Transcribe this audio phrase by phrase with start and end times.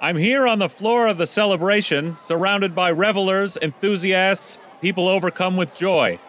[0.00, 5.74] I'm here on the floor of the celebration, surrounded by revelers, enthusiasts, people overcome with
[5.74, 6.20] joy.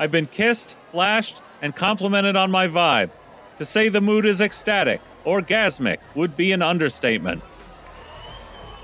[0.00, 3.10] I've been kissed, flashed, and complimented on my vibe.
[3.58, 7.40] To say the mood is ecstatic, orgasmic, would be an understatement.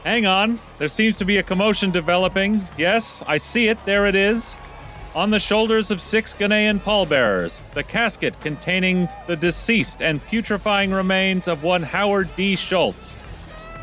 [0.04, 2.68] Hang on, there seems to be a commotion developing.
[2.78, 4.56] Yes, I see it, there it is.
[5.16, 11.48] On the shoulders of six Ghanaian pallbearers, the casket containing the deceased and putrefying remains
[11.48, 12.54] of one Howard D.
[12.54, 13.16] Schultz.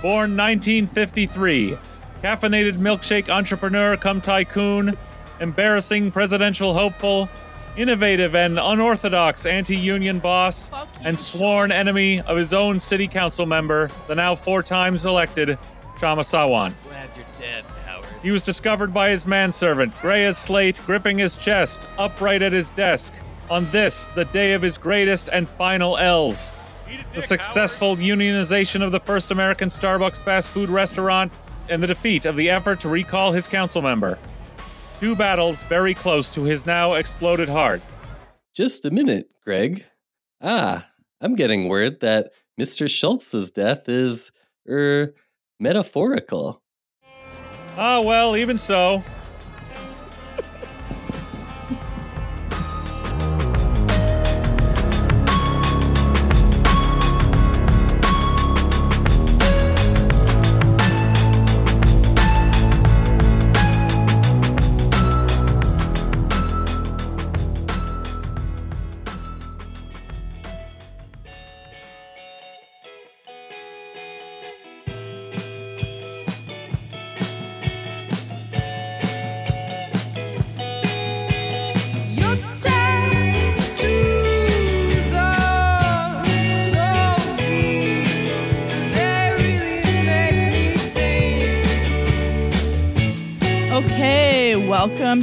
[0.01, 1.75] Born 1953,
[2.21, 4.95] caffeinated milkshake entrepreneur come tycoon,
[5.39, 7.27] embarrassing presidential hopeful,
[7.77, 10.69] innovative and unorthodox anti union boss,
[11.03, 15.57] and sworn enemy of his own city council member, the now four times elected
[15.95, 16.75] Kshama Sawant.
[16.83, 18.05] Glad you're dead, Howard.
[18.21, 22.69] He was discovered by his manservant, gray as slate, gripping his chest, upright at his
[22.69, 23.13] desk,
[23.49, 26.51] on this, the day of his greatest and final L's.
[27.11, 31.31] The successful unionization of the first American Starbucks fast food restaurant,
[31.69, 34.17] and the defeat of the effort to recall his council member.
[34.99, 37.81] Two battles very close to his now exploded heart.
[38.55, 39.85] Just a minute, Greg.
[40.41, 40.87] Ah,
[41.21, 42.89] I'm getting word that Mr.
[42.89, 44.31] Schultz's death is,
[44.67, 45.13] er,
[45.59, 46.61] metaphorical.
[47.77, 49.03] Ah, well, even so.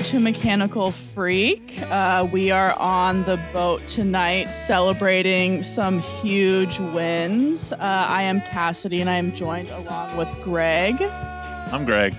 [0.05, 1.81] To Mechanical Freak.
[1.85, 7.73] Uh, we are on the boat tonight celebrating some huge wins.
[7.73, 11.01] Uh, I am Cassidy and I am joined along with Greg.
[11.01, 12.15] I'm Greg.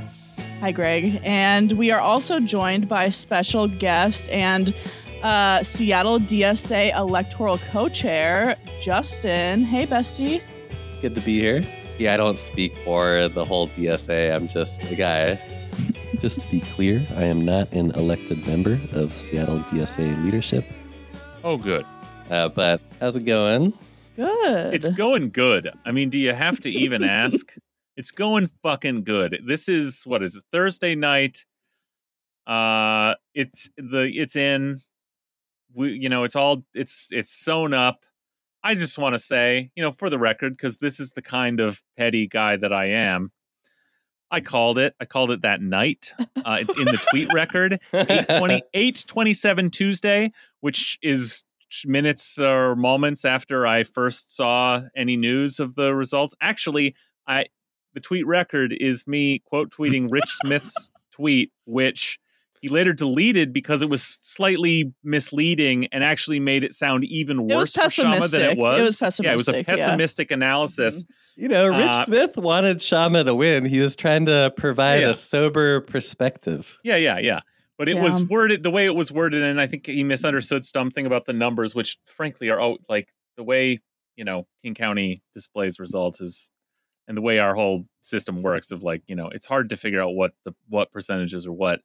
[0.61, 1.21] Hi, Greg.
[1.23, 4.73] And we are also joined by special guest and
[5.21, 9.63] uh, Seattle DSA electoral co chair, Justin.
[9.63, 10.41] Hey, bestie.
[11.01, 11.63] Good to be here.
[11.99, 14.35] Yeah, I don't speak for the whole DSA.
[14.35, 15.54] I'm just a guy.
[16.17, 20.65] Just to be clear, I am not an elected member of Seattle DSA leadership.
[21.43, 21.85] Oh, good.
[22.29, 23.73] Uh, but how's it going?
[24.15, 24.73] Good.
[24.73, 25.71] It's going good.
[25.85, 27.53] I mean, do you have to even ask?
[27.97, 29.41] It's going fucking good.
[29.45, 30.43] This is what is it?
[30.51, 31.45] Thursday night.
[32.47, 34.81] Uh it's the it's in
[35.73, 38.05] we you know, it's all it's it's sewn up.
[38.63, 41.59] I just want to say, you know, for the record cuz this is the kind
[41.59, 43.31] of petty guy that I am.
[44.31, 44.95] I called it.
[44.99, 46.13] I called it that night.
[46.19, 47.79] Uh, it's in the tweet record.
[47.93, 50.31] 820, 827 Tuesday,
[50.61, 51.43] which is
[51.85, 56.33] minutes or moments after I first saw any news of the results.
[56.41, 56.95] Actually,
[57.27, 57.45] I
[57.93, 62.19] the tweet record is me quote tweeting Rich Smith's tweet, which
[62.65, 67.43] he later deleted because it was slightly misleading and actually made it sound even It
[67.55, 68.79] was worse for Kshama than it was.
[68.79, 69.23] It was pessimistic.
[69.25, 69.85] Yeah, it was a pessimistic, yeah.
[69.85, 71.05] pessimistic analysis.
[71.35, 73.65] You know, Rich Uh, Smith wanted Kshama to win.
[73.65, 75.09] He was trying to provide Yeah.
[75.09, 76.79] a sober perspective.
[76.83, 77.41] Yeah, yeah, yeah.
[77.77, 81.05] But it was worded the way it was worded, and I think he misunderstood something
[81.05, 83.81] about the numbers, which frankly are oh, like the way
[84.15, 86.49] you know King County displays results is,
[87.07, 90.01] and the way our whole system works of like you know it's hard to figure
[90.01, 91.81] out what the what percentages are what.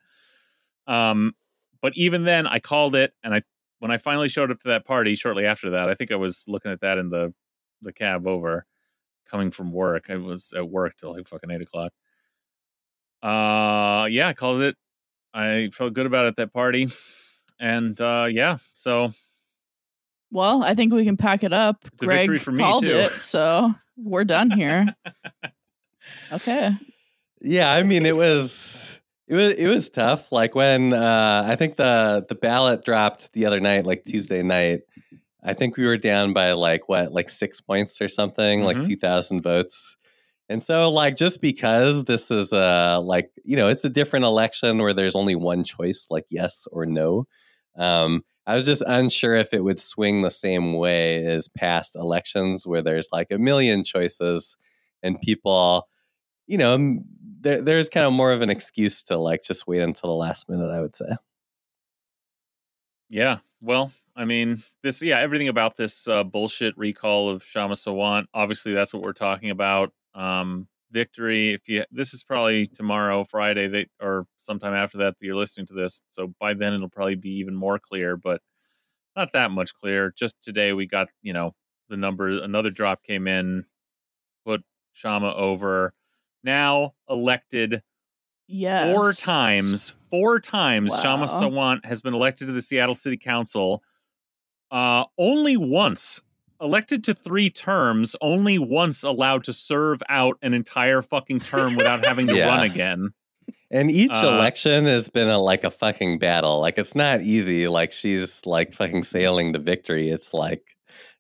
[0.86, 1.34] Um,
[1.80, 3.42] but even then, I called it, and I
[3.78, 6.44] when I finally showed up to that party shortly after that, I think I was
[6.46, 7.32] looking at that in the
[7.82, 8.66] the cab over,
[9.26, 10.10] coming from work.
[10.10, 11.92] I was at work till like fucking eight o'clock.
[13.22, 14.76] Uh, yeah, I called it
[15.32, 16.88] I felt good about it at that party.
[17.58, 19.12] And uh yeah, so
[20.30, 21.84] Well, I think we can pack it up.
[21.92, 22.92] It's a Greg victory for me, called too.
[22.92, 24.94] it, so we're done here.
[26.32, 26.72] okay.
[27.40, 28.98] Yeah, I mean it was
[29.30, 30.32] it was it was tough.
[30.32, 34.80] Like when uh I think the the ballot dropped the other night, like Tuesday night.
[35.42, 38.86] I think we were down by like what, like six points or something, like Mhm.
[38.88, 39.96] two thousand votes.
[40.48, 44.78] And so like just because this is a like, you know, it's a different election
[44.78, 47.26] where there's only one choice, like yes or no.
[47.76, 52.66] Um I was just unsure if it would swing the same way as past elections
[52.66, 54.56] where there's like a million choices
[55.04, 55.88] and people
[56.48, 56.98] you know,
[57.40, 60.48] there, there's kind of more of an excuse to like just wait until the last
[60.48, 61.06] minute, I would say.
[63.08, 63.38] yeah.
[63.60, 68.72] Well, I mean, this yeah, everything about this uh bullshit recall of Kshama Sawant, obviously
[68.74, 69.92] that's what we're talking about.
[70.14, 71.52] Um victory.
[71.54, 75.66] If you this is probably tomorrow, Friday, they or sometime after that that you're listening
[75.66, 76.00] to this.
[76.12, 78.40] So by then it'll probably be even more clear, but
[79.16, 80.12] not that much clear.
[80.16, 81.54] Just today we got you know
[81.88, 82.28] the number.
[82.28, 83.66] Another drop came in,
[84.44, 84.62] put
[84.96, 85.94] Kshama over.
[86.42, 87.82] Now elected
[88.48, 88.94] Yes.
[88.94, 89.92] four times.
[90.10, 93.82] Four times Kshama Sawant has been elected to the Seattle City Council.
[94.70, 96.20] Uh, only once
[96.60, 102.04] elected to three terms, only once allowed to serve out an entire fucking term without
[102.04, 102.46] having to Yeah.
[102.48, 103.10] run again.
[103.70, 106.60] And each Uh, election has been a like a fucking battle.
[106.60, 107.68] Like it's not easy.
[107.68, 110.10] Like she's like fucking sailing to victory.
[110.10, 110.76] It's like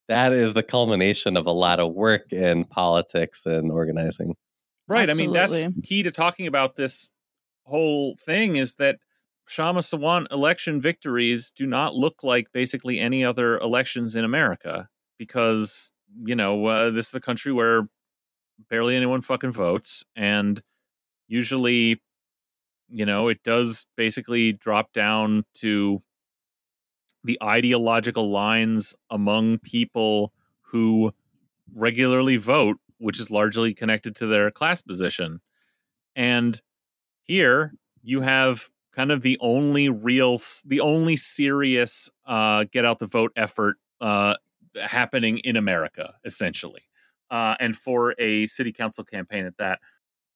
[0.08, 4.34] that is the culmination of a lot of work in politics and organizing.
[4.90, 5.08] Right.
[5.08, 7.10] I mean, that's key to talking about this
[7.64, 8.98] whole thing is that
[9.48, 15.92] Kshama Sawant election victories do not look like basically any other elections in America because,
[16.24, 17.88] you know, uh, this is a country where
[18.68, 20.04] barely anyone fucking votes.
[20.16, 20.62] And
[21.28, 22.02] usually,
[22.88, 26.02] you know, it does basically drop down to
[27.22, 30.32] the ideological lines among people
[30.62, 31.12] who
[31.74, 35.40] regularly vote, which is largely connected to their class position.
[36.14, 36.60] And
[37.22, 43.06] here you have kind of the only real, the only serious uh, get out the
[43.06, 44.34] vote effort uh,
[44.82, 46.82] happening in America, essentially.
[47.30, 49.78] Uh, and for a city council campaign at that.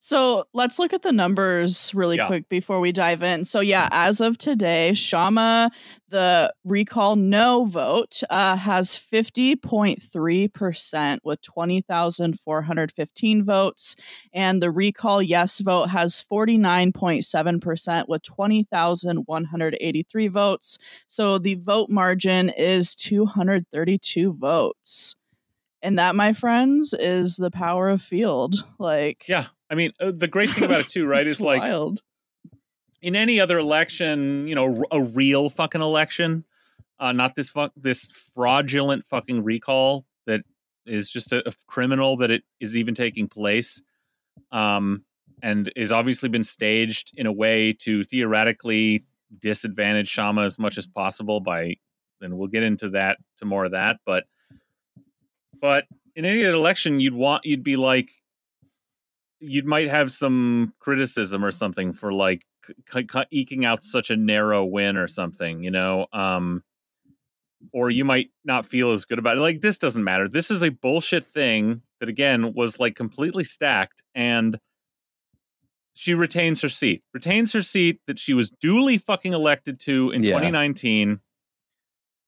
[0.06, 2.26] So let's look at the numbers really Yeah.
[2.26, 3.46] quick before we dive in.
[3.46, 5.70] So, yeah, as of today, Kshama,
[6.10, 13.96] the recall no vote, uh, has 50.3% with 20,415 votes.
[14.34, 20.76] And the recall yes vote has 49.7% with 20,183 votes.
[21.06, 25.16] So the vote margin is 232 votes.
[25.80, 28.66] And that, my friends, is the power of field.
[28.78, 29.46] Like, Yeah.
[29.70, 32.02] I mean, uh, the great thing about it, too, right, it's is like wild.
[33.00, 36.44] in any other election, you know, a real fucking election,
[36.98, 40.42] uh, not this fuck this fraudulent fucking recall that
[40.86, 43.80] is just a, a criminal that it is even taking place,
[44.52, 45.04] um,
[45.42, 49.04] and is obviously been staged in a way to theoretically
[49.38, 51.76] disadvantage Kshama as much as possible by.
[52.20, 54.24] And we'll get into that to more of that, but
[55.60, 58.10] but in any election, you'd want you'd be like
[59.40, 62.42] you might have some criticism or something for like
[62.92, 66.62] c- c- eking out such a narrow win or something, you know, um,
[67.72, 69.40] or you might not feel as good about it.
[69.40, 70.28] Like this doesn't matter.
[70.28, 74.58] This is a bullshit thing that again was like completely stacked, and
[75.94, 77.04] she retains her seat.
[77.12, 80.30] Retains her seat that she was duly fucking elected to in Yeah.
[80.34, 81.20] 2019,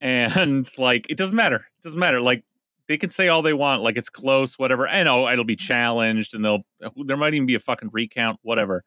[0.00, 1.66] and like it doesn't matter.
[1.78, 2.20] It doesn't matter.
[2.20, 2.44] Like
[2.88, 4.88] they can say all they want, like it's close, whatever.
[4.88, 6.64] I know it'll be challenged, and they'll
[7.04, 8.84] there might even be a fucking recount, whatever.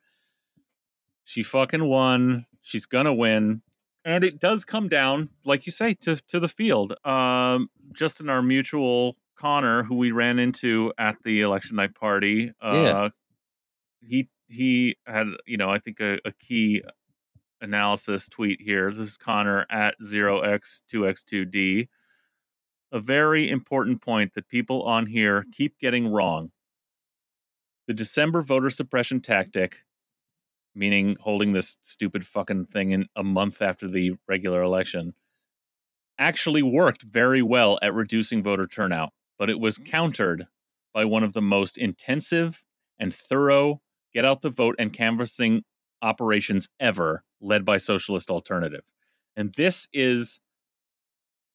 [1.24, 2.46] She fucking won.
[2.62, 3.62] She's gonna win,
[4.06, 6.96] and it does come down, like you say, to to the field.
[7.06, 12.52] Um, just in our mutual Connor, who we ran into at the election night party,
[12.62, 13.10] uh, Yeah.
[14.02, 16.82] he he had you know I think a, a key
[17.62, 18.90] analysis tweet here.
[18.92, 21.90] This is Connor at zero x two x two d
[22.92, 26.52] a very important point that people on here keep getting wrong.
[27.88, 29.84] The December voter suppression tactic,
[30.76, 35.14] meaning holding this stupid fucking thing in a month after the regular election,
[36.18, 39.90] actually worked very well at reducing voter turnout, but it was mm-hmm.
[39.90, 40.48] countered
[40.94, 42.64] by one of the most intensive
[43.00, 43.82] and thorough
[44.14, 45.64] get out the vote and canvassing
[46.02, 48.84] operations ever led by Socialist Alternative.
[49.36, 50.40] And this is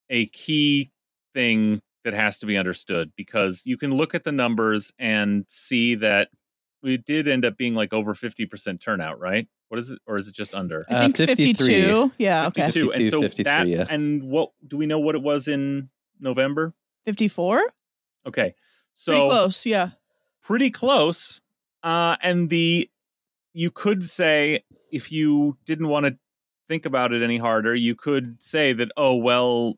[0.09, 0.93] a key
[1.35, 5.95] thing that has to be understood because you can look at the numbers and see
[5.97, 6.29] that
[6.83, 9.49] we did end up being like over 50% turnout, right?
[9.69, 9.99] What is it?
[10.07, 10.85] Or is it just under?
[10.91, 11.55] I Uh, think 53.
[11.55, 12.13] 52.
[12.19, 12.67] Yeah, okay.
[12.67, 12.93] 52.
[12.93, 13.87] And so 53, that, yeah.
[13.89, 15.89] and what do we know what it was in
[16.21, 16.75] November?
[17.07, 17.63] 54?
[18.27, 18.55] Okay.
[18.93, 19.89] So Pretty close, yeah.
[20.43, 21.41] pretty close.
[21.83, 22.89] Uh, and the
[23.55, 24.63] you could say
[24.93, 26.17] if you didn't want to
[26.69, 29.75] think about it any harder, you could say that oh well,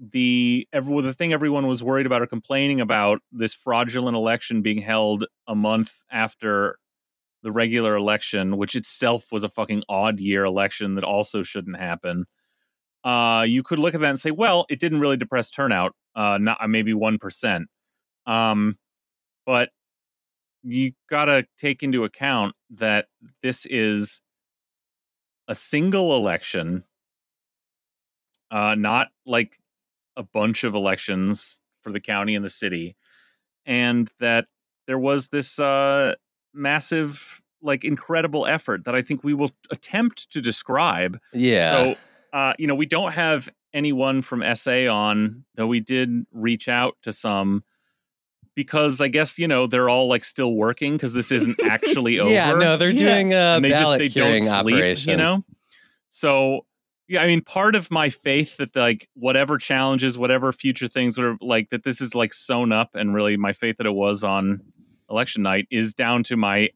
[0.00, 4.78] the every the thing everyone was worried about or complaining about this fraudulent election being
[4.78, 6.78] held a month after
[7.42, 12.24] the regular election, which itself was a fucking odd year election that also shouldn't happen.
[13.04, 16.38] Uh, you could look at that and say, well, it didn't really depress turnout, uh,
[16.38, 17.68] not maybe one percent.
[18.26, 18.78] Um,
[19.46, 19.70] but
[20.62, 23.06] you got to take into account that
[23.42, 24.20] this is
[25.48, 26.84] a single election,
[28.50, 29.58] uh, not like
[30.20, 32.94] a bunch of elections for the county and the city,
[33.64, 34.46] and that
[34.86, 36.14] there was this uh,
[36.52, 41.18] massive, like incredible effort that I think we will attempt to describe.
[41.32, 41.70] Yeah.
[41.72, 41.96] So,
[42.32, 46.96] uh, you know, we don't have anyone from SA on, though we did reach out
[47.02, 47.64] to some
[48.56, 52.30] because I guess, you know, they're all like still working because this isn't actually over.
[52.30, 53.14] yeah, no, they're Yeah.
[53.14, 55.10] doing a and they just they don't sleep, operation.
[55.12, 55.44] you know?
[56.10, 56.66] So
[57.10, 61.38] yeah, I mean, part of my faith that like whatever challenges, whatever future things would
[61.40, 64.60] like that this is like sewn up, and really my faith that it was on
[65.10, 66.68] election night is down to my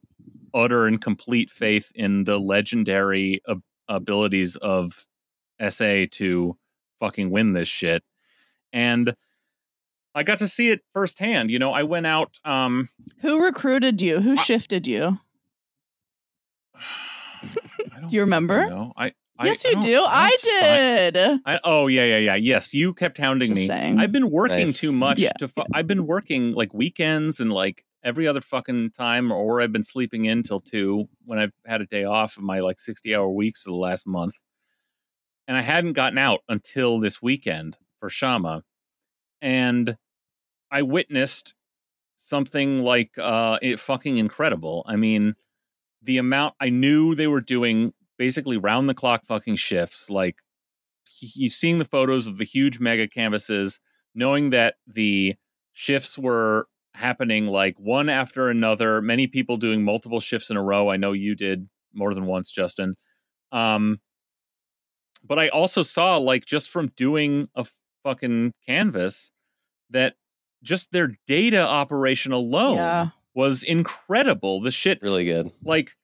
[0.53, 5.07] utter and complete faith in the legendary ab- abilities of
[5.69, 6.57] SA to
[6.99, 8.03] fucking win this shit.
[8.73, 9.15] And
[10.17, 11.53] I got to see it firsthand.
[11.53, 12.89] You know, I went out um
[13.21, 14.21] Who recruited you?
[14.21, 15.21] Who shifted you?
[18.01, 18.67] Don't you remember?
[18.97, 19.13] I, I
[19.43, 20.05] yes, I you don't- do.
[20.07, 20.37] I,
[21.13, 21.17] did.
[21.45, 22.35] I, oh yeah, yeah, yeah.
[22.37, 23.67] Yes, you kept hounding Just me.
[23.67, 23.99] saying.
[23.99, 24.81] I've been working Nice.
[24.81, 25.49] too much Yeah, to.
[25.49, 29.83] Fu- I've been working like weekends and like every other fucking time, or I've been
[29.85, 33.67] sleeping in till two when I've had a day off of my like sixty-hour weeks
[33.67, 34.35] of the last month,
[35.49, 38.63] and I hadn't gotten out until this weekend for Kshama,
[39.43, 39.97] and
[40.71, 41.55] I witnessed
[42.17, 44.85] something like uh it fucking incredible.
[44.87, 45.35] I mean,
[46.03, 50.37] the amount I knew they were doing basically round the clock fucking shifts like
[51.21, 53.81] you seeing the photos of the huge mega canvases
[54.15, 55.35] knowing that the
[55.73, 60.89] shifts were happening like one after another many people doing multiple shifts in a row
[60.91, 62.95] i know you did more than once justin
[63.53, 63.99] um
[65.25, 67.67] but i also saw like just from doing a
[68.05, 69.33] fucking canvas
[69.91, 70.15] that
[70.63, 73.09] just their data operation alone Yeah.
[73.35, 75.51] was incredible the shit Really good.
[75.65, 75.97] like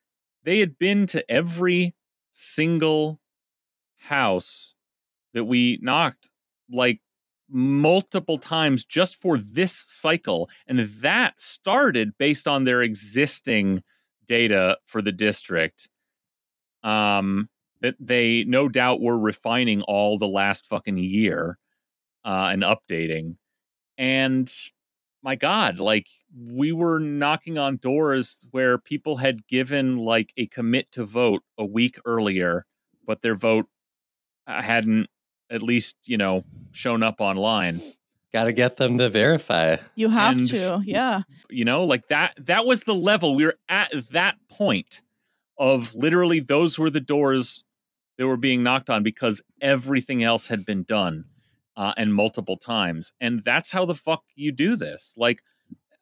[0.45, 1.95] they had been to every
[2.31, 3.21] single
[3.99, 4.75] house
[5.35, 6.31] that we knocked
[6.71, 7.01] like
[7.49, 13.83] multiple times just for this cycle and that started based on their existing
[14.27, 15.89] data for the district
[16.85, 17.49] um
[17.81, 21.59] that they no doubt were refining all the last fucking year
[22.25, 23.37] uh and updating
[23.99, 24.53] and
[25.23, 30.91] my god like we were knocking on doors where people had given like a commit
[30.93, 32.65] to vote a week earlier
[33.07, 33.67] but their vote
[34.47, 35.07] uh, hadn't
[35.51, 37.81] at least you know shown up online
[38.33, 39.79] Got to get them to verify.
[39.97, 40.81] You have And- to.
[40.85, 41.23] Yeah.
[41.51, 45.03] you know like that that was the level we were at that point
[45.59, 47.65] of literally those were the doors
[48.19, 51.25] that were being knocked on because everything else had been done
[51.77, 55.43] uh, and multiple times and that's how the fuck you do this like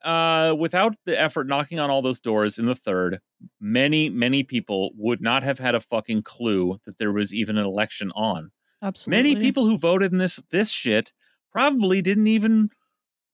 [0.04, 3.18] uh without the effort knocking on all those doors in the third
[3.60, 7.66] many many people would not have had a fucking clue that there was even an
[7.66, 8.50] election on
[8.82, 9.34] Absolutely.
[9.34, 11.12] many people who voted in this this shit
[11.52, 12.70] probably didn't even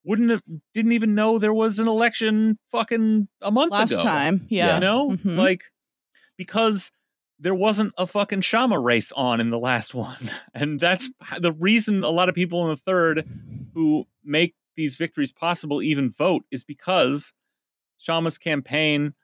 [0.05, 4.03] wouldn't have didn't even know there was an election fucking a month last ago.
[4.03, 4.47] Last time.
[4.49, 4.75] Yeah.
[4.75, 5.11] You know?
[5.11, 5.37] Mhm.
[5.37, 5.65] Like
[6.37, 6.91] because
[7.39, 10.31] there wasn't a fucking Kshama race on in the last one.
[10.55, 11.11] And that's
[11.41, 13.29] the reason a lot of people in the third
[13.75, 17.33] who make these victories possible even vote is because
[18.01, 19.15] Kshama's campaign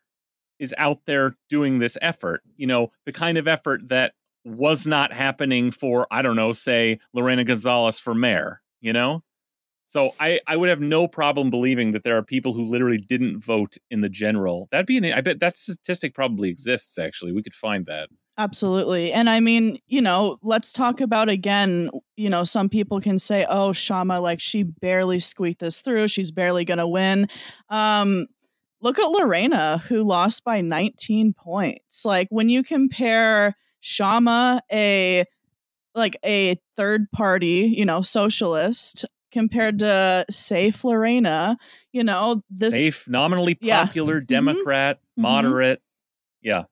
[0.58, 2.42] is out there doing this effort.
[2.56, 4.12] You know, the kind of effort that
[4.44, 9.22] was not happening for, I don't know, say Lorena Gonzalez for mayor, you know?
[9.90, 13.40] So I, I would have no problem believing that there are people who literally didn't
[13.40, 14.68] vote in the general.
[14.70, 17.32] That'd be an I bet that statistic probably exists actually.
[17.32, 18.08] We could find that.
[18.38, 19.12] Absolutely.
[19.12, 23.44] And I mean, you know, let's talk about again, you know, some people can say,
[23.50, 26.06] oh, Kshama, like she barely squeaked this through.
[26.06, 27.26] She's barely going to win.
[27.68, 28.28] Um,
[28.80, 32.04] look at Lorena, who lost by 19 points.
[32.04, 35.24] Like when you compare Kshama, a
[35.96, 41.56] like a third party, you know, socialist, compared to safe Lorena,
[41.92, 44.26] you know, this Safe, nominally popular, Mhm.
[44.26, 45.22] Democrat, Mhm.
[45.22, 45.82] moderate.
[46.42, 46.64] Yeah.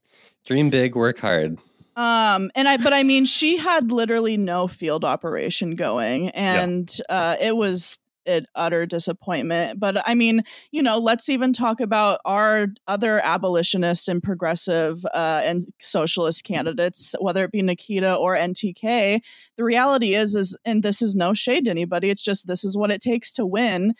[0.46, 1.58] Dream big, work hard.
[1.96, 7.36] Um, and I, but I mean, she had literally no field operation going, and uh,
[7.40, 9.80] it was an utter disappointment.
[9.80, 15.42] But I mean, you know, let's even talk about our other abolitionist and progressive uh,
[15.44, 19.20] and socialist candidates, whether it be Nikkita or NTK.
[19.56, 22.10] The reality is, is, and this is no shade to anybody.
[22.10, 23.94] It's just this is what it takes to win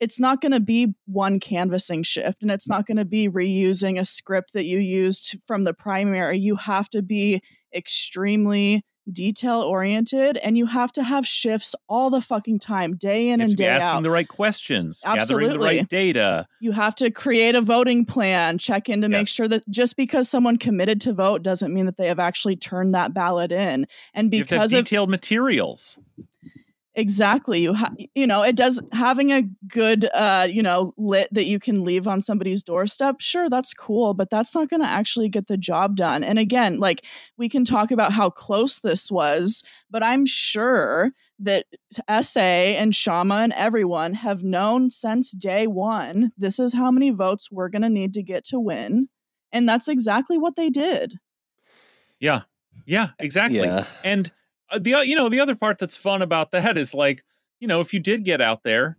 [0.00, 3.98] it's not going to be one canvassing shift and it's not going to be reusing
[3.98, 6.38] a script that you used from the primary.
[6.38, 7.40] You have to be
[7.74, 13.40] extremely detail oriented and you have to have shifts all the fucking time, day in
[13.40, 13.90] and day asking out.
[13.92, 16.46] Asking the right questions, gathering the right data.
[16.60, 20.28] you have to create a voting plan, check in to make sure that just because
[20.28, 23.86] someone committed to vote doesn't mean that they have actually turned that ballot in.
[24.14, 25.98] And You have to have because of detailed materials.
[26.96, 27.60] Exactly.
[27.60, 31.58] You ha- you know, it does having a good uh, you know, lit that you
[31.58, 33.16] can leave on somebody's doorstep.
[33.20, 36.22] Sure, that's cool, but that's not going to actually get the job done.
[36.22, 37.04] And again, like
[37.36, 41.10] we can talk about how close this was, but I'm sure
[41.40, 41.66] that
[42.22, 47.50] SA and Kshama and everyone have known since day 1 this is how many votes
[47.50, 49.08] we're going to need to get to win.
[49.50, 51.18] And that's exactly what they did.
[52.20, 52.42] Yeah.
[52.86, 53.58] Yeah, exactly.
[53.58, 53.86] Yeah.
[54.04, 54.30] And
[54.74, 57.22] Uh, the uh, you know the other part that's fun about that is like
[57.60, 58.98] you know if you did get out there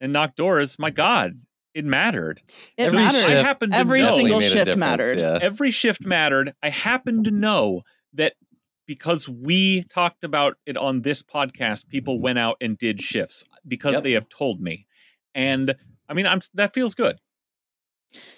[0.00, 1.40] and knock doors, my God,
[1.74, 2.42] it mattered.
[2.76, 3.18] It Every mattered.
[3.18, 5.20] shift- I happen to Every know Definitely single shift mattered.
[5.20, 5.38] Yeah.
[5.40, 6.54] every shift mattered.
[6.62, 7.82] I happen to know
[8.14, 8.34] that
[8.86, 13.92] because we talked about it on this podcast, people went out and did shifts because
[13.94, 14.02] Yep.
[14.02, 14.86] they have told me,
[15.34, 15.74] and
[16.08, 17.18] I mean I'm that feels good.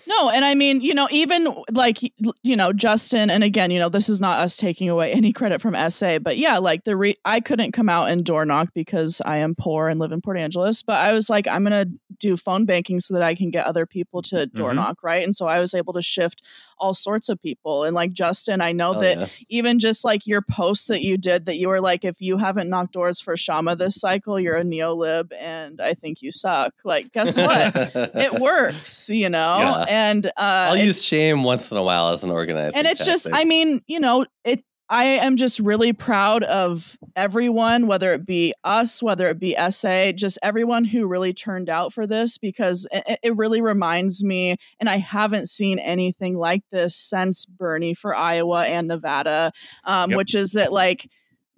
[0.07, 1.99] No, and I mean, you know, even like
[2.43, 5.61] you know, Justin, and again, you know, this is not us taking away any credit
[5.63, 9.23] from SA, but yeah, like the re- I couldn't come out and door knock because
[9.25, 11.87] I am poor and live in Port Angeles, but I was like, I'm gonna
[12.19, 14.77] do phone banking so that I can get other people to door Mhm.
[14.77, 15.25] knock, right?
[15.25, 16.43] And so I was able to shift
[16.79, 19.27] all sorts of people, and like Justin, I know Hell that yeah.
[19.49, 22.69] even just like your posts that you did that you were like, if you haven't
[22.69, 26.75] knocked doors for Kshama this cycle, you're a neolib, and I think you suck.
[26.85, 27.75] Like, guess what?
[27.95, 29.64] it works, you know, Yeah.
[29.89, 32.77] And uh, I'll use shame once in a while as an organizer.
[32.79, 34.63] and it's just, I mean, you know, it.
[34.91, 40.13] I am just really proud of everyone, whether it be us, whether it be SA,
[40.13, 44.89] just everyone who really turned out for this because it, it really reminds me, and
[44.91, 49.53] I haven't seen anything like this since Bernie for Iowa and Nevada,
[49.85, 50.19] um, Yep.
[50.19, 51.09] which is that like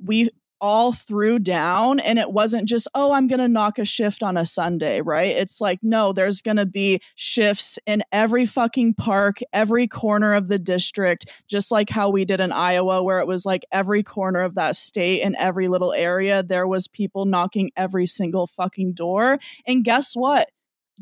[0.02, 4.36] we all threw down and it wasn't just oh i'm gonna knock a shift on
[4.36, 5.36] a sunday right?
[5.36, 10.58] It's like no there's gonna be shifts in every fucking park every corner of the
[10.58, 14.54] district just like how we did in iowa where it was like every corner of
[14.54, 19.38] that state and every little area there was people knocking every single fucking door.
[19.66, 20.48] And guess what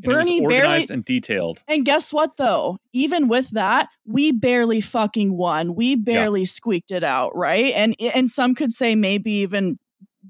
[0.03, 1.63] And bernie barely organized and detailed.
[1.69, 2.79] and guess what though?
[2.93, 5.75] Even with that, we barely fucking won.
[5.75, 7.73] We barely squeaked it out, right?
[7.75, 9.79] And and some could say maybe even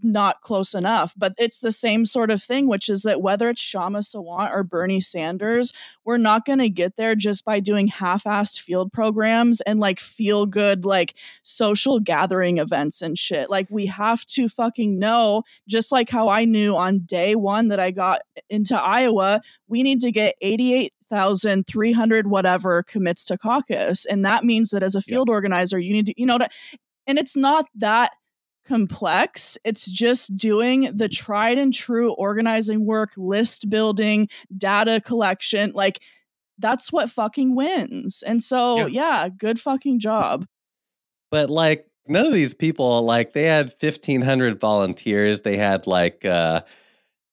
[0.05, 3.63] not close enough, but it's the same sort of thing, which is that whether it's
[3.63, 5.73] Kshama Sawant or Bernie Sanders,
[6.05, 10.47] we're not going to get there just by doing half-assed field programs and like feel
[10.47, 13.49] good like social gathering events and shit.
[13.51, 17.81] Like we have to fucking know, just like how I knew on day 1 that
[17.81, 24.05] I got into Iowa, we need to get 88,300 whatever commits to caucus.
[24.05, 26.49] And that means that as a field organizer, you need to, you know, to,
[27.07, 28.13] and it's not that
[28.67, 29.57] complex.
[29.65, 35.73] It's just doing the tried and true organizing work, list building, data collection.
[35.75, 36.01] Like
[36.59, 38.23] that's what fucking wins.
[38.27, 40.47] And so, yeah, good fucking job.
[41.31, 46.61] but like none of these people like they had 1500 volunteers they had like uh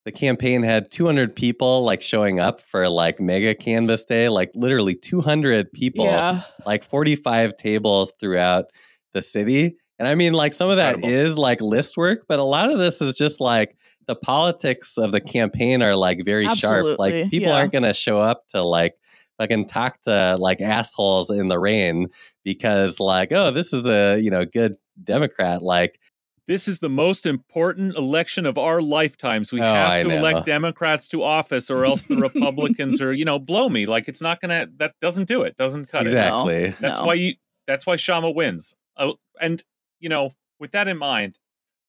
[0.05, 4.95] the campaign had 200 people like showing up for like mega canvas day like literally
[4.95, 6.41] 200 people Yeah.
[6.65, 8.65] like 45 tables throughout
[9.13, 11.19] the city and i mean like some of that Incredible.
[11.25, 15.11] is like list work but a lot of this is just like the politics of
[15.11, 17.55] the campaign are like very sharp like people yeah.
[17.55, 18.95] aren't going to show up to like
[19.37, 22.07] fucking talk to like assholes in the rain
[22.43, 25.99] because like oh this is a you know good democrat like
[26.47, 29.53] This is the most important election of our lifetimes.
[29.53, 30.15] We Oh, have I to know.
[30.17, 33.85] elect Democrats to office, or else the Republicans are, you know, blow me.
[33.85, 34.67] Like it's not gonna.
[34.77, 35.55] That doesn't do it.
[35.55, 36.07] Doesn't cut it.
[36.07, 37.05] exactly That's No.
[37.05, 37.35] why you.
[37.67, 38.73] That's why Kshama wins.
[38.97, 39.63] Oh, and
[40.01, 41.39] you know, with that in mind,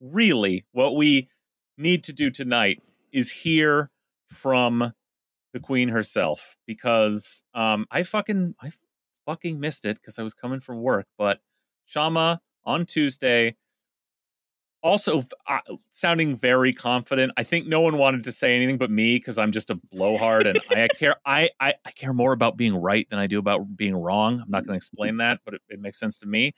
[0.01, 1.29] really, what we
[1.77, 2.81] need to do tonight
[3.13, 3.91] is hear
[4.29, 4.93] from
[5.53, 8.73] the Queen herself because um, I fucking I
[9.27, 11.07] fucking missed it because I was coming from work.
[11.19, 11.41] But
[11.93, 13.57] Kshama on Tuesday,
[14.83, 15.59] also uh,
[15.93, 17.33] sounding very confident.
[17.37, 20.47] I think no one wanted to say anything but me because I'm just a blowhard
[20.47, 21.17] and I care.
[21.25, 24.41] I, I I care more about being right than I do about being wrong.
[24.41, 26.53] I'm not going to explain that, but it, it makes sense to me.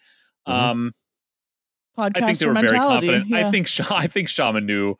[0.49, 0.53] Mhm.
[0.53, 0.93] Um,
[1.99, 3.29] I think they were very confident.
[3.29, 3.37] yeah.
[3.49, 4.97] I think Sha- I think Kshama knew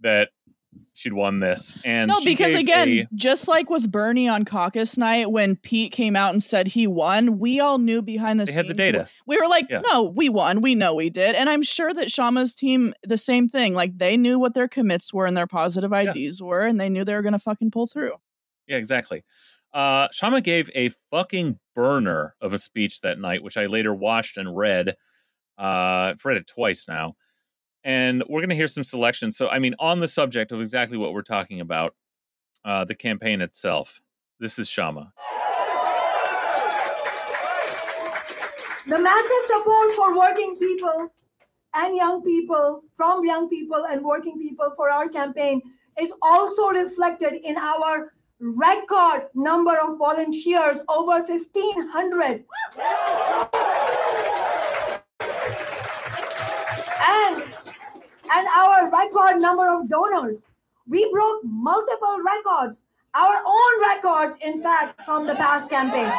[0.00, 0.30] that
[0.92, 5.30] she'd won this, and no, because again, a- just like with Bernie on caucus night,
[5.30, 8.56] when Pete came out and said he won, we all knew behind the they scenes.
[8.66, 9.08] had the data.
[9.26, 9.80] We were like, Yeah.
[9.90, 10.60] no, we won.
[10.60, 11.34] We know we did.
[11.36, 13.74] And I'm sure that Kshama's team, the same thing.
[13.74, 17.04] Like they knew what their commits were and their positive IDs were, and they knew
[17.04, 18.12] they were going to fucking pull through.
[18.66, 19.24] Yeah, exactly.
[19.72, 24.36] Uh, Kshama gave a fucking burner of a speech that night, which I later watched
[24.36, 24.94] and read.
[25.58, 27.16] Uh, I've read it twice now.
[27.84, 29.36] And we're going to hear some selections.
[29.36, 31.94] So, I mean, on the subject of exactly what we're talking about,
[32.64, 34.00] uh, the campaign itself,
[34.40, 35.12] this is Kshama.
[38.86, 41.12] The massive support for working people
[41.74, 45.60] and young people, from young people and working people for our campaign
[46.00, 52.44] is also reflected in our record number of volunteers, over 1,500.
[57.06, 57.42] And,
[58.32, 60.38] and our record number of donors.
[60.86, 62.82] We broke multiple records,
[63.14, 66.12] our own records, in fact, from the past campaigns.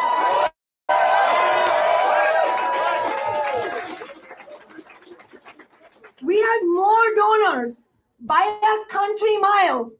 [6.23, 7.83] We had more donors
[8.19, 9.91] by a country mile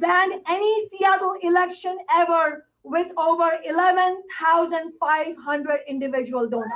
[0.00, 6.72] than any Seattle election ever with over 11,500 individual donors.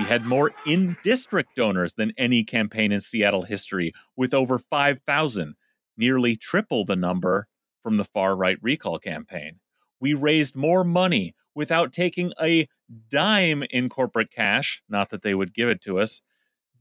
[0.00, 5.56] We had more in district donors than any campaign in Seattle history, with over 5,000,
[5.94, 7.48] nearly triple the number
[7.82, 9.60] from the far right recall campaign.
[10.00, 12.66] We raised more money without taking a
[13.10, 16.22] dime in corporate cash, not that they would give it to us,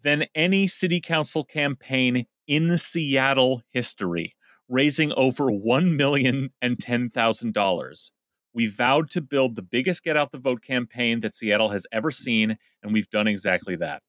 [0.02, 4.34] than any city council campaign in Seattle history,
[4.70, 8.12] raising over $1,010,000.
[8.54, 12.12] We vowed to build the biggest get out the vote campaign that Seattle has ever
[12.12, 14.02] seen, and we've done exactly that.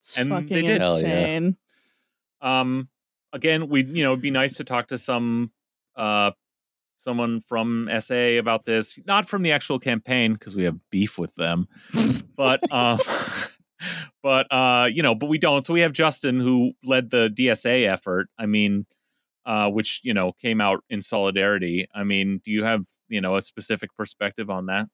[0.00, 0.82] It's And they did.
[0.82, 1.06] Hell yeah.
[1.06, 1.56] insane.
[2.40, 2.88] Um,
[3.32, 5.52] again, we you know it'd be nice to talk to some
[5.96, 6.32] uh
[6.98, 11.34] someone from SA about this, not from the actual campaign because we have beef with
[11.34, 11.68] them,
[12.36, 12.98] but um,
[14.22, 15.64] but uh, you know, but we don't.
[15.64, 18.28] So we have Justin who led the DSA effort.
[18.38, 18.86] I mean,
[19.46, 21.86] uh, which you know came out in solidarity.
[21.94, 24.86] I mean, do you have you know a specific perspective on that?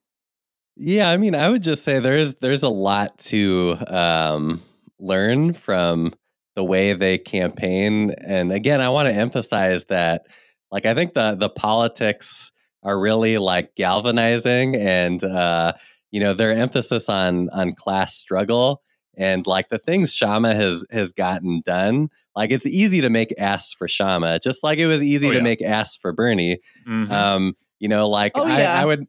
[0.77, 4.63] Yeah, I mean, I would just say there's there's a lot to um,
[4.99, 6.13] learn from
[6.57, 10.23] the way they campaign, and again, I want to emphasize that,
[10.71, 12.53] like, I think the the politics
[12.83, 15.73] are really like galvanizing, and uh,
[16.11, 18.83] you know, their emphasis on on class struggle
[19.17, 22.09] and like the things Kshama has has gotten done.
[22.37, 25.43] Like, it's easy to make ass for Kshama, just like it was easy Oh, to
[25.43, 26.59] make ass for Bernie.
[26.89, 27.11] Mhm.
[27.11, 28.61] Um, you know, like Oh, I.
[28.61, 29.07] I would,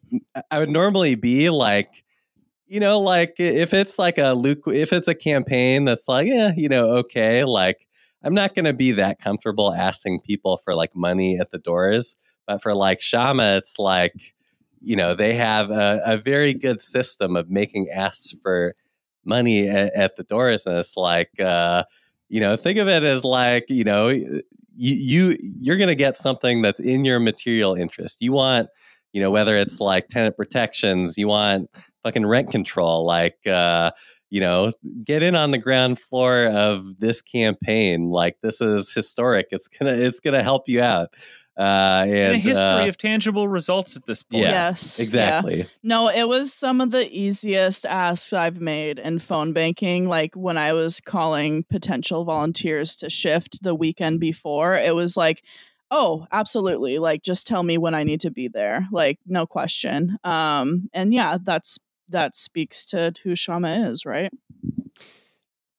[0.50, 2.04] I would normally be like,
[2.66, 6.52] you know, like if it's like a Luke, if it's a campaign that's like, yeah,
[6.56, 7.86] you know, okay, like
[8.24, 12.16] I'm not going to be that comfortable asking people for like money at the doors,
[12.46, 14.34] but for like Kshama, it's like,
[14.80, 18.74] you know, they have a, a very good system of making asks for
[19.24, 21.84] money at, at the doors, and it's like, uh,
[22.28, 24.08] you know, think of it as like, you know,
[24.76, 28.18] you you you're going to get something that's in your material interest.
[28.20, 28.68] You want,
[29.12, 31.70] you know, whether it's like tenant protections, you want
[32.02, 33.90] fucking rent control, like uh,
[34.30, 34.72] you know,
[35.04, 38.08] get in on the ground floor of this campaign.
[38.10, 39.48] Like this is historic.
[39.50, 41.14] It's gonna it's gonna help you out.
[41.58, 44.44] Uh, and and a history uh, of tangible results at this point.
[44.44, 44.98] Yeah, yes.
[44.98, 45.04] yeah.
[45.04, 45.66] exactly.
[45.82, 50.08] No, it was some of the easiest asks I've made in phone banking.
[50.08, 55.42] Like when I was calling potential volunteers to shift the weekend before, it was like,
[55.90, 56.98] oh, absolutely.
[56.98, 58.88] Like just tell me when I need to be there.
[58.90, 60.16] Like, no question.
[60.24, 64.32] Um, and yeah, that's that speaks to who Kshama is, right?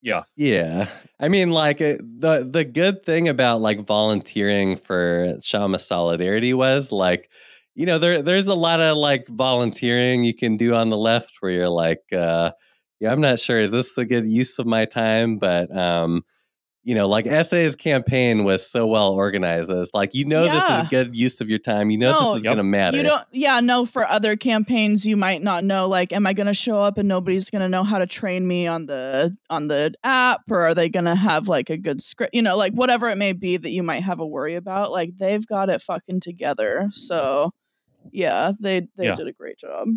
[0.03, 0.23] Yeah.
[0.35, 0.89] Yeah.
[1.19, 6.91] I mean, like it, the the good thing about like volunteering for Kshama Solidarity was
[6.91, 7.29] like,
[7.75, 11.33] you know, there there's a lot of like volunteering you can do on the left
[11.39, 12.51] where you're like, uh,
[12.99, 16.23] yeah, I'm not sure is this a good use of my time, but um,
[16.84, 19.69] you know, like SA's campaign was so well organized.
[19.69, 20.84] that It's like you know this Yeah.
[20.84, 21.89] is good use of your time.
[21.89, 22.52] You know No, this is Yep.
[22.52, 22.98] gonna matter.
[22.98, 26.48] You don't, yeah, no, for other campaigns, you might not know, like, am I going
[26.48, 29.67] to show up and nobody's going to know how to train me on the, on
[29.67, 32.74] the app or are they going to have like a good script, you know, like
[32.74, 35.82] whatever it may be that you might have a worry about, like they've got it
[35.82, 36.89] fucking together.
[36.91, 37.52] So
[38.11, 39.15] yeah, they, they Yeah.
[39.15, 39.87] did a great job.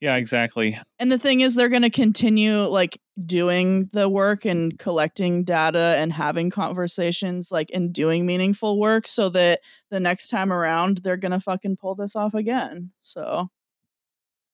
[0.00, 0.78] Yeah, exactly.
[0.98, 5.96] And the thing is, they're going to continue like doing the work and collecting data
[5.98, 11.16] and having conversations, like and doing meaningful work, so that the next time around they're
[11.16, 12.92] going to fucking pull this off again.
[13.00, 13.48] So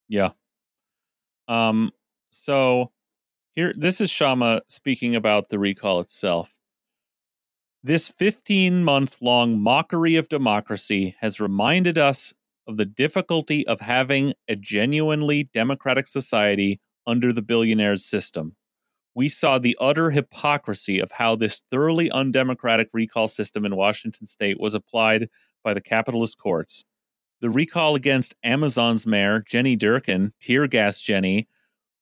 [0.08, 0.30] Yeah.
[1.48, 1.90] Um
[2.30, 2.90] so
[3.54, 6.50] here this is Kshama speaking about the recall itself.
[7.82, 12.32] This 15 month long mockery of democracy has reminded us
[12.66, 18.56] of the difficulty of having a genuinely democratic society under the billionaires system.
[19.14, 24.58] We saw the utter hypocrisy of how this thoroughly undemocratic recall system in Washington state
[24.58, 25.28] was applied
[25.62, 26.84] by the capitalist courts.
[27.40, 31.48] The recall against Amazon's mayor, Jenny Durkin, tear gas Jenny,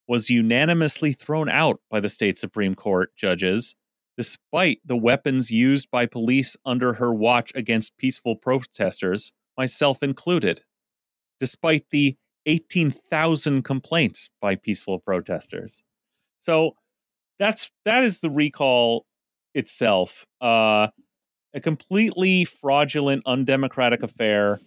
[0.07, 3.75] was unanimously thrown out by the state Supreme Court judges,
[4.17, 10.61] despite the weapons used by police under her watch against peaceful protesters, myself included.
[11.39, 15.83] Despite the 18,000 complaints by peaceful protesters.
[16.39, 16.75] So
[17.39, 19.05] that's that is the recall
[19.53, 20.25] itself.
[20.41, 20.87] Uh,
[21.53, 24.59] a completely fraudulent, undemocratic affair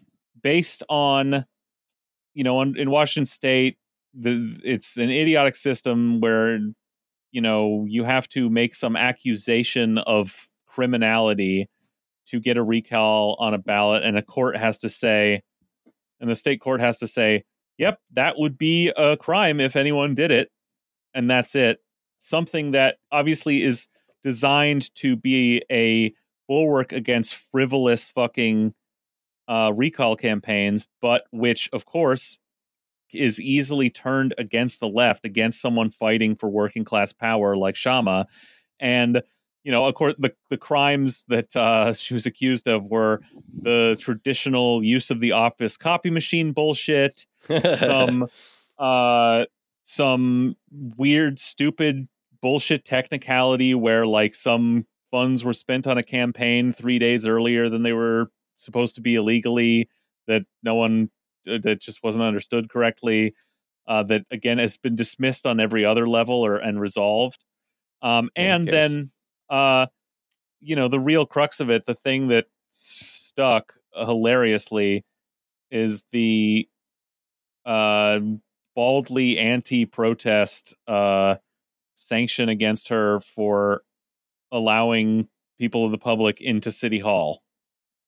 [0.43, 1.45] based on,
[2.35, 3.79] you know, on, in Washington State,
[4.15, 6.59] the it's an idiotic system where,
[7.33, 11.69] you know, you have to make some accusation of criminality
[12.27, 15.43] to get a recall on a ballot, and a court has to say,
[16.21, 17.45] and the state court has to say,
[17.79, 20.51] yep, that would be a crime if anyone did it,
[21.15, 21.79] and that's it.
[22.19, 23.89] Something that obviously is
[24.23, 26.13] designed to be a
[26.49, 28.75] bulwark against frivolous fucking
[29.49, 32.39] uh, recall campaigns, but which, of course,
[33.13, 38.25] is easily turned against the left, against someone fighting for working class power like Kshama.
[38.81, 39.23] And,
[39.67, 43.21] you know, of course, the, the crimes that uh, she was accused of were
[43.61, 47.27] the traditional use of the office copy machine bullshit,
[47.81, 48.29] some
[48.79, 49.45] uh
[49.83, 50.55] some
[50.97, 52.07] weird stupid
[52.41, 57.83] bullshit technicality where like some funds were spent on a campaign 3 days earlier than
[57.83, 59.89] they were supposed to be illegally
[60.29, 61.11] that no one
[61.51, 63.35] uh, that just wasn't understood correctly
[63.89, 67.43] uh that again has been dismissed on every other level or and resolved.
[68.03, 69.11] Um and then
[69.51, 69.87] uh
[70.61, 75.05] you know the real crux of it the thing that stuck hilariously
[75.71, 76.69] is the
[77.65, 78.21] uh,
[78.75, 81.37] baldly anti-protest uh,
[81.97, 83.83] sanction against her for
[84.53, 85.29] allowing
[85.59, 87.43] people of the public into City Hall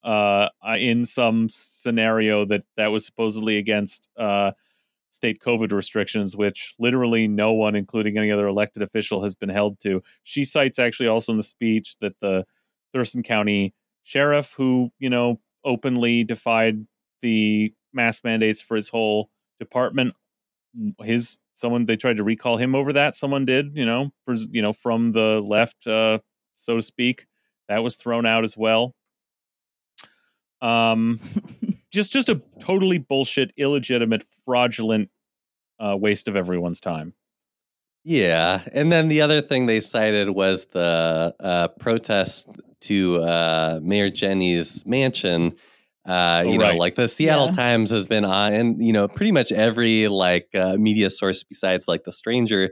[0.04, 4.52] uh, in some scenario that that was supposedly against uh,
[5.18, 9.80] state COVID restrictions, which literally no one, including any other elected official, has been held
[9.80, 10.00] to.
[10.22, 12.44] She cites actually also in the speech that the
[12.94, 16.86] Thurston County sheriff, who you know openly defied
[17.20, 19.28] the mask mandates for his whole
[19.58, 20.14] department,
[21.02, 23.16] his someone they tried to recall him over that.
[23.16, 26.20] Someone did, you know, pres- you know, from the left, uh,
[26.56, 27.26] so to speak.
[27.68, 28.94] That was thrown out as well.
[30.62, 31.18] Um,
[31.90, 35.10] just just a totally bullshit, illegitimate, fraudulent
[35.78, 37.14] uh, waste of everyone's time.
[38.04, 42.48] Yeah, and then the other thing they cited was the uh, protest
[42.82, 45.54] to uh, Mayor Jenny's mansion.
[46.06, 47.52] Uh, Oh, you know, like the Seattle Yeah.
[47.52, 51.86] Times has been on, and you know, pretty much every like uh, media source besides
[51.86, 52.70] like the Stranger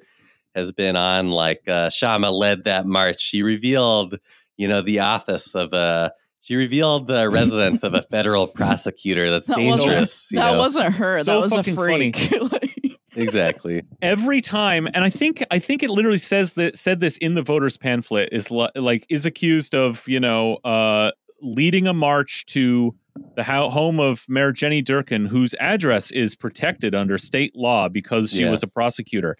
[0.54, 1.28] has been on.
[1.30, 3.20] Like uh, Kshama led that march.
[3.20, 4.18] She revealed,
[4.56, 6.12] you know, the office of a.
[6.46, 9.30] She revealed the residence of a federal prosecutor.
[9.32, 10.28] That's That wasn't- dangerous.
[10.32, 10.58] you that know?
[10.58, 11.18] wasn't her.
[11.24, 12.12] So that was a fucking funny.
[12.12, 12.98] freak.
[13.18, 13.82] Exactly.
[14.02, 17.40] every time and i think i think it literally says that said this in the
[17.40, 22.94] voters pamphlet is li- like is accused of you know uh leading a march to
[23.34, 28.32] the ho- home of mayor jenny durkin whose address is protected under state law because
[28.32, 28.50] she Yeah.
[28.50, 29.38] was a prosecutor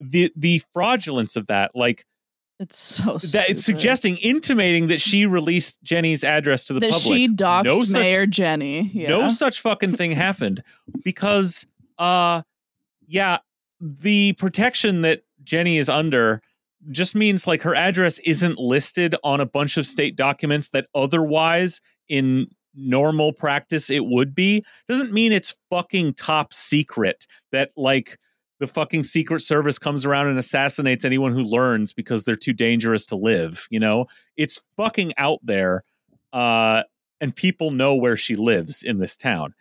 [0.00, 2.06] the the fraudulence of that like
[2.60, 3.50] it's so that stupid.
[3.50, 7.84] it's suggesting intimating that she released jenny's address to the that public she doxed No
[7.84, 8.90] such- Mayor Jenny.
[8.92, 9.08] Yeah.
[9.08, 10.62] no such fucking thing happened
[11.04, 11.66] because
[11.98, 12.42] uh
[13.06, 13.38] yeah
[13.80, 16.42] the protection that jenny is under
[16.90, 21.80] just means like her address isn't listed on a bunch of state documents that otherwise
[22.08, 28.18] in normal practice it would be doesn't mean it's fucking top secret that like
[28.60, 33.06] the fucking secret service comes around and assassinates anyone who learns because they're too dangerous
[33.06, 34.06] to live you know?
[34.36, 35.84] It's fucking out there
[36.32, 36.82] uh
[37.20, 39.54] and people know where she lives in this town.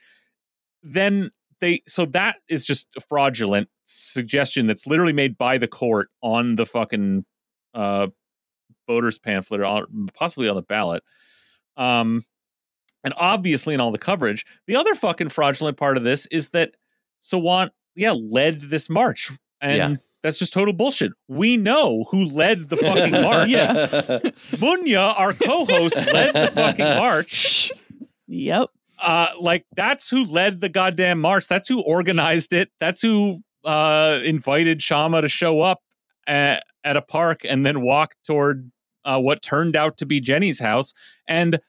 [0.83, 6.09] Then they so that is just a fraudulent suggestion that's literally made by the court
[6.21, 7.25] on the fucking
[7.73, 8.07] uh
[8.87, 11.03] voters pamphlet or possibly on the ballot
[11.75, 12.23] um
[13.03, 14.45] and obviously in all the coverage.
[14.65, 16.75] The other fucking fraudulent part of this is that
[17.21, 19.95] Sawant yeah led this march and Yeah.
[20.23, 24.19] that's just total bullshit we know who led the fucking march yeah.
[24.53, 27.71] Munya, our co-host, led the fucking march.
[28.27, 28.69] Yep.
[28.99, 31.47] Uh, like that's who led the goddamn march.
[31.47, 32.69] That's who organized it.
[32.79, 35.81] That's who uh, invited Kshama to show up
[36.25, 38.71] at, at a park and then walk toward
[39.05, 40.93] uh, what turned out to be Jenny's house.
[41.27, 41.59] And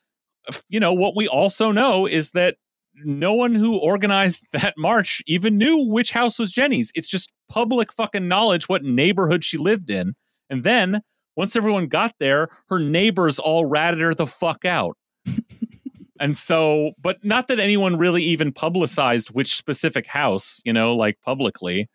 [0.69, 2.57] you know what we also know is that
[3.05, 6.93] no one who organized that march even knew which house was Jenny's.
[6.95, 10.15] It's just public fucking knowledge what neighborhood she lived in.
[10.51, 11.03] And then
[11.37, 14.97] once everyone got there, her neighbors all ratted her the fuck out.
[16.21, 21.19] and so, but not that anyone really even publicized which specific house, you know, like
[21.25, 21.89] publicly.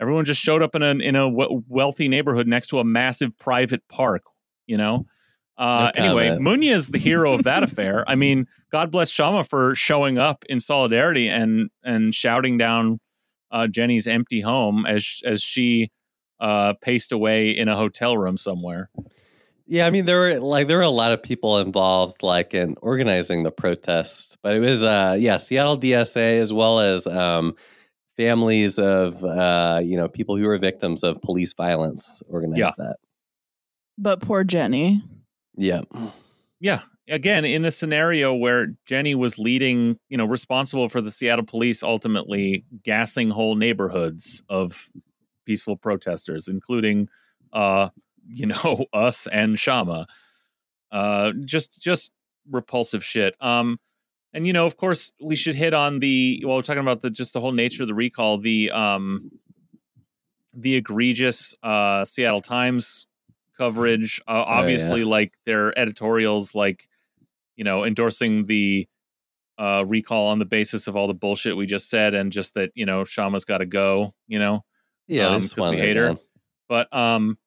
[0.00, 3.86] Everyone just showed up in a in a wealthy neighborhood next to a massive private
[3.88, 4.24] park,
[4.66, 5.06] you know.
[5.62, 6.62] Uh, No anyway, comment.
[6.62, 8.04] Munya is the hero of that affair.
[8.08, 12.98] I mean, God bless Kshama for showing up in solidarity and and shouting down
[13.50, 15.90] uh, Jenny's empty home as as she
[16.40, 18.90] uh, paced away in a hotel room somewhere.
[19.66, 22.74] Yeah, I mean there were like there were a lot of people involved like in
[22.82, 27.54] organizing the protest, but it was uh yeah, Seattle DSA as well as um
[28.16, 32.72] families of uh you know people who were victims of police violence organized Yeah.
[32.78, 32.96] that.
[33.96, 35.02] But poor Jenny.
[35.56, 35.82] Yeah.
[36.60, 36.82] Yeah.
[37.08, 41.82] Again, in a scenario where Jenny was leading, you know, responsible for the Seattle police
[41.82, 44.88] ultimately gassing whole neighborhoods of
[45.44, 47.08] peaceful protesters, including,
[47.52, 47.88] uh,
[48.26, 50.06] you know, us and Kshama.
[50.90, 52.12] Uh, just, just
[52.50, 53.34] repulsive shit.
[53.40, 53.78] Um,
[54.34, 56.42] and you know, of course, we should hit on the.
[56.46, 58.38] Well, we're talking about the just the whole nature of the recall.
[58.38, 59.30] The um,
[60.54, 63.06] the egregious uh, Seattle Times
[63.56, 64.20] coverage.
[64.26, 64.42] Uh, yeah.
[64.54, 66.88] obviously, like their editorials, like
[67.56, 68.88] you know, endorsing the
[69.58, 72.70] uh, recall on the basis of all the bullshit we just said, and just that
[72.74, 74.14] you know, Kshama's got to go.
[74.26, 74.64] You know,
[75.06, 76.08] Yeah, they Um, we hate her.
[76.08, 76.18] down.
[76.68, 77.38] but um,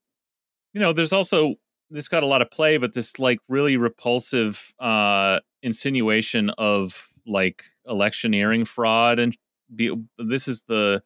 [0.73, 1.55] you know, there's also
[1.89, 7.63] this got a lot of play, but this like really repulsive uh insinuation of like
[7.87, 9.35] electioneering fraud and
[9.73, 11.01] be, this is the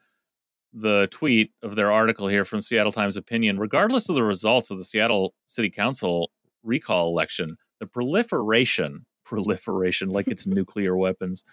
[0.73, 3.59] the tweet of their article here from Seattle Times Opinion.
[3.59, 6.31] Regardless of the results of the Seattle City Council
[6.63, 11.43] recall election, the proliferation, proliferation like it's nuclear weapons,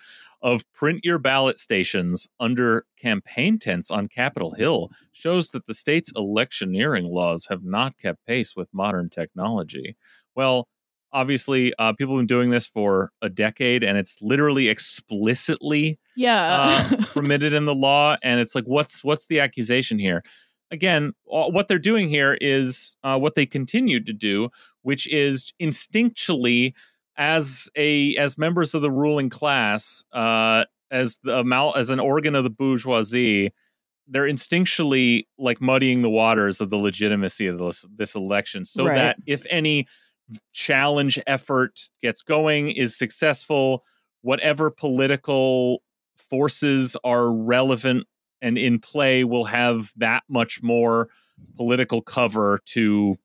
[0.42, 6.12] of print your ballot stations under campaign tents on Capitol Hill shows that the state's
[6.14, 9.96] electioneering laws have not kept pace with modern technology.
[10.35, 10.68] Well,
[11.16, 16.87] obviously, uh, people have been doing this for a decade, and it's literally explicitly Yeah.
[16.92, 20.22] uh, permitted in the law and it's like what's what's the accusation here
[20.70, 24.48] again all- what they're doing here is uh, what they continued to do
[24.83, 26.72] which is instinctually
[27.16, 32.35] as a as members of the ruling class uh as the amal- as an organ
[32.35, 33.52] of the bourgeoisie
[34.09, 38.94] they're instinctually like muddying the waters of the legitimacy of this, this election so Right.
[38.94, 39.87] that if any
[40.53, 43.85] challenge effort gets going is successful
[44.23, 45.83] whatever political
[46.29, 48.05] forces are relevant
[48.43, 51.09] and in play will have that much more
[51.57, 53.17] political cover to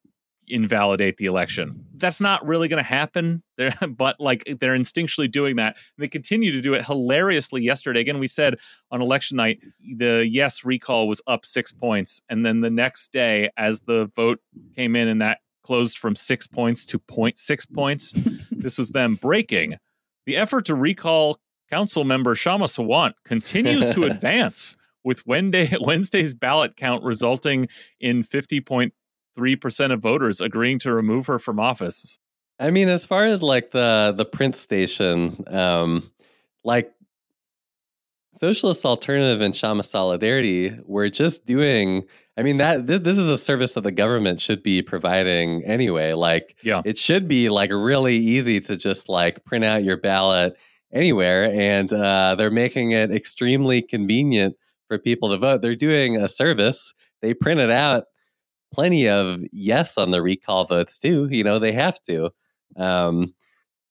[0.47, 1.83] invalidate the election.
[1.95, 3.41] That's not really going to happen.
[3.57, 5.77] They're, but like they're instinctually doing that.
[5.97, 7.99] They continue to do it hilariously yesterday.
[7.99, 8.57] Again, we said
[8.89, 9.59] on election night
[9.97, 14.39] the yes recall was up 6 points and then the next day as the vote
[14.75, 18.13] came in and that closed from 6 points to 0.6 points,
[18.51, 19.77] this was them breaking.
[20.25, 26.75] The effort to recall council member Kshama Sawant continues to advance with Wednesday, Wednesday's ballot
[26.75, 27.67] count resulting
[27.99, 32.19] in 50.3% of voters agreeing to remove her from office.
[32.59, 36.11] I mean, as far as like the the print station, um,
[36.63, 36.93] like
[38.45, 42.03] Socialist Alternative and Kshama Solidarity, we're just doing.
[42.37, 46.13] I mean that th- this is a service that the government should be providing anyway.
[46.13, 46.81] Like, Yeah.
[46.83, 50.57] it should be like really easy to just like print out your ballot
[50.91, 54.55] anywhere, and uh, they're making it extremely convenient
[54.87, 55.61] for people to vote.
[55.61, 56.95] They're doing a service.
[57.21, 58.05] They printed out
[58.73, 61.27] plenty of yes on the recall votes too.
[61.29, 62.31] You know, they have to.
[62.75, 63.35] Um,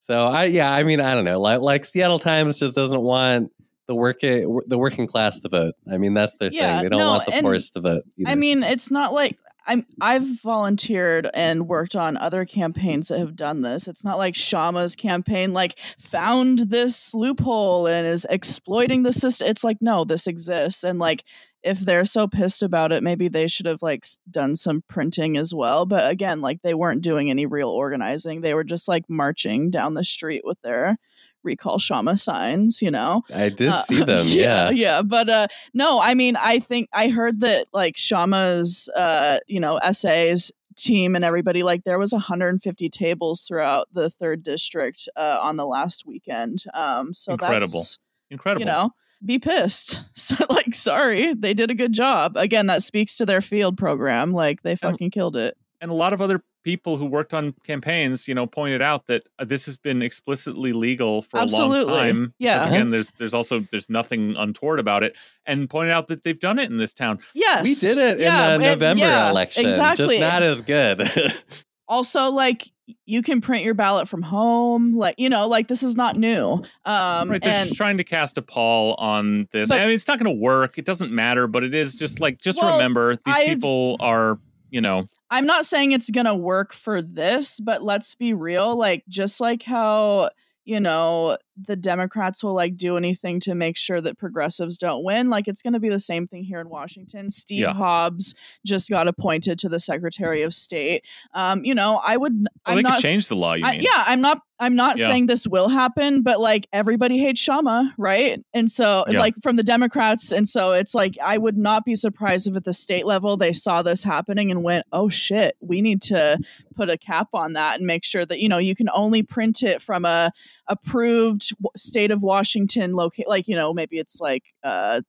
[0.01, 1.41] so I, yeah, I mean, I don't know.
[1.41, 3.53] Like, like Seattle Times just doesn't want
[3.91, 5.75] the working eh, the working class to vote.
[5.91, 6.85] I mean, that's their Yeah, thing.
[6.85, 8.05] They don't no, want the poorest to vote.
[8.25, 13.35] I mean, it's not like I'm I've volunteered and worked on other campaigns that have
[13.35, 13.89] done this.
[13.89, 19.49] It's not like Kshama's campaign like found this loophole and is exploiting the system.
[19.49, 21.25] It's like no, this exists and like
[21.65, 25.53] if they're so pissed about it, maybe they should have like done some printing as
[25.53, 25.85] well.
[25.85, 28.41] But again, like they weren't doing any real organizing.
[28.41, 30.97] They were just like marching down the street with their
[31.43, 33.23] recall Kshama signs, you know.
[33.35, 34.27] I did Uh, see them.
[34.29, 34.71] yeah.
[34.71, 35.03] yeah.
[35.03, 39.77] But uh, no, I mean, I think I heard that like Kshama's, uh, you know,
[39.79, 45.57] essays team and everybody like there was 150 tables throughout the third district uh, on
[45.57, 46.65] the last weekend.
[46.75, 47.73] Um, so Incredible.
[47.81, 47.99] that's
[48.31, 48.61] Incredible.
[48.61, 48.91] you know.
[49.25, 50.03] Be pissed.
[50.15, 52.37] So, like, sorry, they did a good job.
[52.37, 54.33] Again, that speaks to their field program.
[54.33, 55.57] Like, they fucking killed it.
[55.81, 59.29] and a lot of other people who worked on campaigns, you know, pointed out that
[59.39, 62.35] uh, this has been explicitly legal for a long time.
[62.39, 62.59] Yeah.
[62.59, 66.39] Because again, there's there's also there's nothing untoward about it, and pointed out that they've
[66.39, 67.19] done it in this town.
[67.35, 69.65] Yes, We did it Yeah, in the and- November yeah, election.
[69.65, 70.19] Exactly.
[70.19, 71.09] Just not as good.
[71.89, 72.71] also like
[73.07, 76.63] you can print your ballot from home like you know like this is not new
[76.85, 79.69] um Right, they're and just trying to cast a pall on this.
[79.71, 80.79] But- I mean, it's not going to work.
[80.79, 84.39] It doesn't matter, but it is just like just Well, remember these I- people are
[84.71, 88.77] you know, I'm not saying it's gonna work for this, but let's be real.
[88.77, 90.31] Like, just like how
[90.65, 95.31] you know the Democrats will like do anything to make sure that progressives don't win.
[95.31, 97.31] Like, it's gonna be the same thing here in Washington.
[97.31, 97.75] Steve Yeah.
[97.75, 98.35] Hobbs
[98.65, 101.05] just got appointed to the Secretary of State.
[101.35, 102.33] Um, you know, I would.
[102.35, 102.97] well, I'm they not.
[102.97, 103.55] could change the law.
[103.55, 103.83] You I- mean?
[103.83, 104.41] yeah, I'm not.
[104.63, 105.07] I'm not Yeah.
[105.07, 108.45] saying this will happen, but like everybody hates Kshama, right?
[108.53, 109.19] And so, Yeah.
[109.19, 112.65] like from the Democrats, and so it's like I would not be surprised if at
[112.65, 116.39] the state level they saw this happening and went, "Oh shit, we need to
[116.75, 119.63] put a cap on that and make sure that you know you can only print
[119.63, 120.31] it from a
[120.71, 125.03] approved state of Washington locate, like you know maybe it's like uh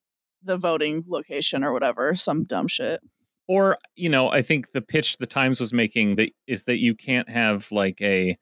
[0.44, 3.00] the voting location or whatever, some dumb shit."
[3.48, 6.96] Or you know, I think the pitch the Times was making that is that you
[6.96, 8.38] can't have like a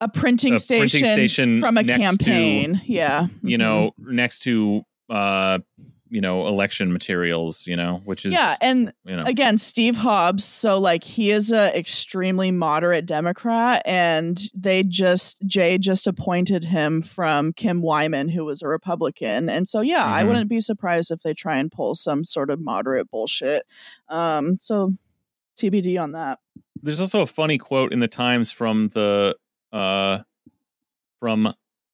[0.00, 3.60] A printing, A station, printing station from a next to, campaign, yeah, you Mhm.
[3.60, 5.58] know next to uh
[6.16, 7.66] you know election materials.
[7.66, 11.52] You know, which is yeah, and you know again steve hobbs so like he is
[11.52, 18.44] a extremely moderate democrat and they just jay just appointed him from kim wyman who
[18.46, 20.26] was a republican and so yeah i Mhm.
[20.28, 23.64] wouldn't be surprised if they try and pull some sort of moderate bullshit
[24.08, 24.92] um so
[25.58, 26.38] tbd on that
[26.82, 29.36] there's also a funny quote in the Times from the
[29.72, 30.20] uh
[31.20, 31.52] from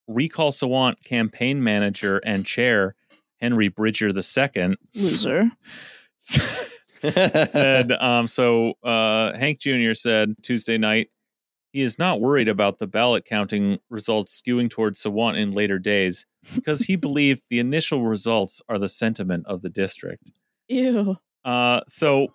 [0.08, 2.94] Recall Sawant campaign manager and chair
[3.42, 5.50] Henry Bridger II loser
[6.20, 9.92] said um so uh Hank Jr.
[9.92, 11.08] said Tuesday night
[11.72, 16.24] he is not worried about the ballot counting results skewing towards Sawant in later days
[16.54, 20.30] because he believed the initial results are the sentiment of the district.
[20.68, 22.28] ew Uh, so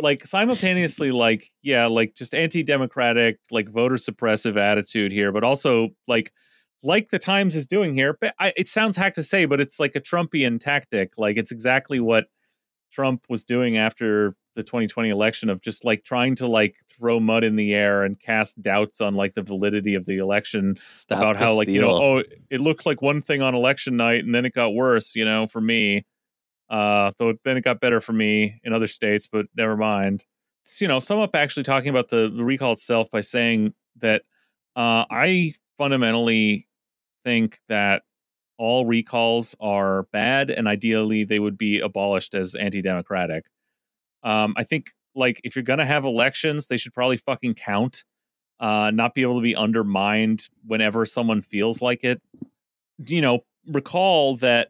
[0.00, 6.32] like simultaneously, like yeah, like just anti-democratic, like voter suppressive attitude here, but also like
[6.82, 8.16] like the Times is doing here.
[8.20, 11.14] But I, it sounds hack to say, but it's like a Trumpian tactic.
[11.16, 12.26] Like it's exactly what
[12.92, 17.44] Trump was doing after the 2020 election of just like trying to like throw mud
[17.44, 21.36] in the air and cast doubts on like the validity of the election Stop about
[21.36, 24.44] how like you know oh it looked like one thing on election night and then
[24.44, 26.04] it got worse you know for me
[26.68, 30.26] uh though then it got better for me in other states but never mind
[30.66, 34.22] It's, you know sum up actually talking about the, the recall itself by saying that
[34.76, 36.68] uh i fundamentally
[37.24, 38.02] think that
[38.58, 43.44] all recalls are bad and ideally they would be abolished as anti-democratic
[44.22, 48.04] um i think like if you're gonna have elections they should probably fucking count
[48.62, 52.22] uh, not be able to be undermined whenever someone feels like it.
[53.04, 54.68] You know, recall that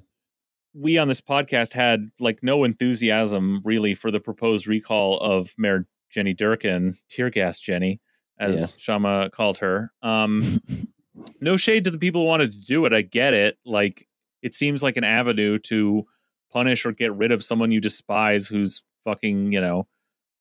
[0.74, 5.86] we on this podcast had like no enthusiasm really for the proposed recall of Mayor
[6.10, 8.00] Jenny Durkan, tear gas Jenny,
[8.38, 9.92] as Kshama called her.
[10.02, 10.60] Um,
[11.40, 12.92] no shade to the people who wanted to do it.
[12.92, 13.58] I get it.
[13.64, 14.08] Like,
[14.42, 16.06] it seems like an avenue to
[16.50, 19.86] punish or get rid of someone you despise who's fucking, you know,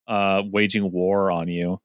[0.07, 1.79] uh, waging war on you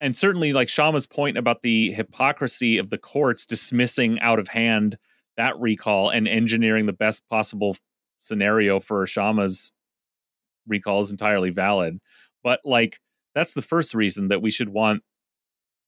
[0.00, 4.98] and certainly like Kshama's point about the hypocrisy of the courts dismissing out of hand
[5.36, 7.76] that recall and engineering the best possible
[8.20, 9.72] scenario for Kshama's
[10.66, 11.98] recall is entirely valid.
[12.42, 13.00] But like
[13.34, 15.02] that's the first reason that we should want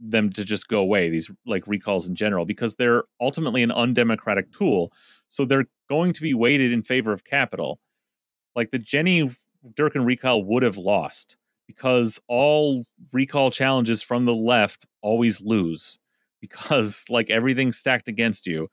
[0.01, 4.51] them to just go away these like recalls in general because they're ultimately an undemocratic
[4.53, 4.93] tool
[5.29, 7.79] so they're going to be weighted in favor of capital
[8.57, 9.31] like the jenny
[9.75, 11.37] durkan recall would have lost
[11.71, 16.01] because all recall challenges from the left always lose
[16.41, 18.69] because like everything's stacked against you.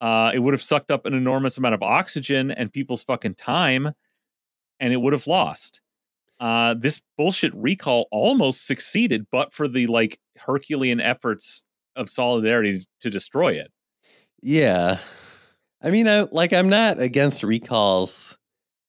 [0.00, 3.90] Uh, it would have sucked up an enormous amount of oxygen and people's fucking time,
[4.78, 5.80] and it would have lost.
[6.42, 11.62] Uh, this bullshit recall almost succeeded, but for the like Herculean efforts
[11.94, 13.70] of solidarity to destroy it.
[14.42, 14.98] Yeah.
[15.80, 18.36] I mean, I like I'm not against recalls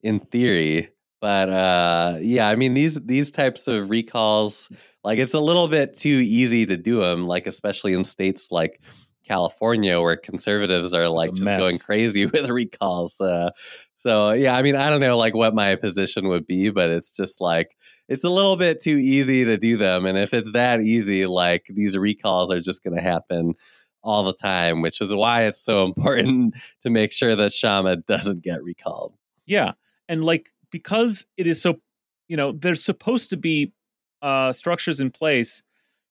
[0.01, 0.89] in theory,
[1.21, 4.71] but uh yeah, I mean these these types of recalls
[5.03, 8.81] like it's a little bit too easy to do them like especially in states like
[9.23, 11.61] California where conservatives are like just mess.
[11.61, 13.19] going crazy with recalls.
[13.19, 13.51] Uh,
[13.95, 17.13] so yeah, I mean, I don't know like what my position would be, but it's
[17.13, 17.75] just like
[18.07, 21.65] it's a little bit too easy to do them and if it's that easy like
[21.69, 23.55] these recalls are just going to happen
[24.03, 28.43] all the time, which is why it's so important to make sure that Kshama doesn't
[28.43, 29.13] get recalled.
[29.45, 29.71] Yeah.
[30.09, 31.79] And like because it is so
[32.27, 33.73] you know, there's supposed to be
[34.21, 35.63] uh structures in place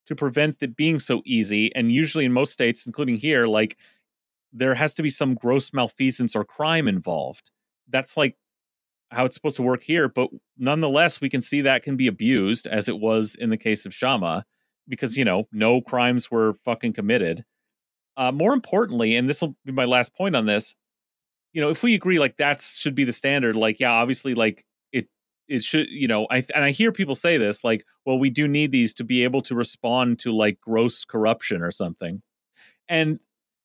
[0.07, 1.75] to prevent it being so easy.
[1.75, 3.77] And usually in most states, including here, like
[4.53, 7.51] there has to be some gross malfeasance or crime involved.
[7.89, 8.37] That's like
[9.11, 10.09] how it's supposed to work here.
[10.09, 13.87] But nonetheless, we can see that can be abused as it was in the case
[13.87, 14.43] of Kshama,
[14.89, 17.45] because you know, no crimes were fucking committed.
[18.17, 20.75] Uh more importantly, and this will be my last point on this,
[21.53, 24.65] you know, if we agree like that should be the standard, like, yeah, obviously, like
[25.49, 28.49] it should you know I and I hear people say this like, well, we do
[28.49, 32.23] need these to be able to respond to like gross corruption or something,
[32.89, 33.21] and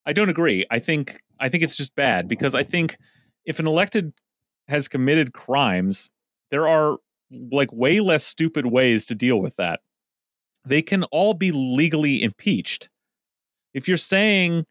[0.05, 0.65] I don't agree.
[0.69, 2.97] I think I think it's just bad because I think
[3.45, 4.13] if an elected
[4.67, 6.09] has committed crimes,
[6.51, 6.97] there are
[7.51, 9.81] like way less stupid ways to deal with that.
[10.65, 12.89] They can all be legally impeached.
[13.73, 14.65] If you're saying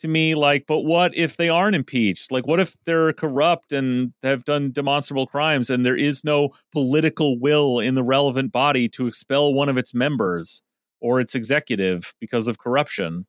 [0.00, 2.30] to me like, but what if they aren't impeached?
[2.30, 7.38] Like what if they're corrupt and have done demonstrable crimes and there is no political
[7.38, 10.60] will in the relevant body to expel one of its members
[11.00, 13.26] or its executive because of corruption?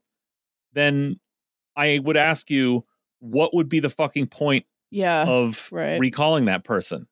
[0.73, 1.19] Then
[1.75, 2.83] I would ask you
[3.19, 5.25] what would be the fucking point Yeah.
[5.25, 5.99] of right.
[5.99, 7.07] recalling that person.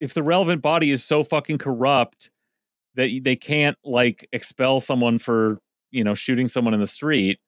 [0.00, 2.30] If the relevant body is so fucking corrupt
[2.94, 5.58] that they can't like expel someone for,
[5.90, 7.38] you know, shooting someone in the street,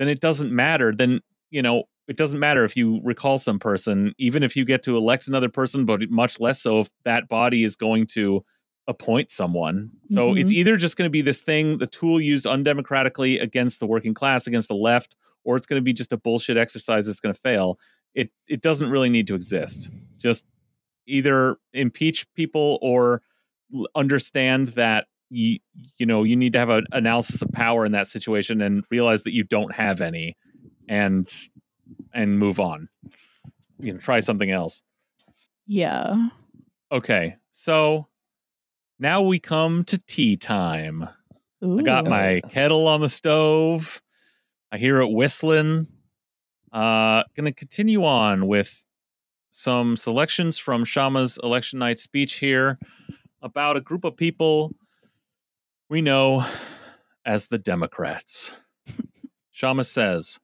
[0.00, 0.92] then it doesn't matter.
[0.92, 1.20] Then,
[1.50, 4.96] you know, it doesn't matter if you recall some person, even if you get to
[4.96, 8.44] elect another person, but much less so if that body is going to
[8.88, 9.90] appoint someone.
[10.08, 10.58] So it's mm-hmm.
[10.58, 14.48] either just going to be this thing, the tool used undemocratically against the working class,
[14.48, 17.40] against the left, or it's going to be just a bullshit exercise that's going to
[17.40, 17.78] fail
[18.14, 19.90] it it doesn't really need to exist.
[20.18, 20.44] Just
[21.06, 23.22] either impeach people or
[23.94, 25.58] understand that you
[25.96, 29.22] you know you need to have an analysis of power in that situation and realize
[29.22, 30.36] that you don't have any
[30.88, 31.32] and
[32.12, 32.88] and move on.
[33.78, 34.82] You know, try something else.
[35.66, 36.28] yeah.
[36.92, 38.08] Okay, so
[38.98, 41.08] now we come to tea time.
[41.62, 44.02] I got my kettle on the stove.
[44.72, 45.86] I hear it whistling.
[46.72, 48.84] Uh, gonna continue on with
[49.50, 52.78] some selections from Kshama's election night speech here
[53.42, 54.74] about a group of people
[55.90, 56.46] we know
[57.26, 58.52] as the Democrats.
[59.54, 60.38] Kshama says,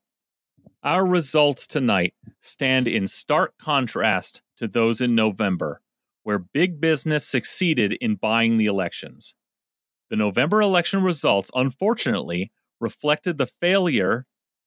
[0.83, 5.81] Our results tonight stand in stark contrast to those in November,
[6.25, 9.37] where big business succeeded in buying the elections.
[10.11, 14.27] The November election results, unfortunately, reflected the failure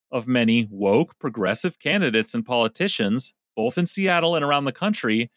[0.10, 5.30] of many woke progressive candidates and politicians, both in Seattle and around the country,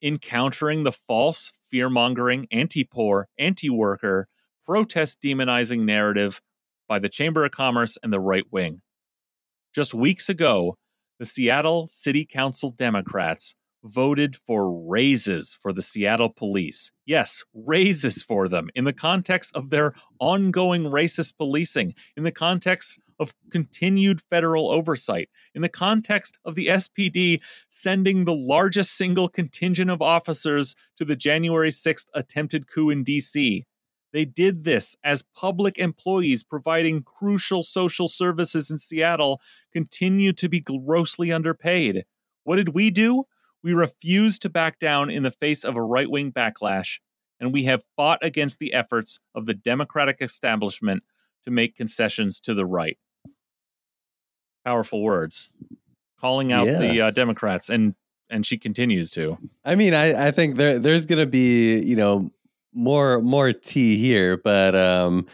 [0.00, 4.28] in countering the false, fear mongering, anti poor, anti worker,
[4.64, 6.40] protest demonizing narrative
[6.88, 8.82] by the Chamber of Commerce and the right wing.
[9.74, 10.76] Just weeks ago,
[11.18, 13.54] the Seattle City Council Democrats
[13.84, 16.90] voted for raises for the Seattle police.
[17.04, 22.98] Yes, raises for them in the context of their ongoing racist policing, in the context
[23.20, 29.90] of continued federal oversight, in the context of the SPD sending the largest single contingent
[29.90, 33.64] of officers to the January 6th attempted coup in DC.
[34.14, 39.40] They did this as public employees providing crucial social services in Seattle
[39.72, 42.04] continue to be grossly underpaid.
[42.44, 43.24] What did we do?
[43.60, 47.00] We refused to back down in the face of a right wing backlash,
[47.40, 51.02] and we have fought against the efforts of the Democratic establishment
[51.42, 52.98] to make concessions to the right.
[54.64, 55.50] Powerful words,
[56.20, 56.78] calling out Yeah.
[56.78, 57.96] the uh, Democrats, and
[58.30, 59.38] and she continues to.
[59.64, 62.30] I mean, I, I think there there's gonna be you know
[62.74, 65.26] more more tea here, but um,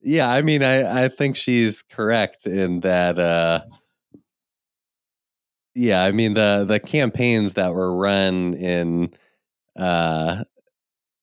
[0.00, 3.18] yeah, I mean, I I think she's correct in that.
[3.18, 3.60] Uh,
[5.74, 9.12] yeah, I mean the the campaigns that were run in
[9.76, 10.44] uh,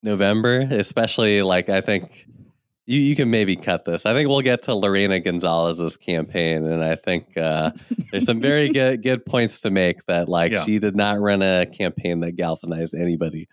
[0.03, 2.27] November, especially like I think
[2.85, 4.05] you you can maybe cut this.
[4.05, 7.71] I think we'll get to Lorena Gonzalez's campaign, and I think uh,
[8.11, 10.63] there's some very good good points to make that like Yeah.
[10.65, 13.47] she did not run a campaign that galvanized anybody.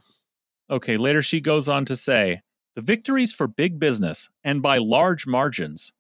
[0.71, 2.43] Okay, later she goes on to say
[2.75, 5.93] the victories for big business, and by large margins,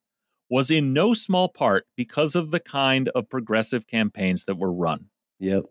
[0.50, 5.06] was in no small part because of the kind of progressive campaigns that were run.
[5.40, 5.64] Yep.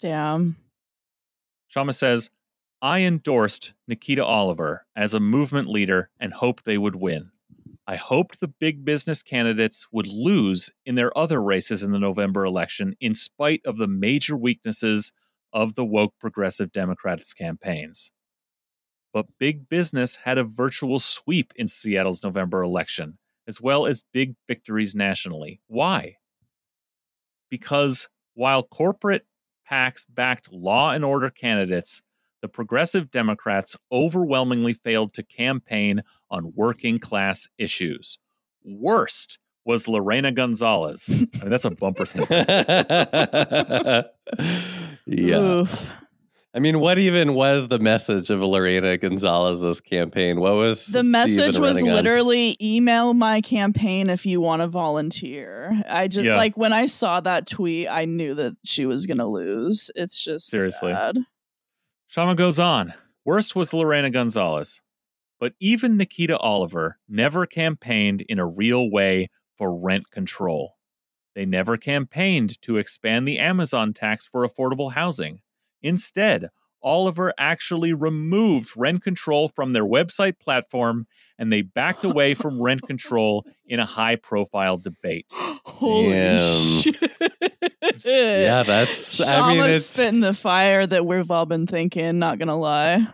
[0.00, 0.56] Damn.
[1.74, 2.30] Kshama says,
[2.82, 7.30] I endorsed Nikkita Oliver as a movement leader and hoped they would win.
[7.86, 12.44] I hoped the big business candidates would lose in their other races in the November
[12.44, 15.12] election in spite of the major weaknesses
[15.52, 18.12] of the woke progressive Democrats' campaigns.
[19.12, 24.34] But big business had a virtual sweep in Seattle's November election, as well as big
[24.46, 25.60] victories nationally.
[25.66, 26.16] Why?
[27.50, 29.26] Because while corporate
[29.68, 32.02] PACs backed law and order candidates,
[32.40, 38.18] the progressive Democrats overwhelmingly failed to campaign on working class issues.
[38.64, 41.06] Worst was Lorena Gonzalez.
[41.10, 42.26] I mean, that's a bumper sticker.
[45.10, 45.38] yeah.
[45.38, 45.92] Oof.
[46.52, 50.40] I mean, what even was the message of Lorena Gonzalez's campaign?
[50.40, 51.94] What was The message was running on?
[51.94, 55.80] literally email my campaign if you want to volunteer.
[55.88, 56.36] I just Yeah.
[56.36, 59.92] like when I saw that tweet, I knew that she was gonna lose.
[59.94, 60.92] It's just Seriously.
[60.92, 61.18] bad.
[62.12, 62.94] Kshama goes on.
[63.24, 64.80] Worst was Lorena Gonzalez.
[65.38, 70.72] But even Nikkita Oliver never campaigned in a real way for rent control.
[71.34, 75.40] They never campaigned to expand the Amazon tax for affordable housing.
[75.82, 76.50] Instead,
[76.82, 81.06] Oliver actually removed rent control from their website platform
[81.38, 85.26] and they backed away from rent control in a high profile debate.
[85.32, 86.38] Holy Damn.
[86.38, 87.10] shit.
[88.04, 89.20] Yeah, that's.
[89.26, 93.06] I mean, it's spitting the fire that we've all been thinking, not gonna lie.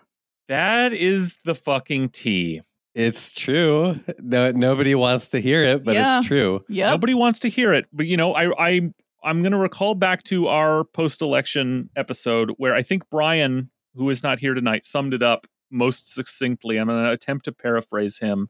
[0.49, 2.63] That is the fucking tea.
[2.97, 4.01] It's true.
[4.21, 6.19] No, nobody wants to hear it, but Yeah.
[6.19, 6.65] it's true.
[6.71, 6.91] Yep.
[6.93, 8.81] Nobody wants to hear it, but you know, I I
[9.23, 14.23] I'm going to recall back to our post-election episode where I think Brian, who is
[14.23, 16.79] not here tonight, summed it up most succinctly.
[16.79, 18.49] I'm going to attempt to paraphrase him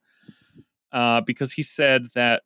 [0.92, 2.42] uh, because he said that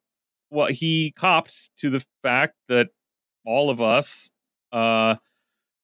[0.51, 2.88] well, he copped to the fact that
[3.44, 4.30] all of us
[4.72, 5.16] uh,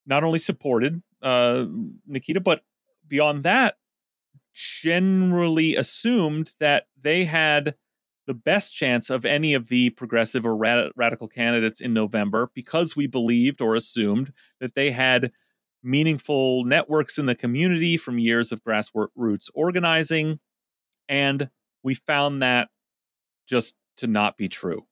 [0.06, 1.66] not only supported uh,
[2.10, 2.62] Nikkita, but
[3.06, 3.74] beyond that,
[4.56, 7.74] generally assumed that they had
[8.26, 12.96] the best chance of any of the progressive or rad- radical candidates in November because
[12.96, 15.30] we believed or assumed that they had
[15.82, 20.40] meaningful networks in the community from years of grassroots organizing.
[21.08, 21.50] And
[21.84, 22.68] we found that
[23.46, 24.86] just to not be true.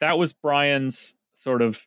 [0.00, 1.86] That was Brian's sort of,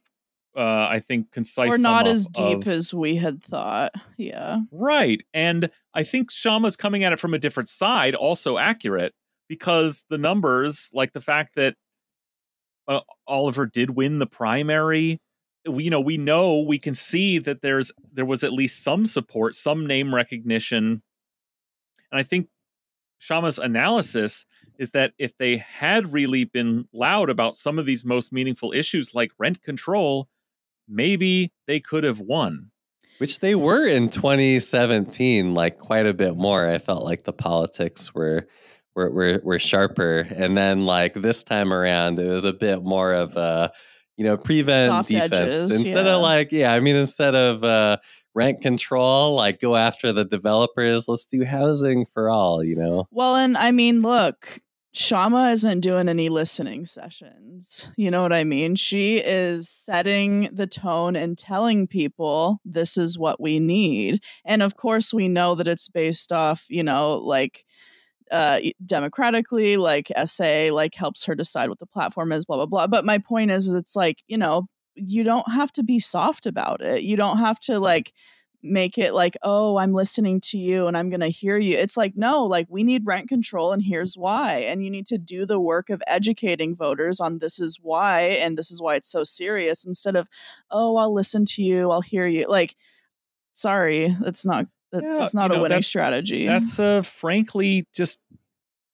[0.56, 1.74] uh, I think, concise.
[1.74, 3.93] Or not as deep of- as we had thought.
[4.18, 4.60] Yeah.
[4.72, 5.24] Right.
[5.34, 9.14] And I think Kshama's coming at it from a different side, also accurate,
[9.47, 11.76] because the numbers, like the fact that
[12.88, 15.20] uh, Oliver did win the primary,
[15.68, 19.06] we, you know, we know we can see that there's there was at least some
[19.06, 21.04] support, some name recognition.
[22.12, 22.47] And I think
[23.22, 24.45] Kshama's analysis
[24.80, 29.14] is that if they had really been loud about some of these most meaningful issues
[29.14, 30.30] like rent control,
[30.90, 32.72] maybe they could have won.
[33.20, 36.68] Which they were in 2017, like quite a bit more.
[36.68, 38.48] I felt like the politics were
[38.96, 43.14] were were, were sharper, and then like this time around, it was a bit more
[43.14, 43.72] of a
[44.16, 46.16] you know prevent Soft defense edges, instead yeah.
[46.16, 46.74] of like yeah.
[46.74, 47.98] I mean, instead of uh,
[48.34, 51.08] rent control, like go after the developers.
[51.10, 52.64] Let's do housing for all.
[52.64, 53.08] You know.
[53.12, 54.60] Well, and I mean, look,
[54.94, 57.92] Kshama isn't doing any listening sessions.
[57.96, 58.76] You know what I mean?
[58.76, 64.24] She is setting the tone and telling people this is what we need.
[64.46, 67.66] And of course, we know that it's based off, you know, like
[68.32, 72.86] uh democratically like SA like helps her decide what the platform is blah blah blah
[72.86, 76.46] but my point is, is it's like you know you don't have to be soft
[76.46, 78.14] about it you don't have to like
[78.62, 81.78] make it like oh i'm listening to you and i'm going to hear you.
[81.78, 85.18] It's like no like we need rent control and here's why and you need to
[85.18, 89.10] do the work of educating voters on this is why and this is why it's
[89.10, 90.28] so serious instead of
[90.72, 92.45] oh i'll listen to you i'll hear you.
[92.49, 92.76] Like
[93.53, 96.45] sorry that's not that, Yeah, that's not you a know, winning that's- strategy.
[96.47, 98.20] That's uh frankly just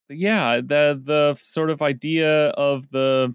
[0.10, 3.34] yeah, the the sort of idea of the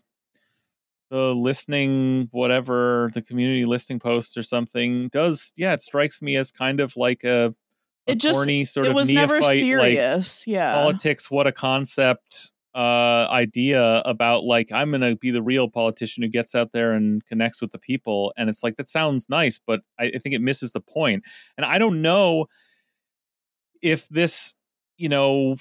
[1.11, 6.51] the listening whatever, the community listening post or something does yeah, it strikes me as
[6.51, 7.55] kind of like a,
[8.07, 10.75] a It just- corny sort it of was never neophyte like serious yeah.
[10.75, 16.29] politics what a concept uh idea about like i'm gonna be the real politician who
[16.29, 18.33] gets out there and connects with the people.
[18.37, 21.25] And it's like that sounds nice but i, I think it misses the point.
[21.57, 22.47] And i don't know
[23.83, 24.55] if this
[24.99, 25.57] you know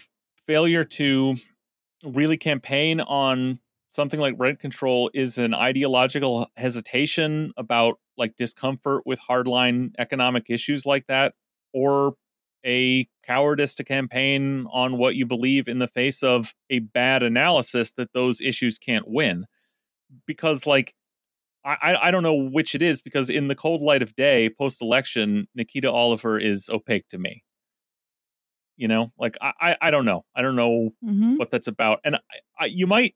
[0.45, 1.35] failure to
[2.03, 3.59] really campaign on
[3.91, 10.85] something like rent control is an ideological hesitation about like discomfort with hardline economic issues
[10.85, 11.33] like that
[11.73, 12.15] or
[12.65, 17.93] a cowardice to campaign on what you believe in the face of a bad analysis
[17.93, 19.45] that those issues can't win.
[20.25, 20.95] Because like
[21.65, 24.81] I, I- don't know which it is because in the cold light of day post
[24.81, 27.43] election nikkita oliver is opaque to me.
[28.77, 30.25] You know like I, I i don't know.
[30.35, 31.99] I don't know hmm what that's about.
[32.03, 32.19] And I,
[32.59, 33.15] I, you might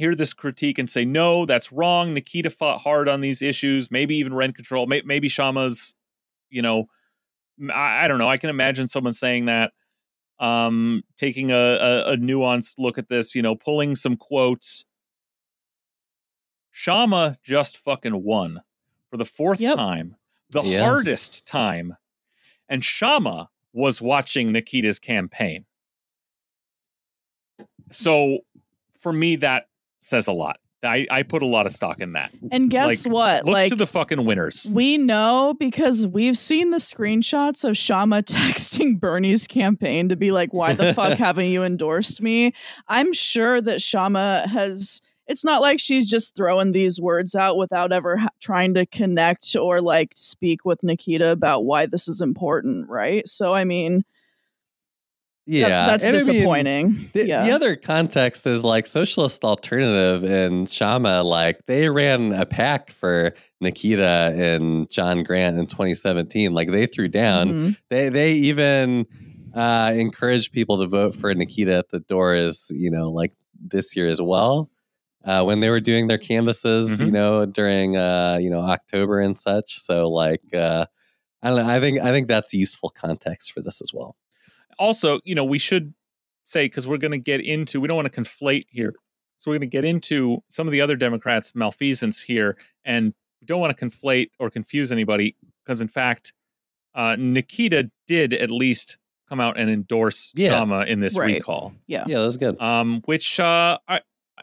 [0.00, 2.14] hear this critique and say no that's wrong.
[2.14, 3.90] Nikkita fought hard on these issues.
[3.90, 4.86] Maybe even rent control.
[4.86, 5.94] May, maybe kshama's
[6.48, 6.86] you know
[7.72, 8.28] I don't know.
[8.28, 9.72] I can imagine someone saying that
[10.38, 14.84] um taking a, a, a nuanced look at this you know pulling some quotes.
[16.74, 18.62] Kshama just fucking won
[19.10, 19.76] for the fourth Yep.
[19.76, 20.16] time
[20.50, 20.80] the Yeah.
[20.80, 21.96] hardest time
[22.68, 25.64] and kshama was watching nikkita's campaign.
[27.92, 28.40] So
[28.98, 29.66] for me that
[30.00, 33.12] says a lot i, I put a lot of stock in that and guess Like,
[33.12, 37.72] what look like to the fucking winners We know because we've seen the screenshots of
[37.76, 42.52] Kshama texting Bernie's campaign to be like, why the fuck haven't you endorsed me?
[42.88, 47.92] I'm sure that Kshama has it's not like she's just throwing these words out without
[47.92, 52.88] ever ha- trying to connect or like speak with Nikkita about why this is important,
[52.88, 53.26] right?
[53.28, 54.04] So I mean,
[55.62, 57.10] that- Yeah, that's and I mean, disappointing.
[57.12, 57.44] The, yeah.
[57.44, 63.34] the other context is like Socialist Alternative and Kshama, like they ran a pack for
[63.62, 66.52] Nikkita and Jon Grant in 2017.
[66.54, 67.48] Like they threw down.
[67.50, 67.76] Mhm.
[67.88, 69.06] They they even
[69.54, 72.70] uh, encouraged people to vote for Nikkita at the doors.
[72.74, 74.70] You know, like this year as well.
[75.22, 77.12] Uh, when they were doing their canvases, you Mhm.
[77.12, 79.78] know, during uh, you know October and such.
[79.80, 80.86] So like, uh,
[81.42, 81.68] I don't know.
[81.70, 84.16] I think I think that's useful context for this as well.
[84.80, 85.94] Also, you know, we should
[86.44, 88.94] say because we're going to get into we don't want to conflate here.
[89.38, 93.46] So we're going to get into some of the other Democrats' malfeasance here, and we
[93.46, 96.32] don't want to conflate or confuse anybody because, in fact,
[96.94, 100.54] uh, Nikkita did at least come out and endorse Yeah.
[100.54, 101.36] Kshama in this Right.
[101.36, 102.04] recall, yeah.
[102.06, 102.60] Yeah, that's good.
[102.60, 104.00] um, which uh, I,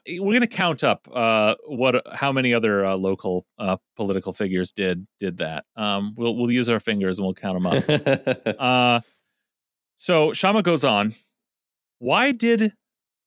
[0.08, 4.72] we're going to count up uh, what how many other uh, local uh, political figures
[4.72, 5.66] did did that.
[5.76, 8.56] Um, we'll we'll use our fingers and we'll count them up.
[10.00, 11.16] So Kshama goes on.
[11.98, 12.74] Why did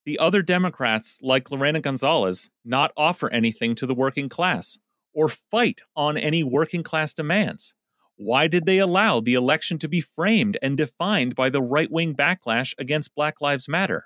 [0.07, 4.79] the other Democrats, like Lorena Gonzalez, not offer anything to the working class
[5.13, 7.75] or fight on any working class demands?
[8.15, 12.15] Why did they allow the election to be framed and defined by the right wing
[12.15, 14.05] backlash against Black Lives Matter,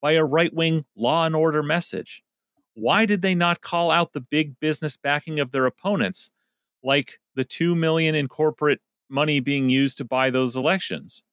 [0.00, 2.22] by a right wing law and order message?
[2.74, 6.30] Why did they not call out the big business backing of their opponents,
[6.80, 11.24] like the two million in corporate money being used to buy those elections?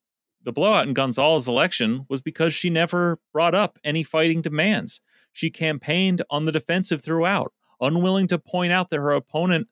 [0.43, 5.01] The blowout in Gonzalez's election was because she never brought up any fighting demands.
[5.31, 9.67] She campaigned on the defensive throughout, unwilling to point out that her opponent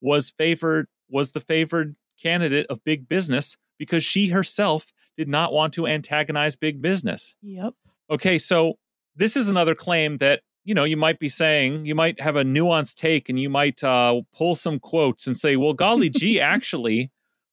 [0.00, 5.74] was favored was the favored candidate of big business because she herself did not want
[5.74, 7.36] to antagonize big business.
[7.42, 7.74] Yep.
[8.10, 8.78] Okay, so
[9.14, 12.44] this is another claim that you know you might be saying you might have a
[12.44, 17.10] nuanced take and you might uh, pull some quotes and say, "Well, golly gee, actually,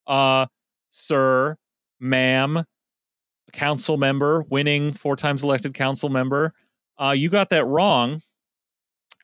[0.08, 0.48] uh,
[0.90, 1.58] sir,
[2.00, 2.64] ma'am,
[3.54, 6.54] council member, winning four times elected council member,
[7.02, 8.22] uh, you got that wrong."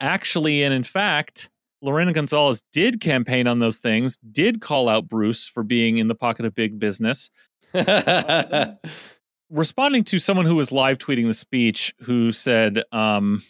[0.01, 1.49] Actually, and in fact,
[1.81, 6.15] Lorena Gonzalez did campaign on those things, did call out Bruce for being in the
[6.15, 7.29] pocket of big business,
[9.49, 13.43] responding to someone who was live tweeting the speech who said, um,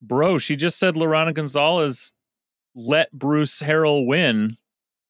[0.00, 2.12] Bro, she just said Lorena Gonzalez
[2.74, 4.56] let Bruce Harrell win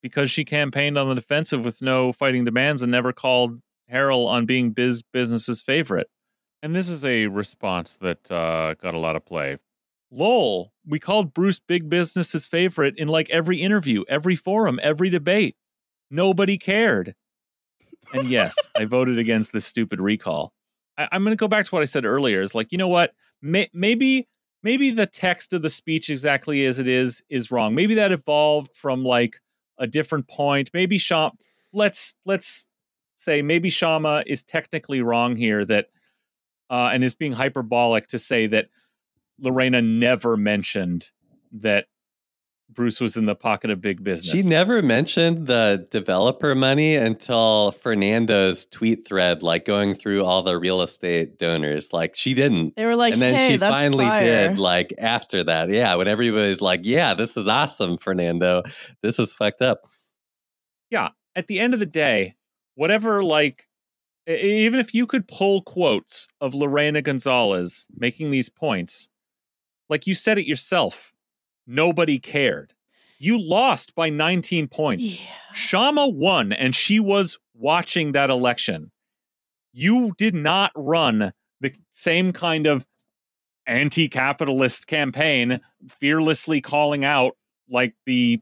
[0.04, 4.44] because she campaigned on the defensive with no fighting demands and never called Harrell on
[4.44, 6.08] being biz business's favorite.
[6.62, 9.56] And this is a response that uh, got a lot of play.
[10.10, 15.56] Lol, we called Bruce big business's favorite in like every interview, every forum, every debate.
[16.10, 17.14] Nobody cared.
[18.12, 20.52] And yes, I voted against this stupid recall.
[20.98, 22.42] I, I'm going to go back to what I said earlier.
[22.42, 23.14] Is like, you know what?
[23.40, 24.28] May, maybe,
[24.62, 27.74] maybe the text of the speech exactly as it is is wrong.
[27.74, 29.40] Maybe that evolved from like
[29.78, 30.70] a different point.
[30.74, 31.32] Maybe Kshama.
[31.72, 32.66] Let's let's
[33.16, 35.86] say maybe Kshama is technically wrong here that,
[36.70, 38.66] uh, and is being hyperbolic to say that
[39.38, 41.10] Lorena never mentioned
[41.52, 41.86] that
[42.74, 44.32] Bruce was in the pocket of big business.
[44.32, 50.58] She never mentioned the developer money until Fernando's tweet thread, like going through all the
[50.58, 51.92] real estate donors.
[51.92, 52.76] Like she didn't.
[52.76, 54.48] They were like, and then hey, she that's finally fire.
[54.48, 55.70] did, like after that.
[55.70, 58.62] Yeah, when everybody's like, yeah, this is awesome, Fernando.
[59.02, 59.82] This is fucked up.
[60.90, 61.10] Yeah.
[61.36, 62.34] At the end of the day,
[62.74, 63.68] whatever, like,
[64.26, 69.08] even if you could pull quotes of Lorena Gonzalez making these points,
[69.88, 71.13] like you said it yourself,
[71.66, 72.74] nobody cared.
[73.18, 75.14] You lost by 19 points.
[75.14, 75.26] Yeah.
[75.54, 78.90] Kshama won, and she was watching that election.
[79.72, 82.86] You did not run the same kind of
[83.66, 85.60] anti capitalist campaign,
[86.00, 87.36] fearlessly calling out
[87.68, 88.40] like the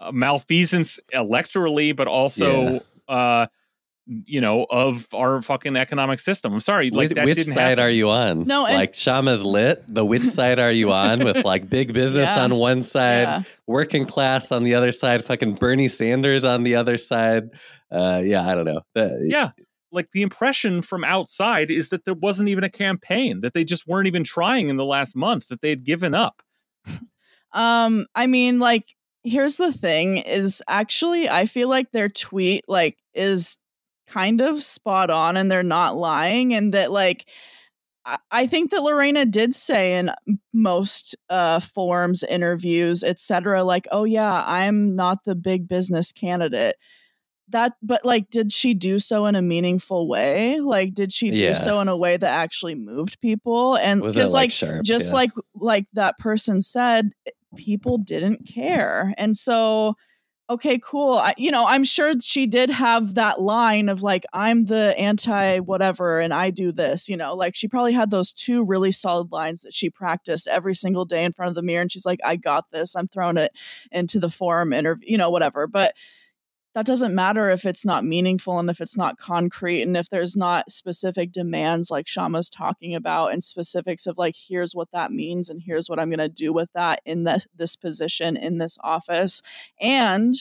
[0.00, 3.46] uh, malfeasance electorally, but also, uh,
[4.06, 6.52] you know, of our fucking economic system.
[6.52, 7.84] I'm sorry, like which that which didn't side happen.
[7.84, 8.44] are you on?
[8.46, 9.82] No, and- like Kshama's lit.
[9.88, 11.24] The which side are you on?
[11.24, 12.44] With like big business Yeah.
[12.44, 13.42] on one side, Yeah.
[13.66, 17.44] working class on the other side, fucking Bernie Sanders on the other side.
[17.90, 18.82] Uh, yeah, I don't know.
[18.94, 19.50] The- Yeah.
[19.90, 23.86] Like the impression from outside is that there wasn't even a campaign, that they just
[23.86, 26.42] weren't even trying in the last month, that they had given up.
[27.52, 32.98] Um, I mean, like, here's the thing: is actually, I feel like their tweet like
[33.14, 33.56] is
[34.06, 37.26] kind of spot on, and they're not lying, and that like.
[38.30, 40.10] I- think that Lorena did say in
[40.52, 46.76] most uh, forums, interviews, etc., like, "Oh yeah, I'm not the big business candidate."
[47.48, 51.36] that but like did she do so in a meaningful way like did she do
[51.36, 51.52] Yeah.
[51.52, 54.82] so in a way that actually moved people and because like, like sharp?
[54.82, 55.14] just Yeah.
[55.14, 57.10] like like that person said
[57.54, 59.94] people didn't care and so
[60.50, 64.66] okay cool I, you know i'm sure she did have that line of like i'm
[64.66, 68.62] the anti whatever and i do this you know like she probably had those two
[68.62, 71.90] really solid lines that she practiced every single day in front of the mirror and
[71.90, 73.52] she's like i got this i'm throwing it
[73.90, 75.94] into the forum interview you know whatever but
[76.74, 80.36] that doesn't matter if it's not meaningful and if it's not concrete and if there's
[80.36, 85.48] not specific demands like Kshama's talking about and specifics of like here's what that means
[85.48, 88.76] and here's what I'm going to do with that in this this position in this
[88.82, 89.40] office.
[89.80, 90.34] And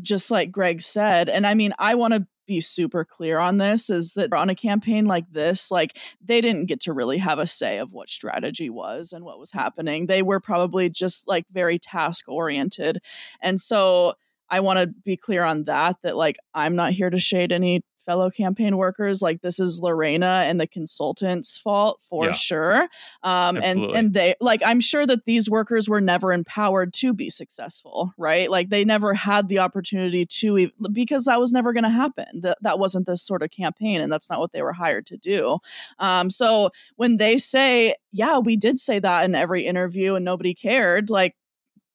[0.00, 3.88] just like Greg said and I mean I want to be super clear on this
[3.88, 7.46] is that on a campaign like this like they didn't get to really have a
[7.46, 10.06] say of what strategy was and what was happening.
[10.06, 12.98] They were probably just like very task oriented
[13.40, 14.14] and so
[14.52, 17.82] I want to be clear on that that like I'm not here to shade any
[18.04, 22.32] fellow campaign workers like this is Lorena and the consultants fault for Yeah.
[22.32, 22.82] sure
[23.22, 23.96] um and Absolutely.
[23.98, 28.50] and they like I'm sure that these workers were never empowered to be successful right?
[28.50, 32.40] Like they never had the opportunity to because that was never going to happen.
[32.42, 35.16] That that wasn't this sort of campaign and that's not what they were hired to
[35.16, 35.58] do.
[36.00, 40.54] Um so when they say yeah we did say that in every interview and nobody
[40.54, 41.36] cared like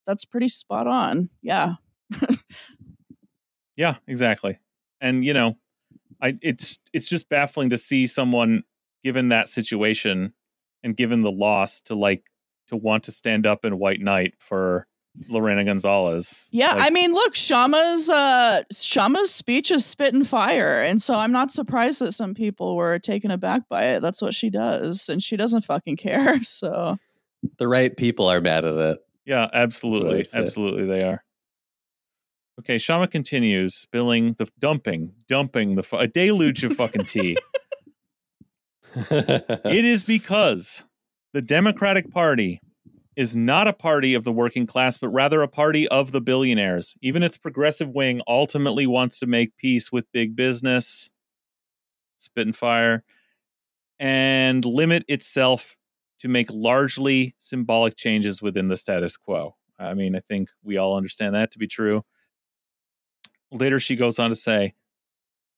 [0.05, 1.29] that's pretty spot on.
[1.41, 1.73] Yeah
[3.77, 4.57] Yeah, exactly.
[4.99, 5.57] And you know,
[6.21, 8.63] I it's it's just baffling to see someone
[9.03, 10.33] given that situation
[10.83, 12.23] and given the loss to like
[12.69, 14.87] to want to stand up in white knight for
[15.29, 16.49] Lorena Gonzalez.
[16.51, 21.15] Yeah, Like, I mean, look, Kshama's uh Kshama's speech is spit and fire, and so
[21.15, 24.01] I'm not surprised that some people were taken aback by it.
[24.01, 26.39] That's what she does, and she doesn't fucking care.
[26.43, 26.97] So
[27.59, 28.97] the right people are mad at it.
[29.25, 31.23] yeah, absolutely, I'd absolutely, they are.
[32.59, 37.37] Okay, Kshama continues spilling the dumping, dumping the a deluge of fucking tea.
[38.95, 40.83] it is because
[41.33, 42.59] the Democratic Party
[43.15, 46.95] is not a party of the working class, but rather a party of the billionaires.
[47.01, 51.11] Even its progressive wing ultimately wants to make peace with big business,
[52.17, 53.03] spit and fire,
[53.99, 55.75] and limit itself
[56.19, 59.55] to make largely symbolic changes within the status quo.
[59.79, 62.03] I mean, I think we all understand that to be true.
[63.51, 64.73] Later, she goes on to say,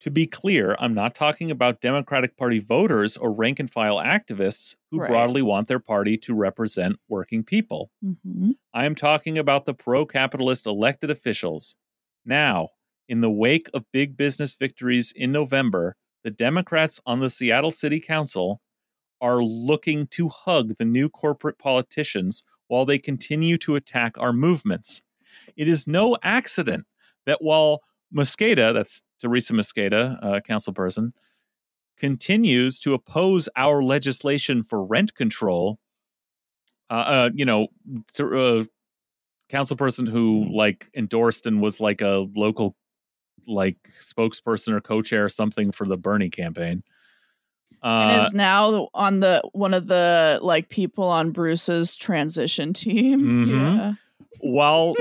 [0.02, 4.76] to be clear, I'm not talking about Democratic Party voters or rank and file activists
[4.92, 5.10] who Right.
[5.10, 7.92] broadly want their party to represent working people.
[8.04, 8.56] mhm.
[8.74, 11.76] I am talking about the pro capitalist elected officials.
[12.24, 12.70] Now,
[13.10, 18.00] in the wake of big business victories in November, the Democrats on the Seattle City
[18.00, 18.62] Council
[19.20, 25.02] are looking to hug the new corporate politicians while they continue to attack our movements.
[25.58, 26.86] It is no accident
[27.30, 27.82] that while
[28.14, 31.14] Mosqueda, that's Teresa Mosqueda, uh, council person,
[31.98, 35.78] continues to oppose our legislation for rent control,
[36.90, 37.68] uh, uh, you know,
[38.14, 38.64] to, uh,
[39.50, 42.76] council person who like endorsed and was like a local
[43.48, 46.84] like spokesperson or co-chair or something for the Bernie campaign.
[47.82, 53.20] and Uh, is now on the one of the like people on Bruce's transition team.
[53.46, 53.78] Mhm.
[53.78, 53.94] Yeah.
[54.40, 54.96] while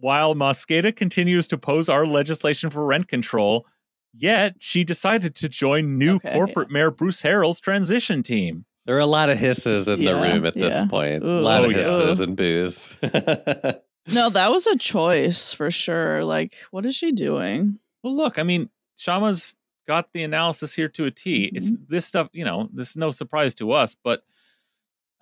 [0.00, 3.66] while Mosqueda continues to oppose our legislation for rent control,
[4.12, 8.64] yet she decided to join new Okay, corporate mayor Bruce Harrell's transition team.
[8.86, 11.24] there are a lot of hisses in the room at this point.
[11.24, 11.38] Ooh.
[11.38, 11.78] a lot Oh, of yeah.
[11.78, 12.96] hisses and booze.
[14.06, 16.24] No, that was a choice for sure.
[16.24, 17.78] Like, what is she doing?
[18.02, 18.68] Well, look, I mean,
[18.98, 21.50] Kshama's got the analysis here to a T.
[21.54, 24.22] It's this stuff, you know, this is no surprise to us, but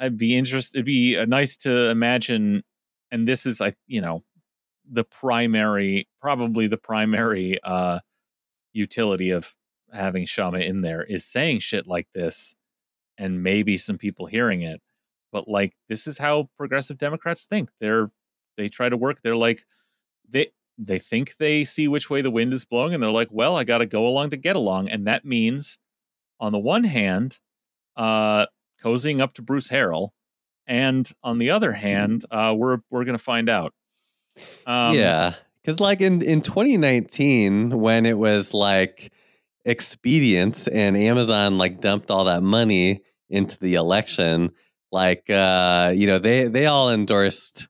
[0.01, 0.79] I'd be interested.
[0.79, 2.65] It'd be uh, nice to imagine,
[3.13, 4.25] and this is, I, you know,
[4.93, 8.01] the primary, probably the primary uh
[8.73, 9.55] utility of
[9.93, 12.55] having Kshama in there is saying shit like this,
[13.19, 14.81] and maybe some people hearing it.
[15.33, 17.71] But like, this is how progressive Democrats think.
[17.81, 18.11] They're
[18.57, 19.23] they try to work.
[19.23, 19.65] They're like
[20.29, 23.57] they they think they see which way the wind is blowing and they're like well
[23.57, 25.79] i got to go along to get along and that means
[26.41, 27.39] on the one hand
[27.97, 28.47] uh
[28.83, 30.11] cozying up to bruce harrell
[30.67, 33.75] and on the other hand uh we're we're gonna find out
[34.67, 39.13] um yeah, because like in in 2019, when it was like
[39.65, 44.51] expedient and Amazon like dumped all that money into the election,
[44.91, 47.69] like uh, you know they they all endorsed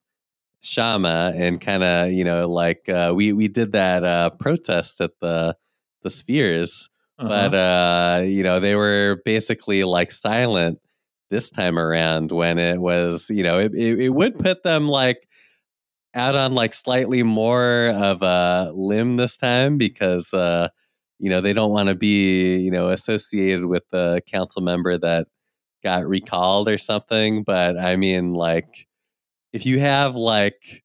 [0.63, 5.13] Kshama and kind of you know like uh, we we did that uh, protest at
[5.21, 5.57] the
[6.03, 6.89] the Spheres,
[7.19, 7.29] uh-huh.
[7.29, 10.79] but uh, you know they were basically like silent
[11.31, 15.29] this time around when it was you know it, it, it would put them like
[16.15, 20.69] out on like slightly more of a limb this time because uh,
[21.19, 25.27] you know they don't want to be you know associated with the council member that
[25.83, 27.43] got recalled or something.
[27.43, 28.87] But I mean, like,
[29.53, 30.85] if you have like,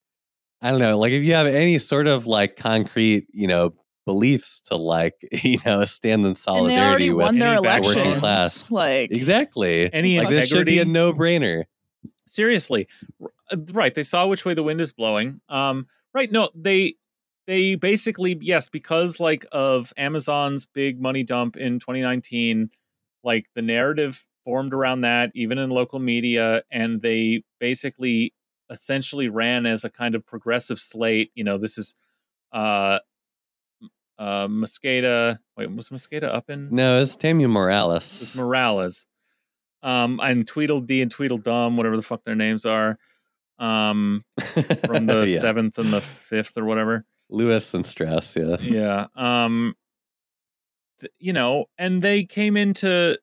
[0.62, 3.74] I don't know, like if you have any sort of like concrete, you know,
[4.06, 5.14] beliefs to like,
[5.44, 7.86] you know, stand in and they already solidarity with won their any background.
[7.86, 8.06] elections.
[8.06, 8.72] Working class.
[8.72, 11.66] Like exactly, Any like this should be a no brainer.
[12.26, 12.88] seriously
[13.22, 13.30] R-
[13.72, 16.95] right they saw which way the wind is blowing um right no they
[17.48, 22.70] they basically yes because like of amazon's big money dump in 2019
[23.24, 28.34] like the narrative formed around that even in local media and they basically
[28.70, 31.95] essentially ran as a kind of progressive slate you know this is
[32.52, 33.00] uh
[34.20, 38.36] uh mosqueda wait was mosqueda up in No, it's Tammy it's Morales.
[38.36, 39.06] Morales.
[39.84, 42.98] Um, and Tweedledee and Tweedledum, whatever the fuck their names are,
[43.60, 44.24] um,
[44.86, 45.39] from the Yeah.
[45.39, 47.05] seventh and the fifth or whatever.
[47.30, 48.58] Lewis and Strauss, yeah.
[48.62, 49.08] Yeah.
[49.16, 49.76] Um,
[51.01, 53.18] th- you know, and they came into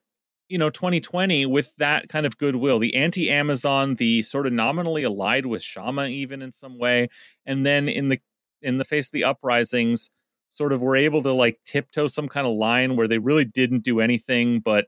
[0.47, 5.45] you know 2020 with that kind of goodwill, the anti-Amazon, the sort of nominally allied
[5.47, 7.07] with Kshama, even in some way,
[7.45, 8.19] and then in the
[8.61, 10.09] in the face of the uprisings,
[10.49, 13.83] sort of were able to like tiptoe some kind of line where they really didn't
[13.83, 14.85] do anything, but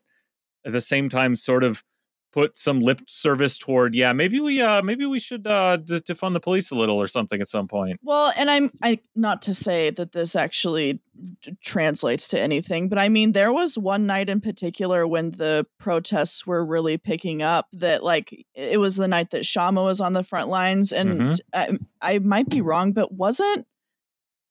[0.66, 1.84] at the same time, sort of
[2.38, 6.34] put some lip service toward, yeah, maybe we uh maybe we should uh d- defund
[6.34, 8.00] the police a little or something at some point.
[8.04, 11.02] Well, and I'm I not to say that this actually
[11.42, 15.66] d- translates to anything, but I mean there was one night in particular when the
[15.80, 20.14] protests were really picking up that like it was the night that Kshama was on
[20.14, 21.40] the front lines and Mhm.
[21.56, 23.66] I, I might be wrong, but wasn't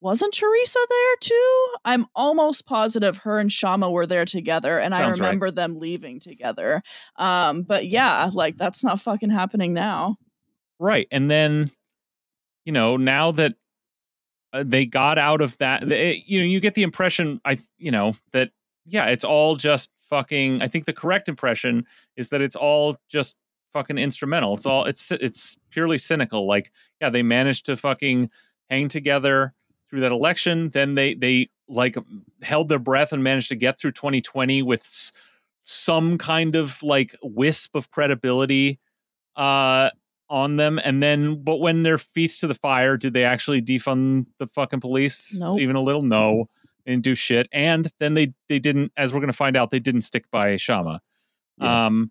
[0.01, 1.67] wasn't Teresa there too?
[1.85, 5.27] I'm almost positive her and Kshama were there together and I Sounds right.
[5.27, 6.83] remember them leaving together.
[7.17, 10.17] Um but yeah, like that's not fucking happening now.
[10.79, 11.09] Right.
[11.11, 11.71] And then,
[12.65, 13.55] you know, now that
[14.53, 17.91] uh, they got out of that, they, you know, you get the impression, I, you
[17.91, 18.51] know, that,
[18.85, 21.87] yeah, it's all just fucking, I think the correct impression
[22.17, 23.37] is that it's all just
[23.73, 24.55] fucking instrumental.
[24.55, 26.47] It's all, it's, it's purely cynical.
[26.47, 26.71] Like,
[27.01, 28.31] yeah, they managed to fucking
[28.69, 29.55] hang together
[29.97, 30.71] through that election.
[30.71, 31.97] Then they, they like
[32.43, 35.13] held their breath and managed to get through 2020 with s-
[35.65, 38.79] some kind of like wisp of credibility.
[39.35, 39.91] Uh,
[40.29, 44.27] on them and then but when their feet's to the fire did they actually defund
[44.41, 45.61] the fucking police Nope.
[45.61, 46.49] even a little no
[46.85, 49.71] they didn't do shit and then they they didn't as we're going to find out
[49.71, 50.99] they didn't stick by kshama
[51.61, 51.87] Yeah.
[51.87, 52.11] um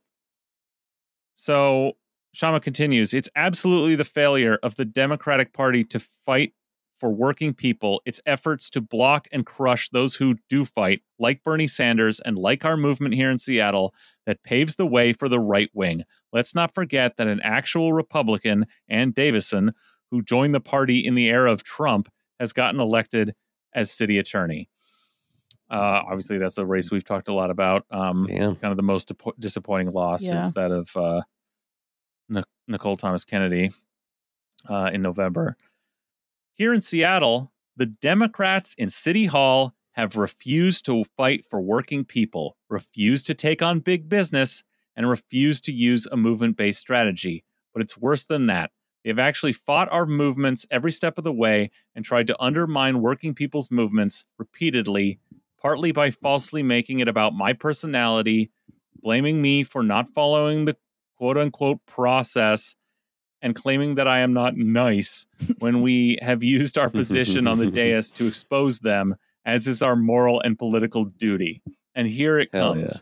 [1.34, 1.94] so
[2.36, 6.54] kshama continues it's absolutely the failure of the democratic party to fight
[7.00, 11.68] for working people its efforts to block and crush those who do fight like bernie
[11.68, 13.94] sanders and like our movement here in seattle
[14.26, 18.66] that paves the way for the right wing let's not forget that an actual Republican,
[18.90, 19.72] Ann Davison,
[20.12, 22.10] who joined the party in the era of Trump,
[22.42, 23.34] has gotten elected
[23.74, 24.68] as city attorney.
[25.72, 27.86] Uh, obviously, that's a race we've talked a lot about.
[27.90, 28.58] Um, Damn.
[28.58, 30.44] kind of the most depo- disappointing loss Yeah.
[30.44, 31.22] is that of uh,
[32.28, 33.72] Nic- Nicole Thomas Kennedy
[34.68, 35.56] uh, in November.
[36.58, 42.56] Here in Seattle, the Democrats in City Hall have refused to fight for working people,
[42.70, 44.64] refused to take on big business,
[44.96, 47.44] and refused to use a movement based strategy.
[47.74, 48.72] But it's worse than that.
[49.04, 53.34] They've actually fought our movements every step of the way and tried to undermine working
[53.34, 55.20] people's movements repeatedly,
[55.62, 58.50] partly by falsely making it about my personality,
[59.02, 60.78] blaming me for not following the
[61.18, 62.78] quote unquote process,
[63.46, 65.28] and claiming that I am not nice
[65.60, 69.96] when we have used our position on the dais to expose them, as is our
[69.96, 71.62] moral and political duty.
[71.94, 72.92] And here it Hell comes.
[72.96, 73.02] yeah.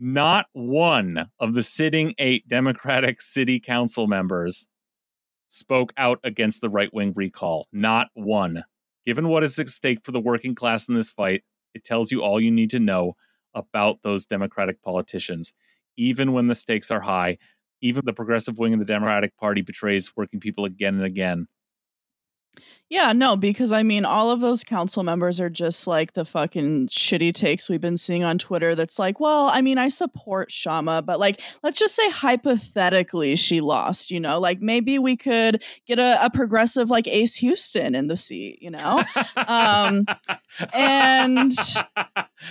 [0.00, 4.66] Not one of the sitting eight Democratic city council members
[5.46, 7.68] spoke out against the right wing recall.
[7.72, 8.64] Not one.
[9.06, 12.22] Given what is at stake for the working class in this fight, it tells you
[12.22, 13.14] all you need to know
[13.54, 15.52] about those Democratic politicians.
[15.96, 17.38] Even when the stakes are high,
[17.80, 21.46] even the progressive wing of the Democratic Party betrays working people again and again.
[22.90, 26.88] Yeah, no, because I mean, all of those council members are just like the fucking
[26.88, 28.74] shitty takes we've been seeing on Twitter.
[28.74, 33.60] That's like, well, I mean, I support Kshama, but like, let's just say hypothetically she
[33.60, 38.06] lost, you know, like maybe we could get a, a progressive like Ace Houston in
[38.06, 39.02] the seat, you know?
[39.36, 40.06] Um,
[40.72, 41.52] and,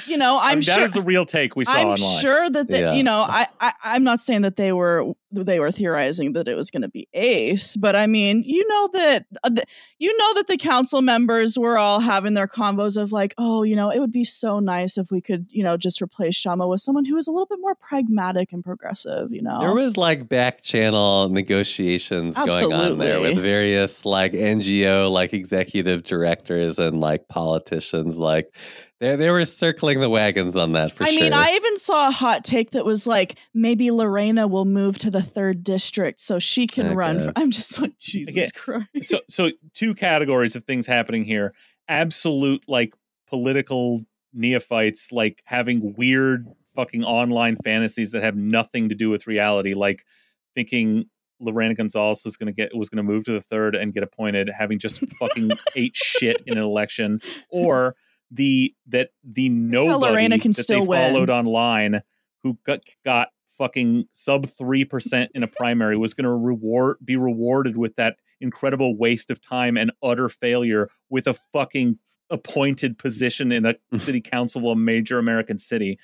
[0.05, 0.75] You know, I'm sure.
[0.75, 2.21] that is a real take we saw I'm online.
[2.21, 2.93] sure that they, Yeah.
[2.93, 6.55] you know, I, I I'm not saying that they were they were theorizing that it
[6.55, 9.67] was going to be Ace, but I mean, you know that uh, th-
[9.97, 13.63] you know know that the council members were all having their combos of like, oh,
[13.63, 16.67] you know, it would be so nice if we could, you know, just replace Kshama
[16.67, 19.59] with someone who is a little bit more pragmatic and progressive, you know.
[19.59, 26.03] There was like back channel negotiations going on there with various like NGO like executive
[26.03, 28.19] directors and like politicians.
[28.19, 28.53] Like
[28.99, 31.19] they they were circling the wagons on that for I sure.
[31.19, 34.97] I mean, I even saw a hot take that was like, maybe Lorena will move
[34.99, 37.19] to the third district so she can Oh, run.
[37.19, 38.87] For, I'm just like, Jesus Again, Christ.
[39.09, 41.53] so so two categories of things happening here
[41.87, 42.93] absolute like
[43.27, 44.01] political
[44.33, 46.45] neophytes like having weird
[46.75, 50.05] fucking online fantasies that have nothing to do with reality like
[50.53, 51.05] thinking
[51.39, 54.03] Lorena Gonzalez was going to get was going to move to the third and get
[54.03, 57.19] appointed having just fucking ate shit in an election
[57.49, 57.95] or
[58.31, 61.13] the that the nobody can that still they win.
[61.13, 62.01] followed online
[62.43, 67.75] who got got fucking sub 3% in a primary was going to reward be rewarded
[67.75, 71.97] with that incredible waste of time and utter failure with a fucking
[72.29, 75.97] appointed position in a city council of a major American city.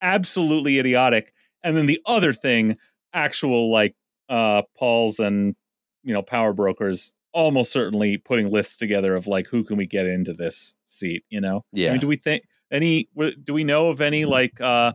[0.00, 1.32] Absolutely idiotic.
[1.62, 2.78] And then the other thing,
[3.12, 3.94] actual like
[4.28, 5.54] uh Paul's and
[6.02, 10.06] you know power brokers almost certainly putting lists together of like who can we get
[10.06, 11.58] into this seat, you know?
[11.58, 11.90] I yeah.
[11.92, 13.08] mean, do we think any
[13.44, 14.92] do we know of any like uh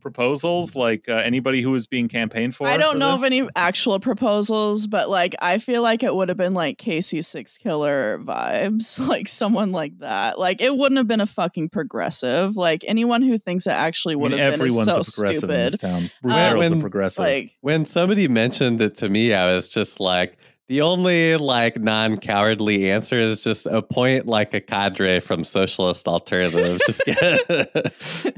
[0.00, 3.48] proposals like uh, anybody who was being campaigned for I don't for know of any
[3.54, 8.98] actual proposals, but like I feel like it would have been like Casey Sixkiller vibes,
[9.08, 10.38] like someone like that.
[10.38, 12.56] Like it wouldn't have been a fucking progressive.
[12.56, 15.44] Like anyone who thinks it actually I would mean, have been is so a progressive
[15.44, 15.80] in this stupid.
[15.80, 16.10] town.
[16.20, 17.24] Bruce Harrell's a when, progressive.
[17.24, 20.36] Like when somebody mentioned it to me, I was just like,
[20.68, 26.80] the only like non-cowardly answer is just appoint like a cadre from socialist alternative.
[26.86, 27.92] just get,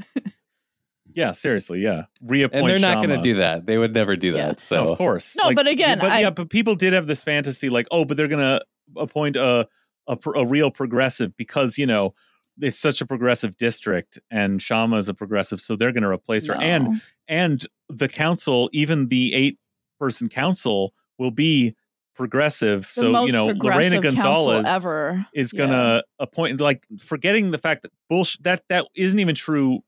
[1.13, 2.03] yeah, seriously, yeah.
[2.21, 3.65] Reappoint and they're not going to do that.
[3.65, 4.47] They would never do Yeah.
[4.47, 4.59] that.
[4.59, 5.35] So of course.
[5.41, 8.17] No, but again, but I- yeah, but people did have this fantasy, like, oh, but
[8.17, 8.61] they're gonna
[8.97, 9.67] appoint a
[10.07, 12.13] a, a real progressive because you know
[12.59, 16.55] it's such a progressive district, and Kshama is a progressive, so they're gonna replace her,
[16.55, 19.57] and and the council, even the eight
[19.99, 21.75] person council, will be
[22.15, 22.87] progressive.
[22.95, 27.57] the so most you know, Lorena progressive Gonzalez ever is gonna appoint like forgetting the
[27.57, 29.79] fact that bullshit that that isn't even true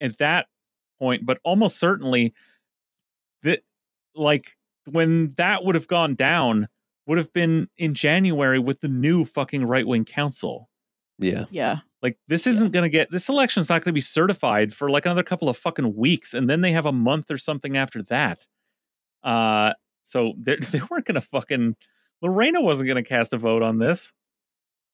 [0.00, 0.46] at that
[0.98, 2.34] point, but almost certainly
[3.42, 3.62] that
[4.14, 4.56] like
[4.90, 6.68] when that would have gone down
[7.06, 10.68] would have been in January with the new fucking right wing council.
[11.18, 11.44] yeah.
[11.50, 11.78] Yeah.
[12.02, 15.48] Like this isn't gonna get this election's not gonna be certified for like another couple
[15.48, 18.46] of fucking weeks, and then they have a month or something after that.
[19.24, 19.72] Uh
[20.06, 21.76] so they they weren't gonna fucking
[22.22, 24.12] Lorena wasn't gonna cast a vote on this.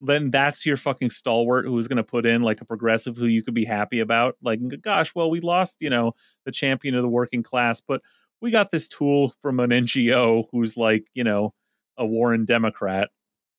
[0.05, 3.43] Then that's your fucking stalwart who is gonna put in like a progressive who you
[3.45, 4.37] could be happy about.
[4.43, 8.01] Like, gosh, well, we lost, you know, the champion of the working class, but
[8.41, 11.55] we got this tool from an NGO who's like, you know,
[11.97, 13.11] a Warren Democrat.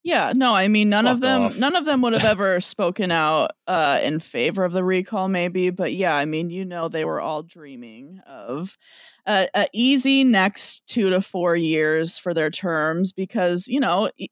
[0.04, 1.58] Yeah, no, I mean none of them off.
[1.58, 5.70] none of them would have ever spoken out uh in favor of the recall maybe,
[5.70, 8.78] but yeah, I mean, you know they were all dreaming of
[9.26, 14.28] a, a easy next 2 to 4 years for their terms because, you know, e-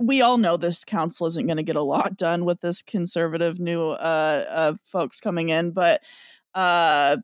[0.00, 3.58] we all know this council isn't going to get a lot done with this conservative
[3.60, 6.02] new uh, uh folks coming in, but
[6.54, 7.16] uh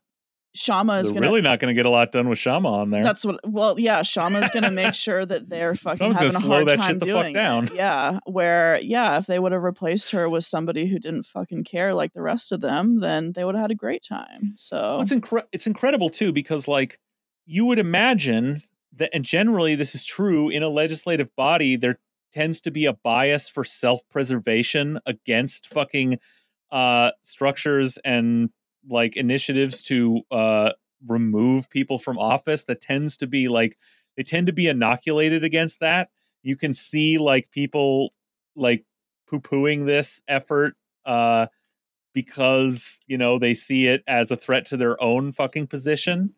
[0.57, 2.89] Kshama is going to really not going to get a lot done with Kshama on
[2.89, 3.03] there.
[3.03, 3.39] That's what.
[3.47, 6.77] Well, yeah, Kshama's gonna make sure that they're fucking Kshama's gonna having a hard that
[6.77, 7.65] time shit the fuck doing down.
[7.65, 7.75] it.
[7.75, 11.93] Yeah, where yeah, if they would have replaced her with somebody who didn't fucking care
[11.93, 14.53] like the rest of them, then they would have had a great time.
[14.57, 16.99] So Well, it's incre- it's incredible too because like
[17.47, 18.61] you would imagine
[18.93, 21.99] that and generally this is true in a legislative body there
[22.31, 26.19] tends to be a bias for self-preservation against fucking
[26.71, 28.49] uh structures and
[28.89, 30.71] like initiatives to uh
[31.05, 32.63] remove people from office.
[32.65, 33.77] That tends to be like
[34.15, 36.09] they tend to be inoculated against that.
[36.43, 38.13] You can see like people
[38.55, 38.85] like
[39.29, 40.75] poo-pooing this effort
[41.05, 41.47] uh
[42.13, 46.33] because you know they see it as a threat to their own fucking position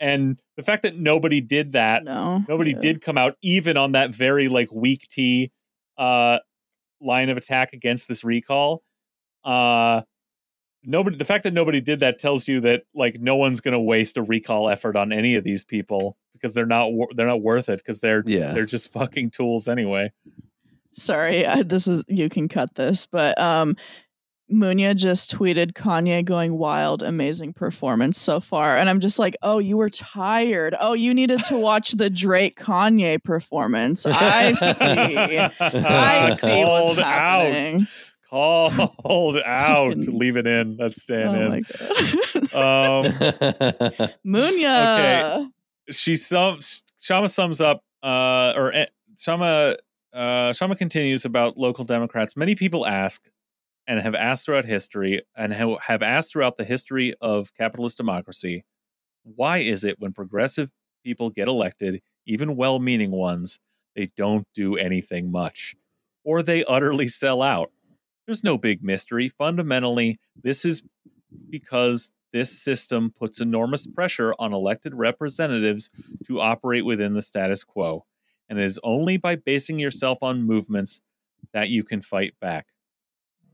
[0.00, 2.80] and the fact that nobody did that no, nobody yeah.
[2.80, 5.52] did come out even on that very like weak t
[5.98, 6.38] uh
[7.00, 8.82] line of attack against this recall
[9.44, 10.02] uh
[10.82, 13.80] nobody the fact that nobody did that tells you that like no one's going to
[13.80, 17.68] waste a recall effort on any of these people because they're not they're not worth
[17.68, 18.52] it because they're Yeah.
[18.52, 20.12] they're just fucking tools anyway
[20.92, 23.76] Sorry, I, this is you can cut this, but um.
[24.52, 28.76] Munya just tweeted Kanye going wild, amazing performance so far.
[28.76, 30.74] And I'm just like, oh, you were tired.
[30.80, 34.04] Oh, you needed to watch the Drake Kanye performance.
[34.06, 35.38] I see.
[35.38, 37.04] I see what's Called out.
[37.04, 37.86] happening.
[38.28, 39.96] Called out.
[39.96, 40.76] Leave it in.
[40.76, 41.64] That's staying Oh in.
[42.52, 45.48] Um, Munya.
[45.90, 48.86] she sums Kshama sums up uh or eh,
[49.16, 49.76] Kshama
[50.12, 52.36] uh, Kshama continues about local Democrats.
[52.36, 53.28] Many people ask
[53.90, 58.64] and have asked throughout history and have asked throughout the history of capitalist democracy
[59.24, 60.70] why is it when progressive
[61.04, 63.58] people get elected, even well meaning ones,
[63.96, 65.74] they don't do anything much
[66.24, 67.72] or they utterly sell out?
[68.26, 69.28] There's no big mystery.
[69.28, 70.84] Fundamentally, this is
[71.50, 75.90] because this system puts enormous pressure on elected representatives
[76.28, 78.04] to operate within the status quo.
[78.48, 81.00] And it is only by basing yourself on movements
[81.52, 82.68] that you can fight back.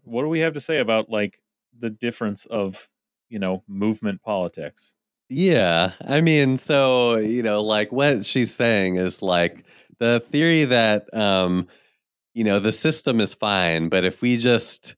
[0.06, 1.40] What do we have to say about like
[1.78, 2.88] the difference of,
[3.28, 4.94] you know, movement politics?
[5.28, 5.92] Yeah.
[6.00, 9.64] I mean, so, you know, like what she's saying is like
[9.98, 11.68] the theory that um,
[12.34, 14.94] you know, the system is fine, but if we just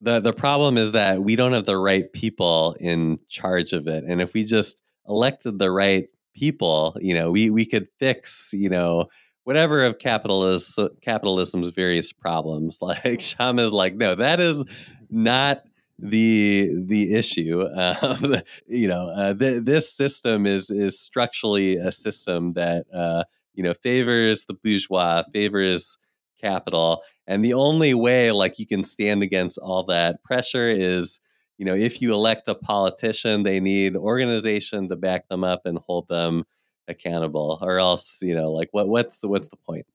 [0.00, 4.04] the the problem is that we don't have the right people in charge of it.
[4.04, 8.68] And if we just elected the right people, you know, we we could fix, you
[8.68, 9.06] know,
[9.48, 12.78] whatever of capitalism capitalism's various problems.
[12.82, 14.62] Like Kshama's like, no, that is
[15.08, 15.62] not
[15.98, 17.66] the the issue.
[17.74, 23.62] Um, you know, uh, th- this system is is structurally a system that uh, you
[23.62, 25.96] know favors the bourgeois, favors
[26.38, 31.20] capital, and the only way like you can stand against all that pressure is
[31.56, 35.78] you know if you elect a politician, they need organization to back them up and
[35.78, 36.44] hold them
[36.88, 39.86] accountable, or else you know like what what's the what's the point?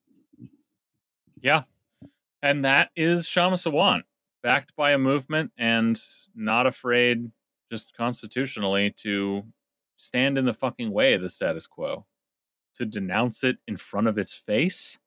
[1.44, 1.64] Yeah.
[2.42, 4.02] And that is Kshama Sawant,
[4.42, 6.00] backed by a movement and
[6.34, 7.30] not afraid,
[7.70, 9.44] just constitutionally, to
[9.96, 12.06] stand in the fucking way of the status quo,
[12.76, 14.98] to denounce it in front of its face,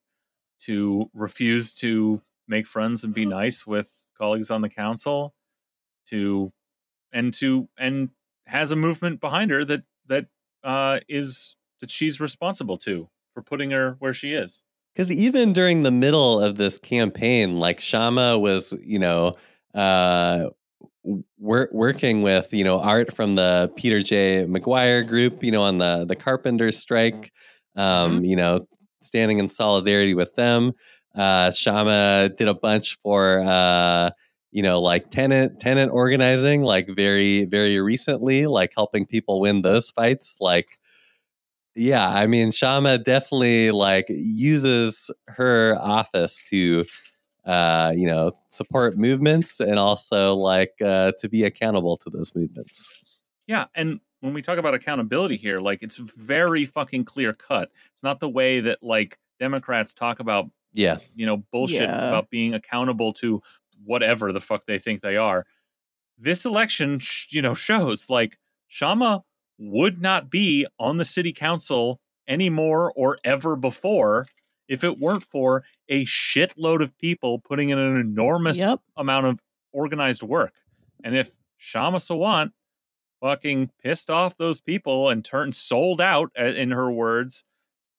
[0.62, 5.34] to refuse to make friends and be nice with colleagues on the council,
[6.10, 6.52] to
[7.12, 8.10] and to and
[8.46, 10.28] has a movement behind her that that
[10.64, 14.64] uh is that she's responsible to for putting her where she is.
[14.94, 19.36] Because even during the middle of this campaign, like Kshama was, you know,
[19.76, 20.50] uh,
[21.38, 24.46] wor- working with, you know, art from the Peter J.
[24.46, 27.32] McGuire group, you know, on the the Carpenters strike,
[27.76, 28.68] um, you know,
[29.02, 30.74] standing in solidarity with them.
[31.16, 34.10] Uh, Kshama did a bunch for, uh,
[34.52, 39.92] you know, like tenant tenant organizing, like very very recently, like helping people win those
[39.92, 40.80] fights, like
[41.78, 46.84] yeah, I mean, Kshama definitely like uses her office to,
[47.46, 52.90] uh, you know, support movements and also like uh, to be accountable to those movements.
[53.46, 57.70] Yeah, and when we talk about accountability here, like it's very fucking clear cut.
[57.94, 62.08] It's not the way that like Democrats talk about, Yeah, you know, bullshit Yeah.
[62.08, 63.42] about being accountable to
[63.86, 65.46] whatever the fuck they think they are.
[66.18, 68.38] This election, sh- you know, shows like
[68.72, 69.22] Kshama
[69.60, 74.26] would not be on the city council anymore or ever before
[74.68, 78.82] if it weren't for a shitload of people putting in an enormous Yep.
[78.98, 79.40] amount of
[79.72, 80.54] organized work.
[81.04, 82.52] And if Kshama Sawant
[83.22, 87.44] fucking pissed off those people and turned sold out, in her words,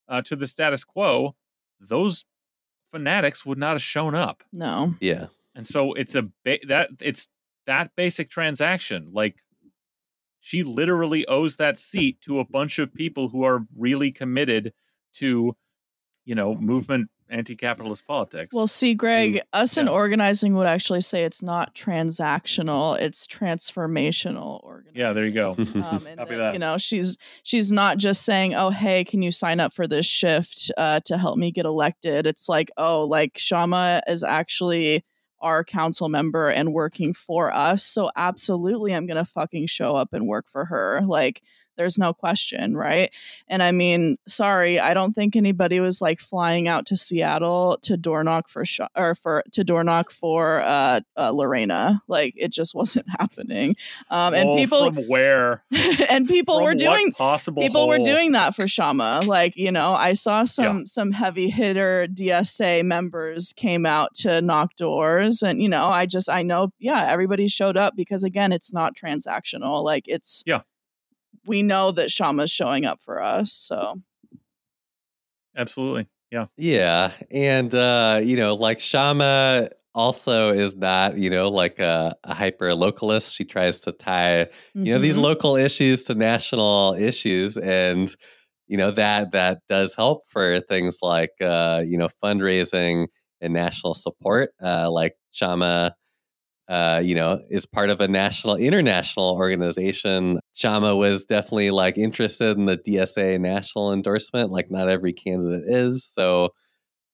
[0.09, 1.35] uh, to the status quo,
[1.81, 2.25] those
[2.93, 4.45] fanatics would not have shown up.
[4.53, 4.95] No.
[5.01, 7.29] yeah, And so it's a ba- that it's
[7.67, 9.11] that basic transaction.
[9.13, 9.37] Like
[10.41, 14.73] she literally owes that seat to a bunch of people who are really committed
[15.15, 15.57] to,
[16.25, 18.55] you know, movement anti-capitalist politics.
[18.55, 24.99] Well, see, Greg, us in organizing would actually say it's not transactional; it's transformational organizing.
[24.99, 25.55] yeah, there you go.
[25.59, 26.53] Um, and that.
[26.53, 30.07] You know, she's she's not just saying, "Oh, hey, can you sign up for this
[30.07, 35.05] shift uh, to help me get elected?" It's like, "Oh, like Kshama is actually
[35.41, 40.27] our council member and working for us, so absolutely, I'm gonna fucking show up and
[40.29, 41.43] work for her." Like,
[41.79, 43.11] there's no question, right?
[43.47, 47.97] And I mean, sorry, I don't think anybody was like flying out to Seattle to
[47.97, 52.03] door knock for Sha or for to door knock for uh, uh, Lorena.
[52.09, 53.77] Like, it just wasn't happening.
[54.11, 55.63] Um, and Oh, people from where
[56.11, 59.25] and people From were doing possible people were doing that for Kshama.
[59.25, 64.75] Like, you know, I saw some some heavy hitter DSA members came out to knock
[64.77, 68.73] doors and you know, I just I know yeah, everybody showed up because again, it's
[68.73, 69.85] not transactional.
[69.85, 70.63] Like it's Yeah.
[71.49, 73.53] We know that Kshama's showing up for us.
[73.53, 74.01] So
[75.57, 76.09] absolutely.
[76.31, 76.47] Yeah.
[76.59, 82.35] yeah, and uh, you know, like Kshama also is not, you know, like a, a
[82.35, 83.35] hyper localist.
[83.35, 85.23] She tries to tie you know these mhm.
[85.23, 88.15] local issues to national issues and
[88.69, 93.09] you know that that does help for things like uh you know fundraising
[93.41, 95.91] and national support uh like kshama
[96.69, 102.57] uh you know is part of a national international organization kshama was definitely like interested
[102.59, 106.51] in the dsa national endorsement like not every candidate is so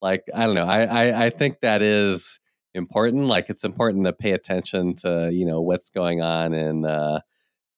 [0.02, 0.66] like I don't know.
[0.66, 2.38] I, I I think that is
[2.74, 3.24] important.
[3.26, 7.20] Like it's important to pay attention to you know what's going on in uh,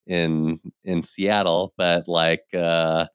[0.08, 3.06] in in Seattle, but like uh,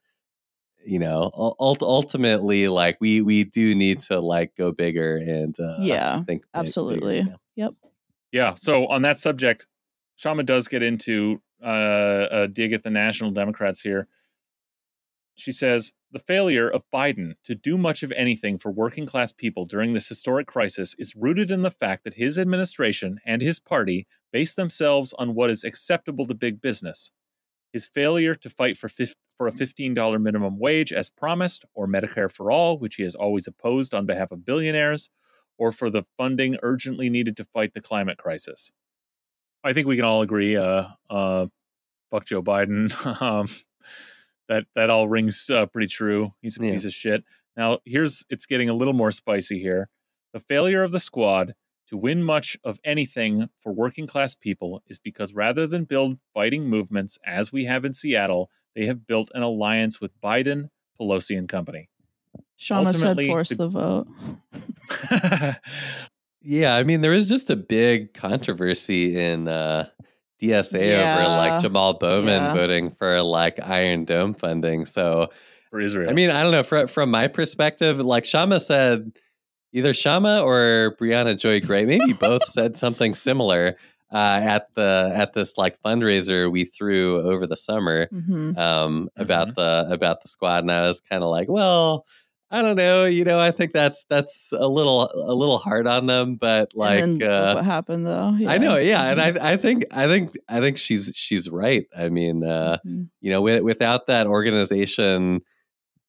[0.86, 5.76] you know, ult- ultimately, like we we do need to like go bigger and uh,
[5.80, 7.18] Yeah, think big- bigger, absolutely.
[7.20, 7.36] yeah.
[7.56, 7.74] Yep.
[8.32, 8.56] Yeah.
[8.56, 9.68] So on that subject,
[10.20, 14.08] Kshama does get into uh, a dig at the National Democrats here.
[15.36, 19.66] She says the failure of Biden to do much of anything for working class people
[19.66, 24.08] during this historic crisis is rooted in the fact that his administration and his party
[24.32, 27.12] base themselves on what is acceptable to big business.
[27.74, 28.90] His failure to fight for
[29.38, 33.48] for a $15 minimum wage as promised, or Medicare for all, which he has always
[33.48, 35.10] opposed on behalf of billionaires,
[35.62, 38.72] or for the funding urgently needed to fight the climate crisis.
[39.64, 40.56] I think we can all agree.
[40.58, 41.46] Uh, uh,
[42.10, 42.92] fuck Joe Biden.
[43.22, 43.48] um,
[44.50, 46.34] that that all rings uh, pretty true.
[46.42, 46.72] He's a Yeah.
[46.72, 47.24] piece of shit.
[47.56, 49.88] Now here's it's getting a little more spicy here.
[50.34, 51.54] The failure of the squad
[51.90, 56.66] to win much of anything for working class people is because rather than build fighting
[56.68, 60.70] movements as we have in Seattle, they have built an alliance with Biden,
[61.00, 61.90] Pelosi, and company.
[62.62, 64.08] Shauna said force the- the vote.
[66.44, 69.90] Yeah, I mean, there was just a big controversy in uh,
[70.42, 72.54] DSA over like Jamal Bowman Yeah.
[72.54, 74.88] voting for like Iron Dome funding.
[74.88, 75.30] So,
[75.70, 76.10] for Israel.
[76.10, 76.64] I mean, I don't know.
[76.64, 79.12] From from my perspective, like Kshama said,
[79.72, 83.76] either Kshama or Briahna Joy Gray, maybe both said something similar
[84.12, 89.54] uh, at the at this like fundraiser we threw over the summer hmm um, about
[89.54, 92.08] the about the squad, and I was kind of like, well.
[92.54, 93.06] I don't know.
[93.06, 97.02] You know, I think that's that's a little a little hard on them, but like
[97.02, 98.36] and then uh, what happened though.
[98.38, 98.52] Yeah.
[98.52, 99.22] I know, yeah, and.
[99.22, 101.86] I I think I think I think she's she's right.
[101.98, 103.08] I mean, uh, Mhm.
[103.22, 105.42] you know, wi- without that organization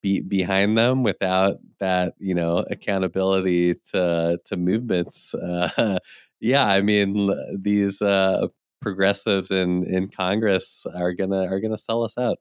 [0.03, 5.99] be, behind them, without that you know accountability to to movements, uh,
[6.41, 8.49] yeah, I mean, these uh,
[8.81, 12.39] progressives in in Congress are gonna are gonna sell us out.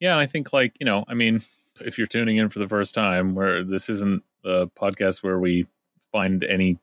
[0.00, 1.42] Yeah, I think like you know, I mean,
[1.80, 5.66] if you're tuning in for the first time, where this isn't a podcast where we
[6.12, 6.78] find any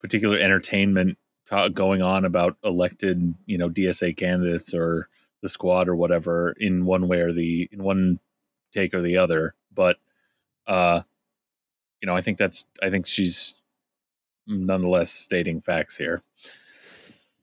[0.00, 5.08] particular entertainment ta- going on about elected, you know, DSA candidates or
[5.42, 8.18] the squad or whatever in one way or the in one
[8.72, 9.96] take or the other, but
[10.66, 11.00] uh,
[12.00, 13.54] you know, I think that's I think she's
[14.46, 16.22] nonetheless stating facts here.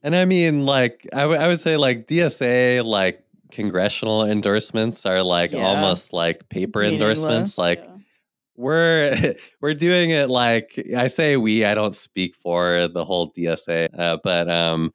[0.02, 5.22] And I mean, like, I would- I would say, like, DSA, like, congressional endorsements are
[5.22, 5.66] like Yeah.
[5.66, 7.58] almost like paper endorsements.
[7.58, 7.96] Like, yeah.
[8.56, 11.64] we're we're doing it like I say we.
[11.64, 14.92] I don't speak for the whole DSA, uh, but um,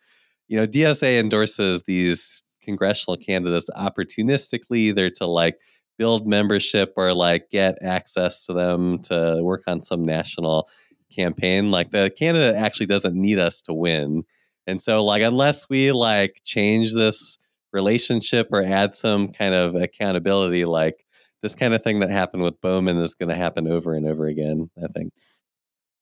[0.47, 5.57] you know, DSA endorses these congressional candidates opportunistically, either to like
[5.97, 10.67] build membership or like get access to them to work on some national
[11.15, 11.71] campaign.
[11.71, 14.23] Like the candidate actually doesn't need us to win.
[14.65, 17.38] And so like unless we like change this
[17.74, 21.06] relationship or add some kind of accountability, like
[21.41, 24.28] this kind of thing that happened with Bowman is going to happen over and over
[24.28, 25.14] again, I think.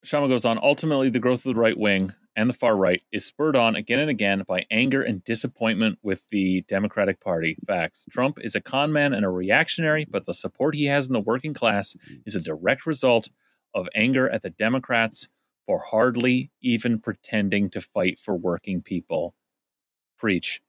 [0.06, 3.26] Kshama goes on, ultimately, the growth of the right wing and the far right is
[3.26, 7.58] spurred on again and again by anger and disappointment with the Democratic Party.
[7.68, 8.06] Facts.
[8.10, 11.20] Trump is a con man and a reactionary, but the support he has in the
[11.20, 12.22] working class mm-hmm.
[12.26, 13.30] is a direct result
[13.74, 15.30] of anger at the Democrats
[15.66, 19.36] for hardly even pretending to fight for working people.
[20.18, 20.62] Preach.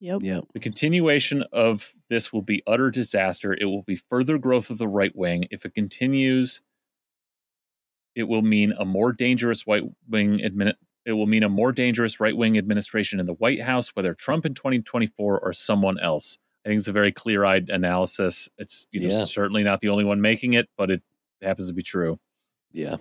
[0.00, 0.20] Yep.
[0.22, 0.40] Yeah.
[0.52, 3.52] The continuation of this will be utter disaster.
[3.58, 5.46] It will be further growth of the right wing.
[5.50, 6.60] If it continues,
[8.14, 10.74] it will mean a more dangerous white wing admin.
[11.04, 14.44] It will mean a more dangerous right wing administration in the White House, whether Trump
[14.44, 16.36] in 2024 or someone else.
[16.64, 18.48] I think it's a very clear eyed analysis.
[18.58, 19.24] It's you know Yeah.
[19.24, 21.02] certainly not the only one making it, but it
[21.40, 22.18] happens to be true.
[22.72, 22.96] Yeah.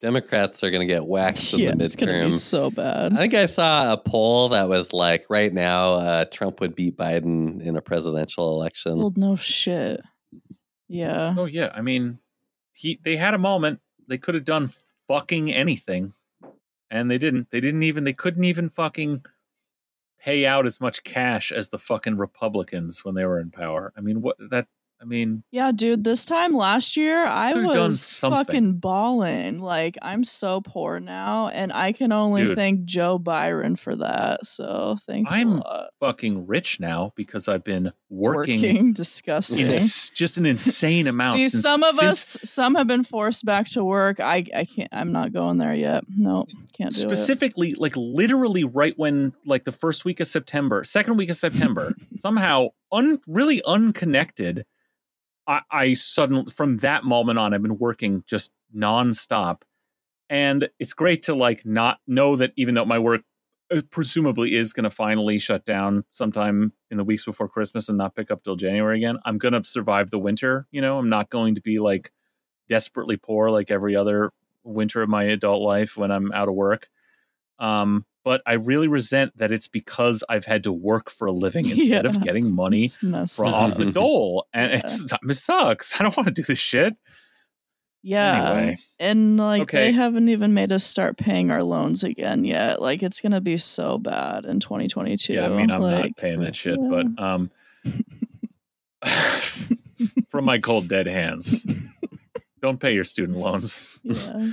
[0.00, 3.14] Democrats are going to get waxed in Yeah, the it's gonna be so bad.
[3.14, 6.96] I think I saw a poll that was like right now uh, Trump would beat
[6.96, 8.98] Biden in a presidential election.
[8.98, 10.00] well, no shit.
[10.88, 11.34] Yeah.
[11.36, 12.18] Oh yeah, I mean,
[12.72, 13.80] he they had a moment.
[14.06, 14.70] They could have done
[15.08, 16.12] fucking anything,
[16.90, 17.50] and they didn't.
[17.50, 18.04] They didn't even.
[18.04, 19.24] They couldn't even fucking
[20.20, 23.92] pay out as much cash as the fucking Republicans when they were in power.
[23.96, 24.66] I mean, what that?
[25.00, 29.58] I mean, Yeah, dude, this time last year I was fucking balling.
[29.60, 32.56] Like I'm so poor now and I can only Dude.
[32.56, 34.46] thank Joe Byron for that.
[34.46, 35.90] So thanks I'm a lot.
[36.00, 39.66] fucking rich now because I've been working, Working disgusting.
[39.66, 41.36] in just an insane amount.
[41.36, 44.20] See, since- some of since- us some have been forced back to work.
[44.20, 46.04] I I can't I'm not going there yet.
[46.08, 46.46] No,
[46.78, 47.08] can't do it.
[47.08, 51.94] specifically like literally right when like the first week of september second week of september
[52.16, 54.64] somehow un really unconnected
[55.46, 59.62] I, I suddenly from that moment on i've been working just nonstop.
[60.28, 63.22] And it's great to like not know that even though my work
[63.70, 67.98] uh, presumably is going to finally shut down sometime in the weeks before Christmas and
[67.98, 70.66] not pick up till January again, I'm going to survive the winter.
[70.70, 72.10] You know, I'm not going to be like
[72.68, 74.32] desperately poor like every other
[74.64, 76.88] winter of my adult life when I'm out of work.
[77.58, 81.66] Um, but I really resent that it's because I've had to work for a living
[81.70, 82.10] instead Yeah.
[82.10, 83.14] of getting money from
[83.54, 84.80] off the dole, and Yeah.
[85.22, 85.94] it sucks.
[86.00, 86.96] I don't want to do this shit.
[88.06, 88.50] Yeah.
[88.52, 88.78] Anyway.
[88.98, 89.86] And like Okay.
[89.86, 92.82] they haven't even made us start paying our loans again yet.
[92.82, 95.32] Like it's gonna be so bad in 2022.
[95.32, 96.88] Yeah, I mean, I'm not paying that shit, yeah.
[96.90, 97.50] but um,
[100.28, 101.64] from my cold dead hands,
[102.60, 103.98] don't pay your student loans.
[104.02, 104.50] yeah.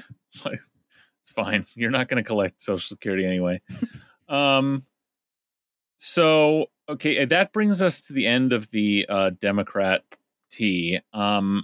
[1.21, 1.65] It's fine.
[1.75, 3.61] You're not going to collect Social Security anyway.
[4.29, 4.85] um,
[5.97, 10.03] so okay, that brings us to the end of the uh, Democrat
[10.49, 10.99] T.
[11.13, 11.63] Um,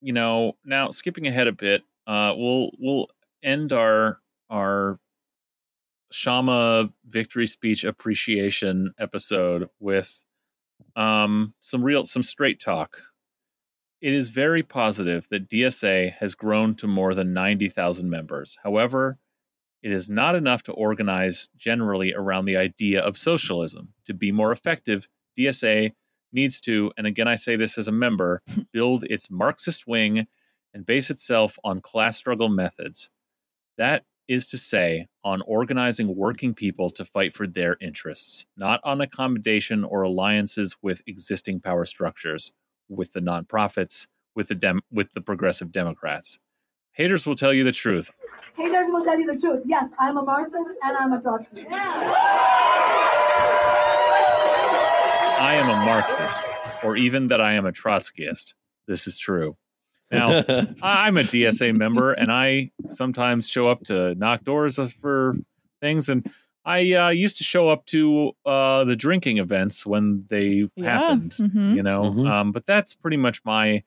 [0.00, 3.08] you know, now skipping ahead a bit, uh, we'll we'll
[3.42, 4.98] end our our
[6.12, 10.12] Kshama victory speech appreciation episode with
[10.94, 13.00] um some real some straight talk.
[14.06, 18.56] It is very positive that DSA has grown to more than 90,000 members.
[18.62, 19.18] However,
[19.82, 23.94] it is not enough to organize generally around the idea of socialism.
[24.04, 25.90] To be more effective, DSA
[26.32, 28.42] needs to, and again I say this as a member,
[28.72, 30.28] build its Marxist wing
[30.72, 33.10] and base itself on class struggle methods.
[33.76, 39.00] That is to say, on organizing working people to fight for their interests, not on
[39.00, 42.52] accommodation or alliances with existing power structures,
[42.88, 46.38] with the nonprofits, with the dem- with the progressive Democrats.
[46.92, 48.10] Haters will tell you the truth.
[48.56, 49.62] Haters will tell you the truth.
[49.66, 51.66] Yes, I'm a Marxist and I'm a Trotskyist.
[55.38, 56.40] I am a Marxist,
[56.82, 58.54] or even that I am a Trotskyist.
[58.88, 59.56] This is true.
[60.10, 65.36] Now, I- I'm a DSA member, and I sometimes show up to knock doors for
[65.80, 66.08] things.
[66.08, 66.30] And
[66.66, 70.84] I uh, used to show up to uh, the drinking events when they Yeah.
[70.98, 71.30] happened.
[71.32, 71.76] Mhm.
[71.76, 72.28] You know, Mhm.
[72.28, 73.84] um, but that's pretty much my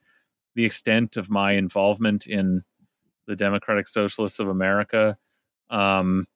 [0.56, 2.64] the extent of my involvement in
[3.26, 5.16] the Democratic Socialists of America.
[5.68, 6.26] Um,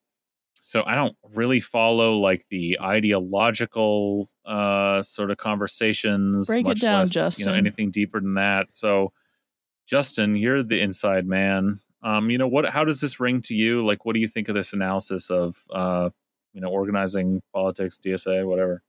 [0.61, 6.47] so I don't really follow like the ideological uh, sort of conversations.
[6.47, 8.73] Break it down, less, You know, anything deeper than that.
[8.73, 9.13] So,
[9.87, 11.81] Justin, you're the inside man.
[12.03, 12.67] Um, you know what?
[12.67, 13.85] How does this ring to you?
[13.85, 16.11] Like, what do you think of this analysis of, uh,
[16.55, 18.83] you know, organizing politics, DSA, whatever?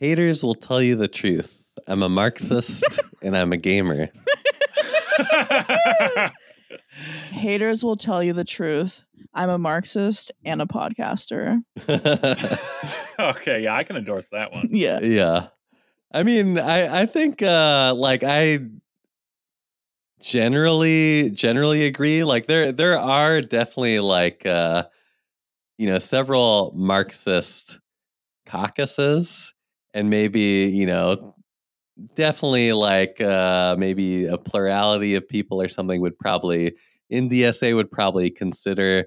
[0.00, 1.62] Haters will tell you the truth.
[1.86, 2.84] I'm a Marxist
[3.22, 4.10] and I'm a gamer.
[7.30, 9.04] Haters will tell you the truth.
[9.32, 11.62] I'm a Marxist and a podcaster.
[13.18, 14.68] okay, yeah, I can endorse that one.
[14.70, 15.00] Yeah.
[15.00, 15.48] yeah.
[16.12, 18.60] I mean, I I think uh like I
[20.20, 22.22] generally generally agree.
[22.22, 24.84] Like there there are definitely like uh
[25.78, 27.80] you know several Marxist
[28.46, 29.52] caucuses
[29.94, 31.34] and maybe, you know,
[32.16, 36.74] definitely like uh maybe a plurality of people or something would probably
[37.10, 39.04] in DSA would probably consider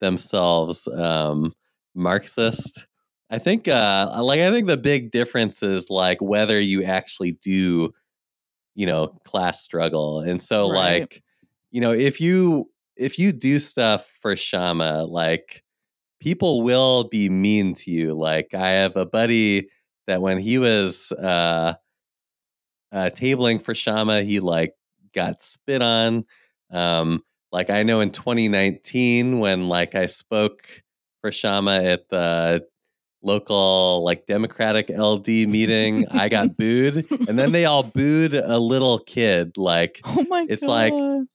[0.00, 1.52] themselves um
[1.94, 2.86] Marxist.
[3.30, 7.92] I think uh like I think the big difference is like whether you actually do
[8.74, 10.20] you know class struggle.
[10.20, 11.00] And so Right.
[11.00, 11.22] like
[11.70, 15.64] you know if you if you do stuff for Kshama like
[16.20, 18.14] people will be mean to you.
[18.14, 19.68] Like I have a buddy
[20.06, 21.74] that when he was uh
[22.92, 24.74] uh tabling for Kshama he like
[25.14, 26.24] got spit on
[26.72, 27.22] um
[27.52, 30.62] like I know in 2019 when like I spoke
[31.20, 32.64] for Kshama at the
[33.22, 38.98] local like Democratic LD meeting, I got booed, and then they all booed a little
[38.98, 39.58] kid.
[39.58, 40.68] Like, Oh my It's god.
[40.70, 41.26] like-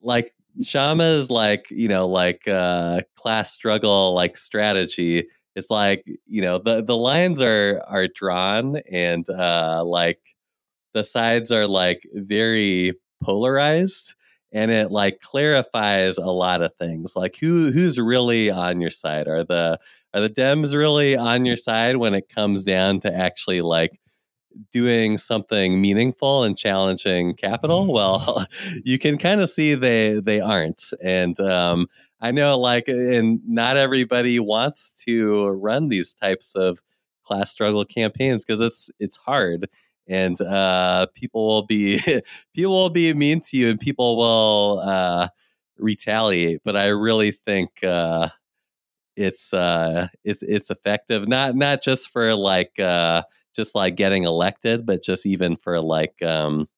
[0.00, 5.26] like Kshama's like you know like uh class struggle like strategy.
[5.56, 10.20] It's like you know the the lines are are drawn and uh like
[10.94, 14.14] the sides are like very polarized
[14.52, 19.26] and it like clarifies a lot of things like who who's really on your side
[19.28, 19.78] are the
[20.14, 24.00] are the dems really on your side when it comes down to actually like
[24.72, 28.46] doing something meaningful and challenging capital well
[28.84, 30.92] you can kind of see they they aren't.
[31.02, 31.86] And um
[32.20, 36.80] i know like and not everybody wants to run these types of
[37.24, 39.68] class struggle campaigns because it's it's hard.
[40.06, 42.00] And uh people will be
[42.54, 45.28] people will be mean to you and people will uh
[45.78, 46.60] retaliate.
[46.64, 48.28] But i really think uh
[49.16, 51.28] it's uh it's it's effective.
[51.28, 53.22] Not not just for like uh
[53.54, 56.68] just like getting elected but just even for like um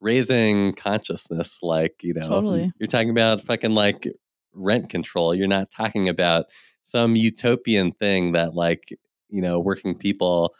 [0.00, 1.58] raising consciousness.
[1.62, 2.72] Like you know, Totally.
[2.78, 4.08] you're talking about fucking like
[4.52, 5.34] rent control.
[5.34, 6.46] You're not talking about
[6.84, 8.88] some utopian thing that like
[9.28, 10.54] you know working people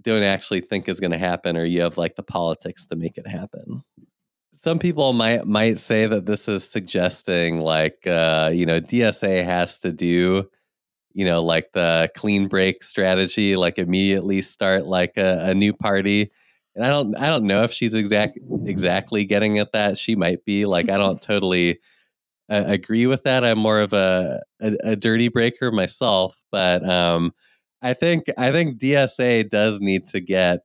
[0.00, 3.16] don't actually think is going to happen, or you have like the politics to make
[3.16, 3.82] it happen
[4.56, 9.78] some people might might say that this is suggesting like uh you know DSA has
[9.80, 10.48] to do
[11.14, 16.30] you know like the clean break strategy like immediately start like a, a new party.
[16.76, 19.96] And I don't I don't know if she's exact exactly getting at that.
[19.96, 20.66] She might be.
[20.66, 21.78] Like I don't totally
[22.50, 23.44] uh, agree with that.
[23.44, 26.36] I'm more of a, a a dirty breaker myself.
[26.50, 27.32] But um
[27.82, 30.60] I think I think DSA does need to get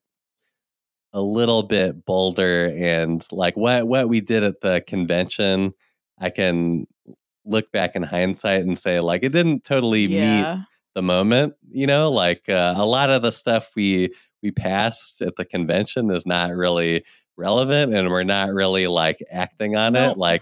[1.13, 5.73] a little bit bolder and like what what we did at the convention
[6.19, 6.85] i can
[7.49, 10.65] look back in hindsight and say like it didn't totally meet
[10.95, 15.35] the moment you know like uh, a lot of the stuff we we passed at
[15.35, 17.03] the convention is not really
[17.37, 20.13] relevant and we're not really like acting on Nope.
[20.13, 20.41] it like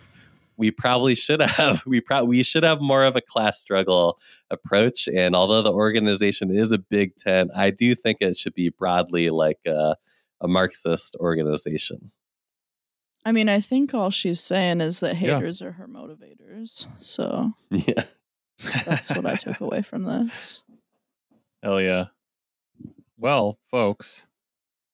[0.57, 4.19] we probably should have we probably we should have more of a class struggle
[4.49, 8.69] approach and although the organization is a big tent i do think it should be
[8.69, 9.95] broadly like a,
[10.41, 12.11] a marxist organization
[13.25, 15.35] I mean, I think all she's saying is that Yeah.
[15.35, 16.87] haters are her motivators.
[17.01, 18.03] So yeah
[18.85, 20.63] that's what I took away from this.
[21.61, 22.05] Hell yeah.
[23.17, 24.27] Well, folks,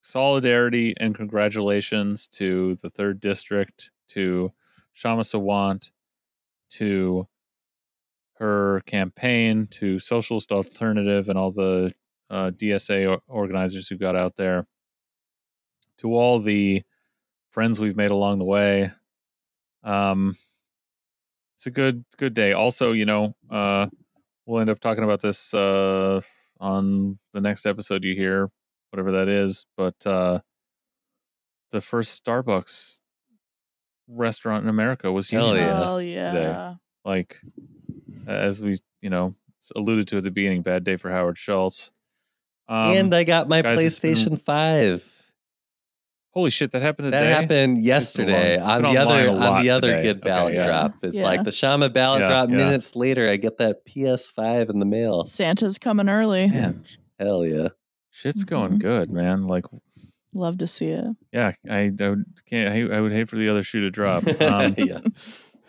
[0.02, 4.52] solidarity and congratulations to the third district, to
[4.96, 5.92] Kshama Sawant,
[6.72, 7.28] to
[8.36, 11.94] her campaign, to Socialist Alternative, and all the
[12.30, 14.66] uh, DSA organizers who got out there,
[16.00, 16.84] to all the
[17.54, 18.92] friends we've made along the way.
[19.84, 20.38] Um,
[21.56, 22.52] it's a good good day.
[22.52, 23.88] Also, you know, uh,
[24.46, 26.20] we'll end up talking about this uh,
[26.60, 28.50] on the next episode you hear,
[28.92, 29.66] whatever that is.
[29.78, 30.40] But uh,
[31.72, 33.00] the first Starbucks
[34.08, 35.84] restaurant in America was Hell unionized yeah.
[35.86, 36.44] Hell today.
[36.44, 36.74] yeah.
[37.06, 37.38] Like
[38.28, 39.36] as we, you know,
[39.76, 41.92] alluded to at the beginning, bad day for Howard Schultz.
[42.68, 45.13] Um, and i got my guys, it's been- playstation 5
[46.34, 49.88] holy shit, that happened that happened yesterday long- on the other a on the other
[49.92, 50.04] today.
[50.04, 50.66] good Okay, ballot yeah.
[50.66, 51.24] drop it's Yeah.
[51.24, 52.58] like the kshama ballot Yeah, drop yeah.
[52.58, 56.48] minutes later i get that ps5 in the mail Santa's coming early.
[56.48, 56.84] Man,
[57.20, 57.70] hell yeah
[58.12, 58.80] shit's going Mhm.
[58.80, 59.48] good, man.
[59.48, 59.66] Like,
[60.36, 61.06] Love to see it.
[61.32, 62.74] yeah, I, I would, can't.
[62.92, 64.24] I, I would hate for the other shoe to drop.
[64.42, 65.00] Um, yeah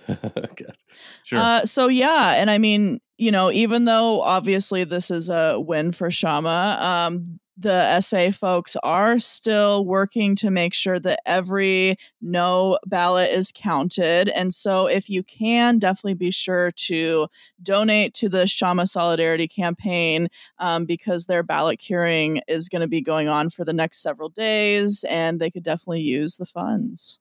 [0.09, 0.77] God.
[1.25, 1.39] sure.
[1.39, 5.93] Uh, so yeah, and I mean, you know, even though obviously this is a win
[5.93, 12.79] for Kshama, um, the SA folks are still working to make sure that every no
[12.87, 14.29] ballot is counted.
[14.31, 17.29] And so if you can, definitely be sure to
[17.63, 20.29] donate to the Kshama Solidarity campaign
[20.59, 24.29] um, because their ballot curing is going to be going on for the next several
[24.29, 27.21] days and they could definitely use the funds.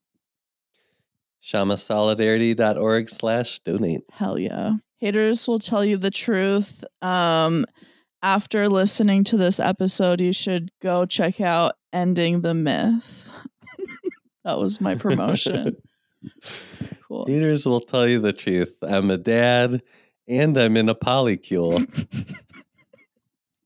[1.43, 4.73] kshamasolidarity.org slash donate Hell yeah.
[4.97, 6.84] Haters will tell you the truth.
[7.01, 7.65] Um,
[8.23, 13.29] after listening to this episode, you should go check out Ending the Myth.
[14.45, 15.75] that was my promotion.
[17.07, 17.25] cool.
[17.27, 18.77] Haters will tell you the truth.
[18.81, 19.83] I'm a dad
[20.27, 21.85] and I'm in a polycule.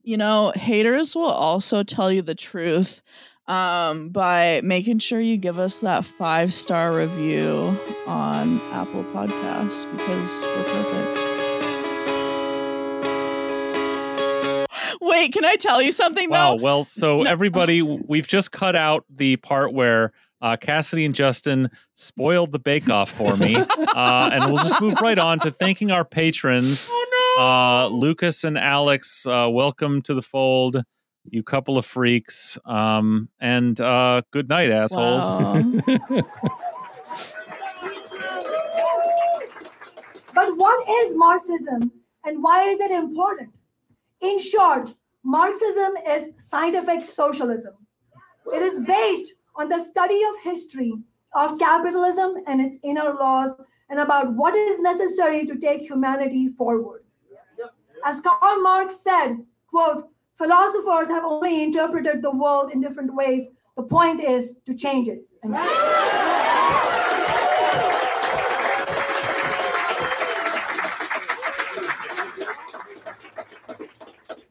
[0.07, 3.01] You know, haters will also tell you the truth
[3.45, 7.77] um, by making sure you give us that five star review
[8.07, 11.36] on Apple Podcasts because we're perfect.
[15.01, 16.55] Wait, can I tell you something Wow.
[16.57, 16.63] though?
[16.63, 17.29] Well, so No.
[17.29, 20.11] everybody, we've just cut out the part where
[20.41, 23.55] uh, Cassidy and Justin spoiled the bake off for me.
[23.95, 26.89] uh, and we'll just move right on to thanking our patrons.
[27.39, 30.83] Uh, Lucas and Alex, uh, welcome to the fold,
[31.29, 32.57] you couple of freaks.
[32.65, 35.23] Um, and uh, good night, assholes.
[35.23, 36.21] Wow.
[40.33, 41.91] But what is Marxism
[42.23, 43.49] and why is it important?
[44.21, 44.89] In short,
[45.23, 47.73] Marxism is scientific socialism.
[48.53, 50.93] It is based on the study of history
[51.35, 53.51] of capitalism and its inner laws
[53.89, 57.03] and about what is necessary to take humanity forward.
[58.05, 59.37] As Karl Marx said,
[59.67, 60.07] quote,
[60.37, 63.47] philosophers have only interpreted the world in different ways.
[63.75, 65.27] The point is to change it.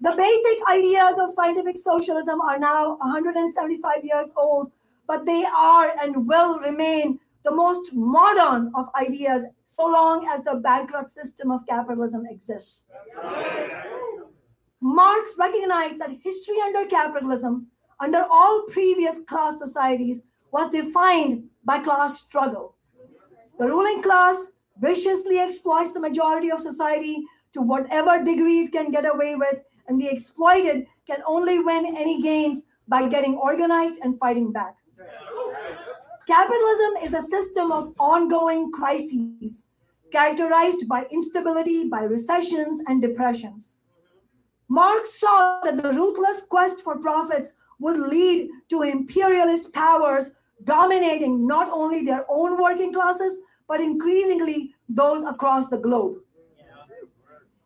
[0.07, 4.71] The basic ideas of scientific socialism are now 175 years old,
[5.09, 10.61] but they are and will remain the most modern of ideas so long as the
[10.63, 12.87] bankrupt system of capitalism exists.
[14.81, 17.67] Marx recognized that history under capitalism,
[17.99, 20.23] under all previous class societies,
[20.53, 22.77] was defined by class struggle.
[23.59, 24.37] The ruling class
[24.79, 27.25] viciously exploits the majority of society
[27.55, 32.21] to whatever degree it can get away with, and the exploited can only win any
[32.23, 34.77] gains by getting organized and fighting back.
[36.27, 39.65] Capitalism is a system of ongoing crises
[40.11, 43.77] characterized by instability, by recessions, and depressions.
[44.69, 50.31] Marx saw that the ruthless quest for profits would lead to imperialist powers
[50.65, 53.39] dominating not only their own working classes,
[53.69, 56.17] but increasingly those across the globe.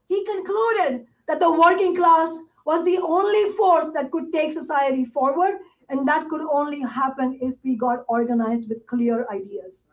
[0.08, 5.60] He concluded that the working class was the only force that could take society forward,
[5.88, 9.86] and that could only happen if we got organized with clear ideas.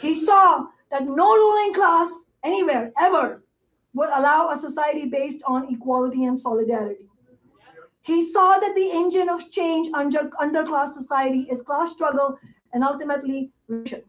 [0.00, 3.42] He saw that no ruling class anywhere ever
[3.94, 7.08] would allow a society based on equality and solidarity.
[8.02, 12.38] He saw that the engine of change under underclass society is class struggle
[12.74, 14.02] and ultimately revolution.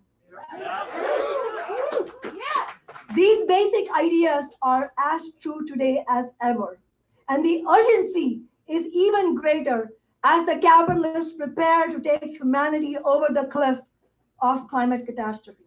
[3.16, 6.80] These basic ideas are as true today as ever.
[7.28, 9.92] And the urgency is even greater
[10.24, 13.80] as the capitalists prepare to take humanity over the cliff
[14.42, 15.64] of climate catastrophe.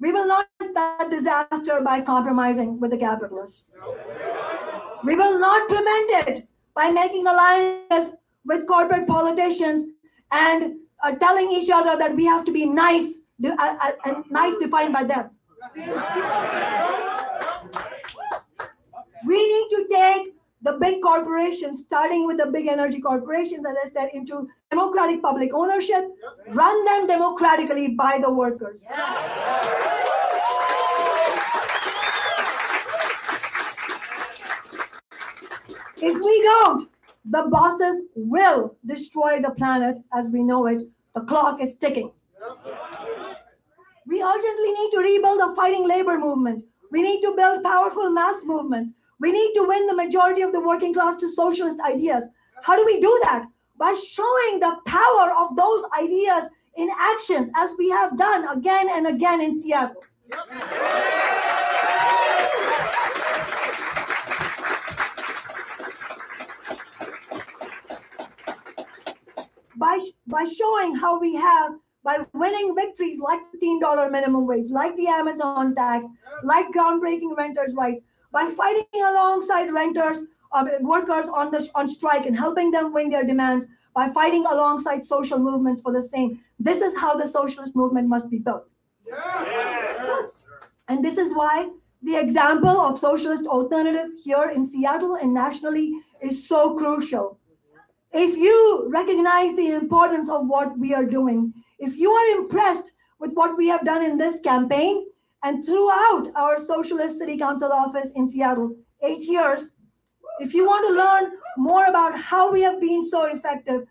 [0.00, 3.66] We will not that disaster by compromising with the capitalists.
[5.04, 8.14] We will not prevent it by making alliances
[8.44, 9.90] with corporate politicians
[10.32, 13.14] and uh, telling each other that we have to be nice
[13.44, 15.30] uh, uh, and nice defined by them.
[19.24, 23.88] We need to take the big corporations, starting with the big energy corporations, as I
[23.88, 26.08] said, into democratic public ownership,
[26.48, 28.84] run them democratically by the workers.
[35.96, 36.88] If we don't,
[37.24, 40.82] the bosses will destroy the planet as we know it.
[41.14, 42.10] The clock is ticking.
[44.06, 46.64] We urgently need to rebuild a fighting labor movement.
[46.90, 48.90] We need to build powerful mass movements.
[49.20, 52.28] We need to win the majority of the working class to socialist ideas.
[52.62, 53.46] How do we do that?
[53.78, 59.06] By showing the power of those ideas in actions, as we have done again and
[59.06, 60.02] again in Seattle.
[69.76, 69.98] by
[70.28, 71.72] by showing how we have
[72.04, 76.04] by winning victories like $15 minimum wage, like the Amazon tax,
[76.42, 78.02] like groundbreaking renters' rights,
[78.32, 80.18] by fighting alongside renters,
[80.52, 85.04] uh, workers on the on strike and helping them win their demands, by fighting alongside
[85.04, 86.40] social movements for the same.
[86.58, 88.68] This is how the socialist movement must be built.
[90.88, 91.70] And this is why
[92.02, 97.38] the example of socialist alternative here in Seattle and nationally is so crucial
[98.12, 103.32] if you recognize the importance of what we are doing, if you are impressed with
[103.32, 105.04] what we have done in this campaign
[105.42, 109.70] and throughout our Socialist City Council office in Seattle, eight years,
[110.38, 113.84] if you want to learn more about how we have been so effective,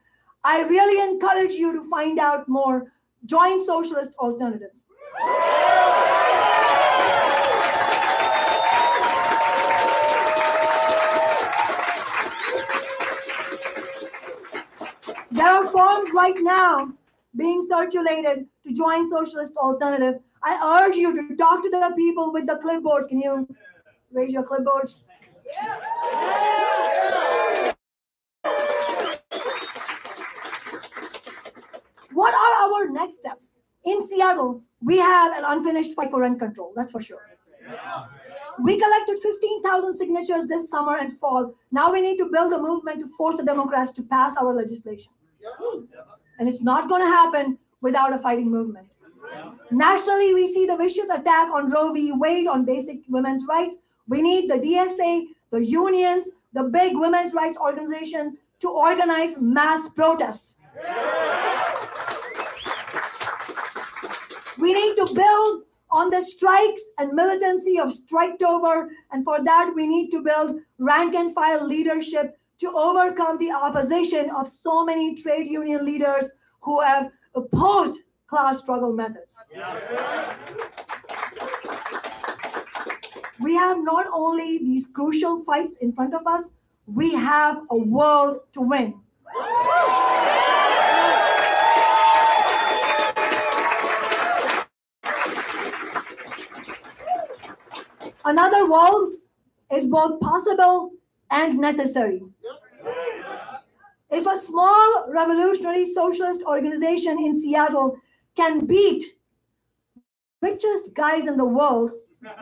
[0.46, 2.94] I really encourage you to find out more.
[3.26, 4.72] Join Socialist Alternative.
[15.30, 16.94] There are forms right now
[17.36, 20.16] being circulated to join Socialist Alternative.
[20.44, 23.08] I urge you to talk to the people with the clipboards.
[23.08, 23.48] Can you
[24.12, 25.02] raise your clipboards?
[32.14, 33.56] What are our next steps?
[33.84, 37.22] In Seattle, we have an unfinished fight for rent control, that's for sure.
[38.62, 41.54] We collected 15,000 signatures this summer and fall.
[41.72, 45.12] Now we need to build a movement to force the Democrats to pass our legislation.
[46.42, 48.88] And it's not going to happen without a fighting movement.
[49.70, 52.14] Nationally, we see the vicious attack on Roe v.
[52.14, 53.76] Wade on basic women's rights.
[54.08, 60.56] We need the DSA, the unions, the big women's rights organizations to organize mass protests.
[64.58, 65.62] We need to build
[65.92, 71.14] on the strikes and militancy of Striketober, and for that, we need to build rank
[71.14, 76.30] and file leadership to overcome the opposition of so many trade union leaders
[76.62, 79.36] who have opposed class struggle methods.
[83.40, 86.52] We have not only these crucial fights in front of us,
[86.86, 88.94] we have a world to win.
[98.24, 99.16] Another world
[99.74, 100.91] is both possible
[101.32, 102.22] and necessary.
[104.10, 107.98] If a small revolutionary socialist organization in Seattle
[108.36, 109.04] can beat
[110.42, 111.92] richest guys in the world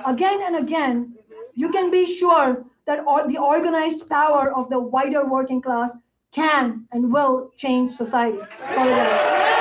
[0.06, 1.16] again and again,
[1.53, 5.91] you can be sure that the organized power of the wider working class
[6.32, 8.40] can and will change society.
[8.74, 9.59] Solidarity.